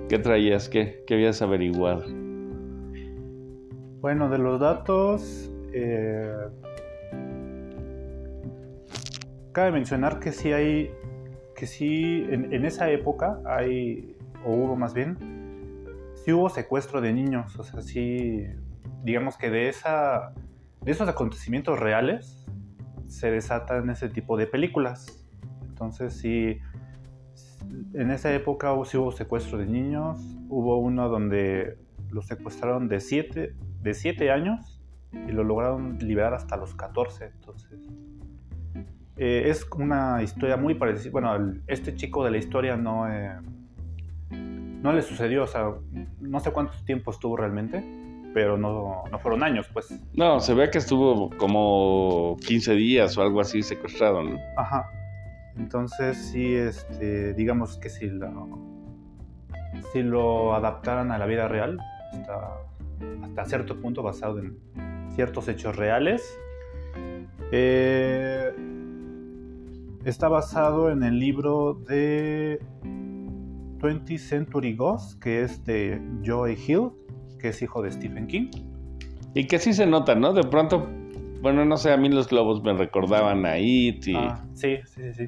¿Qué 0.08 0.20
traías? 0.20 0.68
¿Qué, 0.68 1.02
qué 1.06 1.14
habías 1.14 1.42
averiguado? 1.42 2.04
Bueno, 4.00 4.28
de 4.28 4.38
los 4.38 4.60
datos, 4.60 5.50
eh, 5.72 6.32
cabe 9.50 9.72
mencionar 9.72 10.20
que 10.20 10.30
sí 10.30 10.52
hay, 10.52 10.92
que 11.56 11.66
sí, 11.66 12.24
en, 12.30 12.64
esa 12.64 12.88
época 12.88 13.40
hay, 13.44 14.14
o 14.44 14.52
hubo 14.52 14.76
más 14.76 14.94
bien, 14.94 15.16
sí 16.26 16.32
hubo 16.32 16.48
secuestro 16.48 17.00
de 17.00 17.12
niños, 17.12 17.56
o 17.56 17.62
sea, 17.62 17.80
sí, 17.82 18.42
digamos 19.04 19.36
que 19.36 19.48
de, 19.48 19.68
esa, 19.68 20.32
de 20.80 20.90
esos 20.90 21.08
acontecimientos 21.08 21.78
reales 21.78 22.44
se 23.06 23.30
desatan 23.30 23.88
ese 23.90 24.08
tipo 24.08 24.36
de 24.36 24.48
películas. 24.48 25.24
Entonces 25.68 26.14
sí, 26.14 26.58
en 27.94 28.10
esa 28.10 28.34
época 28.34 28.74
sí 28.86 28.96
hubo 28.96 29.12
secuestro 29.12 29.56
de 29.56 29.66
niños. 29.66 30.18
Hubo 30.48 30.78
uno 30.78 31.08
donde 31.08 31.78
los 32.10 32.26
secuestraron 32.26 32.88
de 32.88 32.98
7 32.98 33.54
de 33.82 33.94
siete 33.94 34.32
años 34.32 34.82
y 35.12 35.30
lo 35.30 35.44
lograron 35.44 35.96
liberar 36.00 36.34
hasta 36.34 36.56
los 36.56 36.74
14. 36.74 37.26
Entonces, 37.26 37.78
eh, 39.16 39.44
es 39.46 39.64
una 39.78 40.24
historia 40.24 40.56
muy 40.56 40.74
parecida. 40.74 41.12
Bueno, 41.12 41.54
este 41.68 41.94
chico 41.94 42.24
de 42.24 42.32
la 42.32 42.38
historia 42.38 42.76
no, 42.76 43.08
eh, 43.08 43.30
no 44.86 44.92
le 44.92 45.02
sucedió, 45.02 45.42
o 45.42 45.46
sea, 45.48 45.72
no 46.20 46.38
sé 46.38 46.52
cuánto 46.52 46.72
tiempo 46.84 47.10
estuvo 47.10 47.36
realmente, 47.36 47.84
pero 48.32 48.56
no, 48.56 49.02
no 49.10 49.18
fueron 49.18 49.42
años, 49.42 49.66
pues. 49.72 49.92
No, 50.14 50.38
se 50.38 50.54
ve 50.54 50.70
que 50.70 50.78
estuvo 50.78 51.28
como 51.38 52.36
15 52.46 52.74
días 52.74 53.18
o 53.18 53.22
algo 53.22 53.40
así 53.40 53.64
secuestrado, 53.64 54.22
¿no? 54.22 54.38
Ajá. 54.56 54.88
Entonces 55.56 56.16
sí, 56.16 56.54
este, 56.54 57.34
digamos 57.34 57.78
que 57.78 57.90
si 57.90 58.06
lo, 58.06 58.46
si 59.92 60.04
lo 60.04 60.54
adaptaran 60.54 61.10
a 61.10 61.18
la 61.18 61.26
vida 61.26 61.48
real, 61.48 61.80
está 62.12 62.58
hasta 63.24 63.44
cierto 63.46 63.80
punto 63.80 64.04
basado 64.04 64.38
en 64.38 64.56
ciertos 65.16 65.48
hechos 65.48 65.74
reales. 65.74 66.38
Eh, 67.50 68.52
está 70.04 70.28
basado 70.28 70.90
en 70.90 71.02
el 71.02 71.18
libro 71.18 71.74
de 71.88 72.60
20th 73.86 74.18
Century 74.18 74.74
Ghost, 74.74 75.22
que 75.22 75.42
es 75.42 75.64
de 75.64 76.00
Joy 76.22 76.56
Hill, 76.66 76.90
que 77.38 77.48
es 77.48 77.62
hijo 77.62 77.82
de 77.82 77.92
Stephen 77.92 78.26
King. 78.26 78.50
Y 79.34 79.46
que 79.46 79.58
sí 79.58 79.72
se 79.72 79.86
nota, 79.86 80.14
¿no? 80.14 80.32
De 80.32 80.42
pronto 80.42 80.88
bueno, 81.40 81.64
no 81.64 81.76
sé, 81.76 81.92
a 81.92 81.96
mí 81.96 82.08
los 82.08 82.28
globos 82.28 82.62
me 82.62 82.72
recordaban 82.72 83.46
a 83.46 83.58
It 83.58 84.08
y... 84.08 84.16
Ah, 84.16 84.42
sí, 84.54 84.78
sí, 84.84 85.12
sí. 85.12 85.26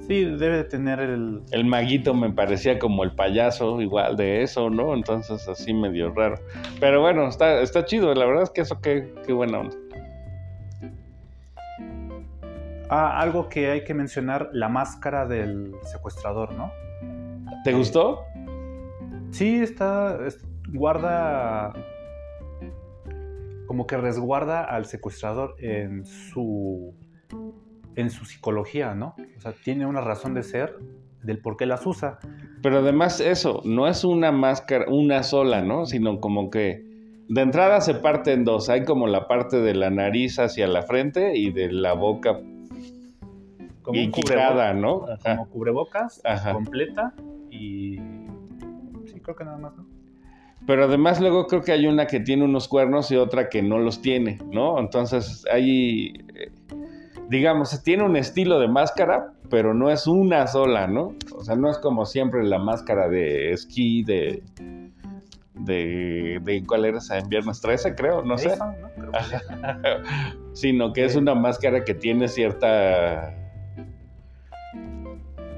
Sí, 0.00 0.24
debe 0.24 0.58
de 0.58 0.64
tener 0.64 1.00
el... 1.00 1.42
El 1.52 1.64
maguito 1.64 2.12
me 2.12 2.30
parecía 2.30 2.78
como 2.78 3.02
el 3.02 3.12
payaso 3.12 3.80
igual 3.80 4.16
de 4.16 4.42
eso, 4.42 4.68
¿no? 4.70 4.94
Entonces 4.94 5.48
así 5.48 5.72
medio 5.72 6.10
raro. 6.10 6.36
Pero 6.80 7.00
bueno, 7.00 7.26
está, 7.28 7.60
está 7.60 7.84
chido, 7.84 8.14
la 8.14 8.26
verdad 8.26 8.42
es 8.42 8.50
que 8.50 8.60
eso 8.60 8.80
qué, 8.80 9.12
qué 9.26 9.32
buena 9.32 9.60
onda. 9.60 9.76
Ah, 12.88 13.20
algo 13.20 13.48
que 13.48 13.70
hay 13.70 13.84
que 13.84 13.94
mencionar, 13.94 14.50
la 14.52 14.68
máscara 14.68 15.26
del 15.26 15.74
secuestrador, 15.82 16.52
¿no? 16.52 16.70
¿Te 17.64 17.72
gustó? 17.72 18.24
Sí, 19.30 19.56
está, 19.56 20.18
guarda 20.72 21.72
como 23.66 23.86
que 23.86 23.96
resguarda 23.96 24.62
al 24.62 24.86
secuestrador 24.86 25.56
en 25.58 26.06
su, 26.06 26.94
en 27.96 28.10
su 28.10 28.24
psicología, 28.24 28.94
¿no? 28.94 29.16
O 29.36 29.40
sea, 29.40 29.52
tiene 29.52 29.86
una 29.86 30.00
razón 30.00 30.34
de 30.34 30.44
ser 30.44 30.76
del 31.22 31.38
por 31.38 31.56
qué 31.56 31.66
las 31.66 31.84
usa. 31.86 32.18
Pero 32.62 32.78
además 32.78 33.20
eso, 33.20 33.62
no 33.64 33.88
es 33.88 34.04
una 34.04 34.30
máscara, 34.30 34.86
una 34.88 35.24
sola, 35.24 35.62
¿no? 35.62 35.86
Sino 35.86 36.20
como 36.20 36.50
que 36.50 36.84
de 37.28 37.40
entrada 37.40 37.80
se 37.80 37.94
parte 37.94 38.32
en 38.32 38.44
dos. 38.44 38.68
Hay 38.68 38.84
como 38.84 39.08
la 39.08 39.26
parte 39.26 39.60
de 39.60 39.74
la 39.74 39.90
nariz 39.90 40.38
hacia 40.38 40.68
la 40.68 40.82
frente 40.82 41.36
y 41.36 41.50
de 41.50 41.72
la 41.72 41.94
boca 41.94 42.38
como 43.86 44.10
quijada, 44.10 44.72
cubrebocas, 44.72 44.76
¿no? 44.76 45.04
Ajá. 45.06 45.36
como 45.36 45.48
cubrebocas 45.48 46.20
Ajá. 46.24 46.52
completa 46.52 47.14
y 47.50 47.98
sí 49.06 49.20
creo 49.22 49.36
que 49.36 49.44
nada 49.44 49.58
más, 49.58 49.76
¿no? 49.76 49.86
Pero 50.66 50.84
además 50.84 51.20
luego 51.20 51.46
creo 51.46 51.62
que 51.62 51.70
hay 51.70 51.86
una 51.86 52.08
que 52.08 52.18
tiene 52.18 52.44
unos 52.44 52.66
cuernos 52.66 53.12
y 53.12 53.16
otra 53.16 53.48
que 53.48 53.62
no 53.62 53.78
los 53.78 54.02
tiene, 54.02 54.38
¿no? 54.50 54.80
Entonces 54.80 55.44
ahí, 55.52 56.14
eh, 56.34 56.50
digamos, 57.28 57.80
tiene 57.84 58.02
un 58.02 58.16
estilo 58.16 58.58
de 58.58 58.66
máscara, 58.66 59.32
pero 59.48 59.72
no 59.72 59.90
es 59.90 60.08
una 60.08 60.48
sola, 60.48 60.88
¿no? 60.88 61.14
O 61.36 61.44
sea, 61.44 61.54
no 61.54 61.70
es 61.70 61.78
como 61.78 62.04
siempre 62.04 62.42
la 62.42 62.58
máscara 62.58 63.08
de 63.08 63.52
esquí 63.52 64.02
de... 64.02 64.42
De, 65.54 66.38
de 66.42 66.62
¿cuál 66.66 66.84
era 66.84 66.98
esa? 66.98 67.16
En 67.16 67.30
Viernes 67.30 67.62
13, 67.62 67.94
creo, 67.94 68.22
no 68.22 68.36
sé. 68.36 68.54
¿no? 68.58 68.76
Creo 68.94 69.10
que. 69.10 70.42
Sino 70.52 70.92
que 70.92 71.06
es 71.06 71.16
una 71.16 71.34
máscara 71.34 71.82
que 71.82 71.94
tiene 71.94 72.28
cierta 72.28 73.34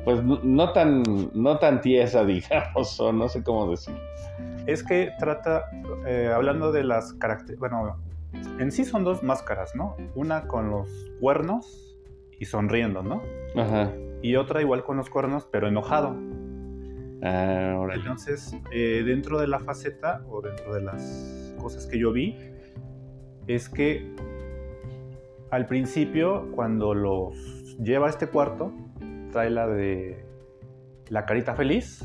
pues 0.09 0.25
no- 0.25 0.41
no 0.43 0.73
tan 0.73 1.03
no 1.35 1.59
tan 1.59 1.83
tiesa 1.83 2.25
digamos 2.25 2.99
o 2.99 3.13
no 3.13 3.29
sé 3.29 3.43
cómo 3.43 3.71
decir 3.71 3.95
Es 4.67 4.83
que 4.83 5.11
trata, 5.19 5.65
eh, 6.07 6.31
hablando 6.35 6.73
de 6.73 6.83
las 6.85 7.13
características, 7.15 7.59
bueno, 7.61 7.97
en 8.59 8.73
sí 8.73 8.85
son 8.87 9.05
dos 9.05 9.23
máscaras, 9.23 9.75
¿no? 9.75 9.97
Una 10.15 10.47
con 10.47 10.71
los 10.71 10.89
cuernos 11.21 11.95
y 12.41 12.47
sonriendo, 12.47 13.03
¿no? 13.03 13.21
ajá 13.55 13.93
Y 14.23 14.37
otra 14.37 14.63
igual 14.63 14.83
con 14.83 14.97
los 14.97 15.11
cuernos, 15.11 15.47
pero 15.53 15.69
enojado. 15.69 16.17
ah, 17.23 17.77
órale. 17.79 18.01
Entonces, 18.01 18.57
eh, 18.71 19.03
dentro 19.05 19.39
de 19.41 19.47
la 19.47 19.59
faceta 19.59 20.23
o 20.31 20.41
dentro 20.41 20.73
de 20.75 20.81
las 20.83 21.55
cosas 21.61 21.87
que 21.87 21.99
yo 21.99 22.13
vi, 22.13 22.35
es 23.47 23.69
que 23.69 24.15
al 25.51 25.67
principio, 25.67 26.51
cuando 26.53 26.95
los 26.95 27.35
lleva 27.79 28.07
a 28.07 28.11
este 28.11 28.27
cuarto, 28.27 28.73
trae 29.31 29.51
la 29.51 29.67
de 29.67 30.25
la 31.09 31.25
carita 31.27 31.55
feliz, 31.55 32.05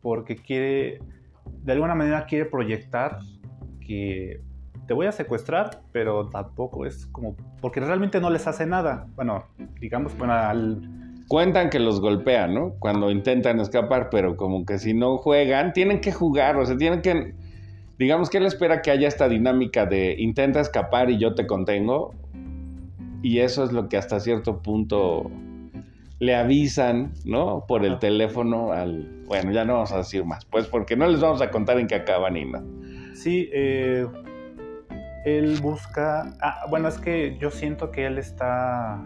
porque 0.00 0.36
quiere, 0.36 1.00
de 1.62 1.72
alguna 1.72 1.94
manera 1.94 2.26
quiere 2.26 2.46
proyectar 2.46 3.18
que 3.80 4.40
te 4.86 4.94
voy 4.94 5.06
a 5.06 5.12
secuestrar, 5.12 5.82
pero 5.92 6.28
tampoco 6.28 6.86
es 6.86 7.06
como, 7.06 7.36
porque 7.60 7.80
realmente 7.80 8.20
no 8.20 8.30
les 8.30 8.46
hace 8.46 8.66
nada. 8.66 9.06
Bueno, 9.14 9.46
digamos, 9.80 10.16
bueno, 10.16 10.32
al, 10.32 10.80
cuentan 11.28 11.70
que 11.70 11.78
los 11.78 12.00
golpean 12.00 12.54
no 12.54 12.74
cuando 12.78 13.10
intentan 13.10 13.58
escapar 13.58 14.10
pero 14.10 14.36
como 14.36 14.66
que 14.66 14.78
si 14.78 14.92
no 14.92 15.16
juegan 15.16 15.72
tienen 15.72 16.02
que 16.02 16.12
jugar 16.12 16.58
o 16.58 16.66
sea 16.66 16.76
tienen 16.76 17.00
que 17.00 17.34
digamos 17.98 18.28
que 18.28 18.36
él 18.36 18.44
espera 18.44 18.82
que 18.82 18.90
haya 18.90 19.08
esta 19.08 19.30
dinámica 19.30 19.86
de 19.86 20.14
intenta 20.18 20.60
escapar 20.60 21.08
y 21.08 21.16
yo 21.16 21.34
te 21.34 21.46
contengo 21.46 22.12
y 23.22 23.38
eso 23.38 23.64
es 23.64 23.72
lo 23.72 23.88
que 23.88 23.96
hasta 23.96 24.20
cierto 24.20 24.58
punto 24.58 25.30
le 26.22 26.36
avisan, 26.36 27.14
¿no? 27.24 27.64
Por 27.66 27.84
el 27.84 27.98
teléfono 27.98 28.70
al... 28.70 29.24
Bueno, 29.26 29.50
ya 29.50 29.64
no 29.64 29.72
vamos 29.74 29.90
a 29.90 29.96
decir 29.96 30.24
más, 30.24 30.44
pues 30.44 30.68
porque 30.68 30.94
no 30.94 31.08
les 31.08 31.20
vamos 31.20 31.42
a 31.42 31.50
contar 31.50 31.80
en 31.80 31.88
qué 31.88 31.96
acaban 31.96 32.36
y 32.36 32.44
no. 32.44 32.62
Sí, 33.12 33.50
eh, 33.52 34.06
él 35.24 35.58
busca. 35.60 36.32
Ah, 36.40 36.66
bueno, 36.70 36.86
es 36.86 36.98
que 36.98 37.36
yo 37.40 37.50
siento 37.50 37.90
que 37.90 38.06
él 38.06 38.18
está. 38.18 39.02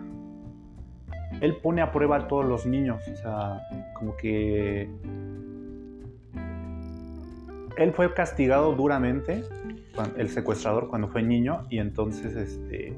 Él 1.41 1.57
pone 1.57 1.81
a 1.81 1.91
prueba 1.91 2.17
a 2.17 2.29
todos 2.29 2.45
los 2.45 2.67
niños. 2.67 3.03
O 3.11 3.17
sea, 3.17 3.63
como 3.95 4.15
que. 4.19 4.91
Él 7.79 7.93
fue 7.95 8.13
castigado 8.13 8.75
duramente, 8.75 9.43
el 10.19 10.29
secuestrador, 10.29 10.91
cuando 10.91 11.09
fue 11.09 11.23
niño, 11.23 11.67
y 11.71 11.79
entonces 11.79 12.37
este, 12.37 12.95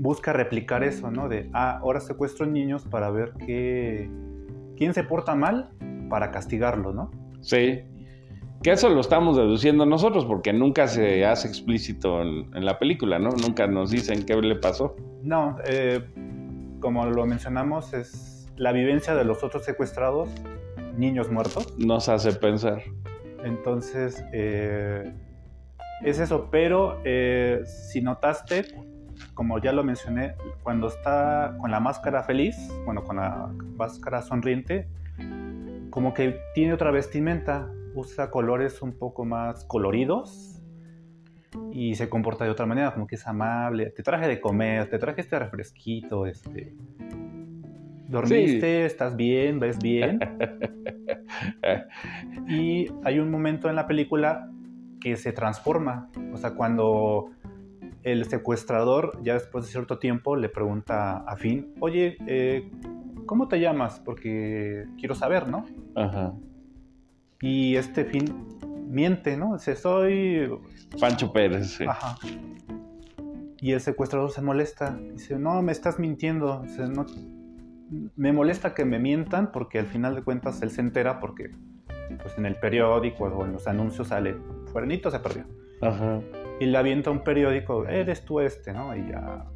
busca 0.00 0.32
replicar 0.32 0.82
eso, 0.82 1.10
¿no? 1.10 1.28
De, 1.28 1.50
ah, 1.52 1.78
ahora 1.82 2.00
secuestro 2.00 2.46
niños 2.46 2.84
para 2.84 3.10
ver 3.10 3.34
qué, 3.46 4.10
quién 4.76 4.94
se 4.94 5.04
porta 5.04 5.34
mal 5.34 5.68
para 6.08 6.30
castigarlo, 6.30 6.94
¿no? 6.94 7.10
Sí. 7.42 7.82
Que 8.62 8.72
eso 8.72 8.88
lo 8.88 9.00
estamos 9.00 9.36
deduciendo 9.36 9.84
nosotros 9.84 10.24
porque 10.24 10.54
nunca 10.54 10.88
se 10.88 11.24
hace 11.26 11.48
explícito 11.48 12.22
en, 12.22 12.54
en 12.54 12.64
la 12.64 12.78
película, 12.78 13.18
¿no? 13.18 13.30
Nunca 13.30 13.66
nos 13.66 13.90
dicen 13.90 14.24
qué 14.24 14.36
le 14.36 14.56
pasó. 14.56 14.96
No, 15.22 15.56
eh, 15.66 16.02
como 16.80 17.04
lo 17.04 17.26
mencionamos, 17.26 17.92
es 17.92 18.50
la 18.56 18.72
vivencia 18.72 19.14
de 19.14 19.24
los 19.24 19.44
otros 19.44 19.64
secuestrados, 19.64 20.30
niños 20.96 21.30
muertos. 21.30 21.74
Nos 21.78 22.08
hace 22.08 22.32
pensar. 22.32 22.82
Entonces, 23.44 24.24
eh, 24.32 25.12
es 26.02 26.18
eso. 26.18 26.48
Pero 26.50 27.00
eh, 27.04 27.62
si 27.64 28.00
notaste, 28.00 28.64
como 29.34 29.58
ya 29.58 29.72
lo 29.72 29.84
mencioné, 29.84 30.34
cuando 30.62 30.88
está 30.88 31.56
con 31.60 31.70
la 31.70 31.80
máscara 31.80 32.22
feliz, 32.22 32.56
bueno, 32.84 33.04
con 33.04 33.16
la 33.16 33.50
máscara 33.76 34.22
sonriente, 34.22 34.88
como 35.90 36.14
que 36.14 36.38
tiene 36.54 36.72
otra 36.72 36.90
vestimenta, 36.90 37.68
usa 37.94 38.30
colores 38.30 38.82
un 38.82 38.92
poco 38.92 39.24
más 39.24 39.64
coloridos 39.64 40.62
y 41.72 41.94
se 41.94 42.08
comporta 42.08 42.44
de 42.44 42.50
otra 42.50 42.66
manera, 42.66 42.92
como 42.92 43.06
que 43.06 43.16
es 43.16 43.26
amable. 43.26 43.90
Te 43.90 44.02
traje 44.02 44.28
de 44.28 44.40
comer, 44.40 44.88
te 44.88 44.98
traje 44.98 45.20
este 45.20 45.38
refresquito, 45.38 46.26
este. 46.26 46.74
¿Dormiste? 48.08 48.86
¿Estás 48.86 49.16
bien? 49.16 49.60
¿Ves 49.60 49.78
bien? 49.78 50.18
y 52.48 52.88
hay 53.04 53.18
un 53.20 53.30
momento 53.30 53.68
en 53.68 53.76
la 53.76 53.86
película 53.86 54.50
que 55.00 55.16
se 55.16 55.32
transforma. 55.32 56.08
O 56.32 56.36
sea, 56.36 56.54
cuando 56.54 57.30
el 58.02 58.24
secuestrador, 58.26 59.18
ya 59.22 59.34
después 59.34 59.66
de 59.66 59.72
cierto 59.72 59.98
tiempo, 59.98 60.36
le 60.36 60.48
pregunta 60.48 61.18
a 61.18 61.36
Finn, 61.36 61.74
oye, 61.80 62.16
eh, 62.26 62.70
¿cómo 63.26 63.48
te 63.48 63.60
llamas? 63.60 64.00
Porque 64.00 64.86
quiero 64.98 65.14
saber, 65.14 65.48
¿no? 65.48 65.66
Ajá. 65.94 66.34
Y 67.40 67.76
este 67.76 68.04
Finn 68.04 68.58
miente, 68.88 69.36
¿no? 69.36 69.54
Dice, 69.54 69.76
soy... 69.76 70.50
Pancho 70.98 71.32
Pérez, 71.32 71.76
sí. 71.76 71.84
Ajá. 71.86 72.16
Y 73.60 73.72
el 73.72 73.80
secuestrador 73.80 74.30
se 74.30 74.42
molesta. 74.42 74.98
Dice, 75.12 75.38
no, 75.38 75.60
me 75.62 75.72
estás 75.72 75.98
mintiendo. 75.98 76.62
Dice, 76.62 76.88
no, 76.88 77.06
me 78.16 78.32
molesta 78.32 78.74
que 78.74 78.84
me 78.84 78.98
mientan 78.98 79.52
porque 79.52 79.78
al 79.78 79.86
final 79.86 80.14
de 80.14 80.22
cuentas 80.22 80.62
él 80.62 80.70
se 80.70 80.80
entera 80.80 81.20
porque 81.20 81.50
pues 82.22 82.36
en 82.38 82.46
el 82.46 82.56
periódico 82.56 83.24
o 83.24 83.44
en 83.44 83.52
los 83.52 83.66
anuncios 83.66 84.08
sale, 84.08 84.36
Fuernito 84.72 85.10
se 85.10 85.20
perdió. 85.20 85.44
Ajá. 85.80 86.20
Y 86.60 86.66
le 86.66 86.78
avienta 86.78 87.10
un 87.10 87.24
periódico, 87.24 87.86
eres 87.86 88.24
tú 88.24 88.40
este, 88.40 88.72
¿no? 88.72 88.94
Y 88.94 89.08
ya... 89.08 89.46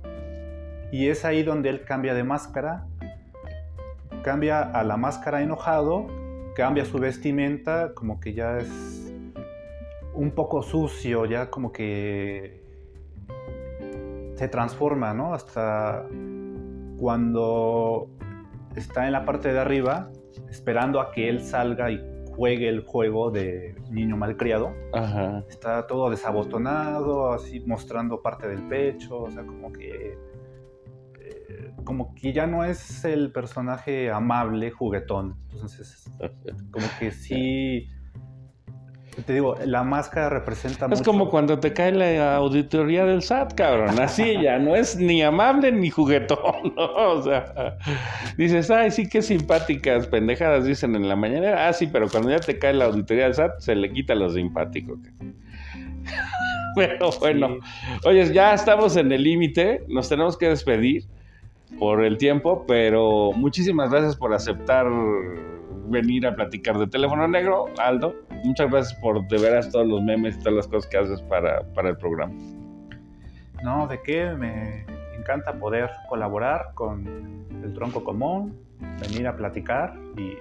Y 0.90 1.08
es 1.08 1.24
ahí 1.24 1.42
donde 1.42 1.68
él 1.68 1.84
cambia 1.84 2.14
de 2.14 2.24
máscara, 2.24 2.86
cambia 4.22 4.62
a 4.62 4.82
la 4.84 4.96
máscara 4.96 5.42
enojado, 5.42 6.06
cambia 6.56 6.84
su 6.84 6.98
vestimenta, 6.98 7.92
como 7.94 8.20
que 8.20 8.32
ya 8.32 8.58
es 8.58 9.12
un 10.14 10.30
poco 10.30 10.62
sucio, 10.62 11.26
ya 11.26 11.50
como 11.50 11.72
que 11.72 12.62
se 14.36 14.48
transforma, 14.48 15.12
¿no? 15.12 15.34
Hasta 15.34 16.06
cuando 16.98 18.08
está 18.76 19.06
en 19.06 19.12
la 19.12 19.24
parte 19.24 19.52
de 19.52 19.58
arriba, 19.58 20.10
esperando 20.48 21.00
a 21.00 21.12
que 21.12 21.28
él 21.28 21.40
salga 21.40 21.90
y 21.90 22.13
juegue 22.36 22.68
el 22.68 22.84
juego 22.84 23.30
de 23.30 23.74
niño 23.90 24.16
malcriado. 24.16 24.74
Ajá. 24.92 25.44
Está 25.48 25.86
todo 25.86 26.10
desabotonado, 26.10 27.32
así 27.32 27.60
mostrando 27.60 28.22
parte 28.22 28.48
del 28.48 28.62
pecho, 28.68 29.22
o 29.22 29.30
sea, 29.30 29.44
como 29.44 29.72
que 29.72 30.18
eh, 31.20 31.72
como 31.84 32.14
que 32.14 32.32
ya 32.32 32.46
no 32.46 32.64
es 32.64 33.04
el 33.04 33.32
personaje 33.32 34.10
amable, 34.10 34.70
juguetón. 34.70 35.36
Entonces, 35.52 36.10
como 36.70 36.86
que 36.98 37.10
sí 37.10 37.88
te 39.22 39.34
digo, 39.34 39.56
la 39.64 39.82
máscara 39.82 40.28
representa 40.28 40.86
Es 40.86 40.98
mucho. 40.98 41.04
como 41.04 41.28
cuando 41.30 41.58
te 41.58 41.72
cae 41.72 41.92
la 41.92 42.36
auditoría 42.36 43.04
del 43.04 43.22
SAT, 43.22 43.54
cabrón. 43.54 43.98
Así 44.00 44.34
ya, 44.42 44.58
no 44.58 44.74
es 44.74 44.96
ni 44.96 45.22
amable 45.22 45.72
ni 45.72 45.90
juguetón, 45.90 46.74
¿no? 46.76 46.84
O 46.84 47.22
sea, 47.22 47.76
dices, 48.36 48.70
ay, 48.70 48.90
sí, 48.90 49.08
qué 49.08 49.22
simpáticas 49.22 50.06
pendejadas 50.06 50.64
dicen 50.64 50.94
en 50.96 51.08
la 51.08 51.16
mañana. 51.16 51.66
Ah, 51.68 51.72
sí, 51.72 51.86
pero 51.86 52.08
cuando 52.08 52.30
ya 52.30 52.38
te 52.38 52.58
cae 52.58 52.74
la 52.74 52.86
auditoría 52.86 53.24
del 53.24 53.34
SAT, 53.34 53.60
se 53.60 53.74
le 53.74 53.90
quita 53.92 54.14
lo 54.14 54.30
simpático. 54.30 54.98
Pero 56.76 57.10
bueno, 57.20 57.58
oye, 58.04 58.32
ya 58.32 58.52
estamos 58.52 58.96
en 58.96 59.12
el 59.12 59.22
límite, 59.22 59.84
nos 59.88 60.08
tenemos 60.08 60.36
que 60.36 60.48
despedir 60.48 61.04
por 61.78 62.04
el 62.04 62.18
tiempo, 62.18 62.64
pero 62.66 63.30
muchísimas 63.32 63.90
gracias 63.90 64.16
por 64.16 64.34
aceptar 64.34 64.86
venir 65.88 66.26
a 66.26 66.34
platicar 66.34 66.78
de 66.78 66.86
teléfono 66.86 67.26
negro, 67.28 67.66
Aldo. 67.78 68.14
Muchas 68.44 68.70
gracias 68.70 68.98
por 69.00 69.26
de 69.28 69.38
veras 69.38 69.70
todos 69.70 69.86
los 69.86 70.02
memes 70.02 70.36
y 70.36 70.38
todas 70.40 70.54
las 70.54 70.68
cosas 70.68 70.90
que 70.90 70.96
haces 70.98 71.22
para, 71.22 71.62
para 71.74 71.90
el 71.90 71.96
programa. 71.96 72.34
No, 73.62 73.86
de 73.86 74.00
qué 74.02 74.30
me 74.32 74.84
encanta 75.18 75.54
poder 75.54 75.90
colaborar 76.08 76.72
con 76.74 77.46
el 77.62 77.72
tronco 77.72 78.04
común, 78.04 78.56
venir 79.00 79.26
a 79.26 79.36
platicar 79.36 79.94
y. 80.16 80.34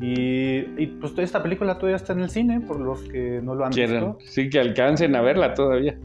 Y, 0.00 0.58
y, 0.80 0.86
pues 1.00 1.18
esta 1.18 1.42
película 1.42 1.74
todavía 1.76 1.96
está 1.96 2.12
en 2.12 2.20
el 2.20 2.30
cine, 2.30 2.60
por 2.60 2.78
los 2.78 3.02
que 3.02 3.40
no 3.42 3.56
lo 3.56 3.64
han 3.64 3.72
Quieren, 3.72 4.14
visto. 4.16 4.30
sí 4.30 4.48
que 4.48 4.60
alcancen 4.60 5.16
a 5.16 5.22
verla 5.22 5.54
todavía. 5.54 5.98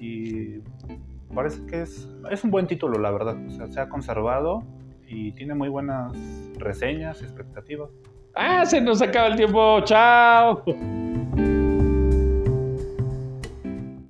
Y 0.00 0.58
parece 1.32 1.64
que 1.66 1.82
es, 1.82 2.08
es 2.28 2.42
un 2.42 2.50
buen 2.50 2.66
título, 2.66 2.98
la 2.98 3.12
verdad. 3.12 3.36
O 3.46 3.50
sea, 3.50 3.68
se 3.68 3.78
ha 3.80 3.88
conservado 3.88 4.64
y 5.10 5.32
tiene 5.32 5.54
muy 5.54 5.68
buenas 5.68 6.12
reseñas, 6.56 7.20
expectativas. 7.20 7.90
Ah, 8.34 8.64
se 8.64 8.80
nos 8.80 9.02
acaba 9.02 9.26
el 9.26 9.36
tiempo. 9.36 9.80
Chao. 9.84 10.62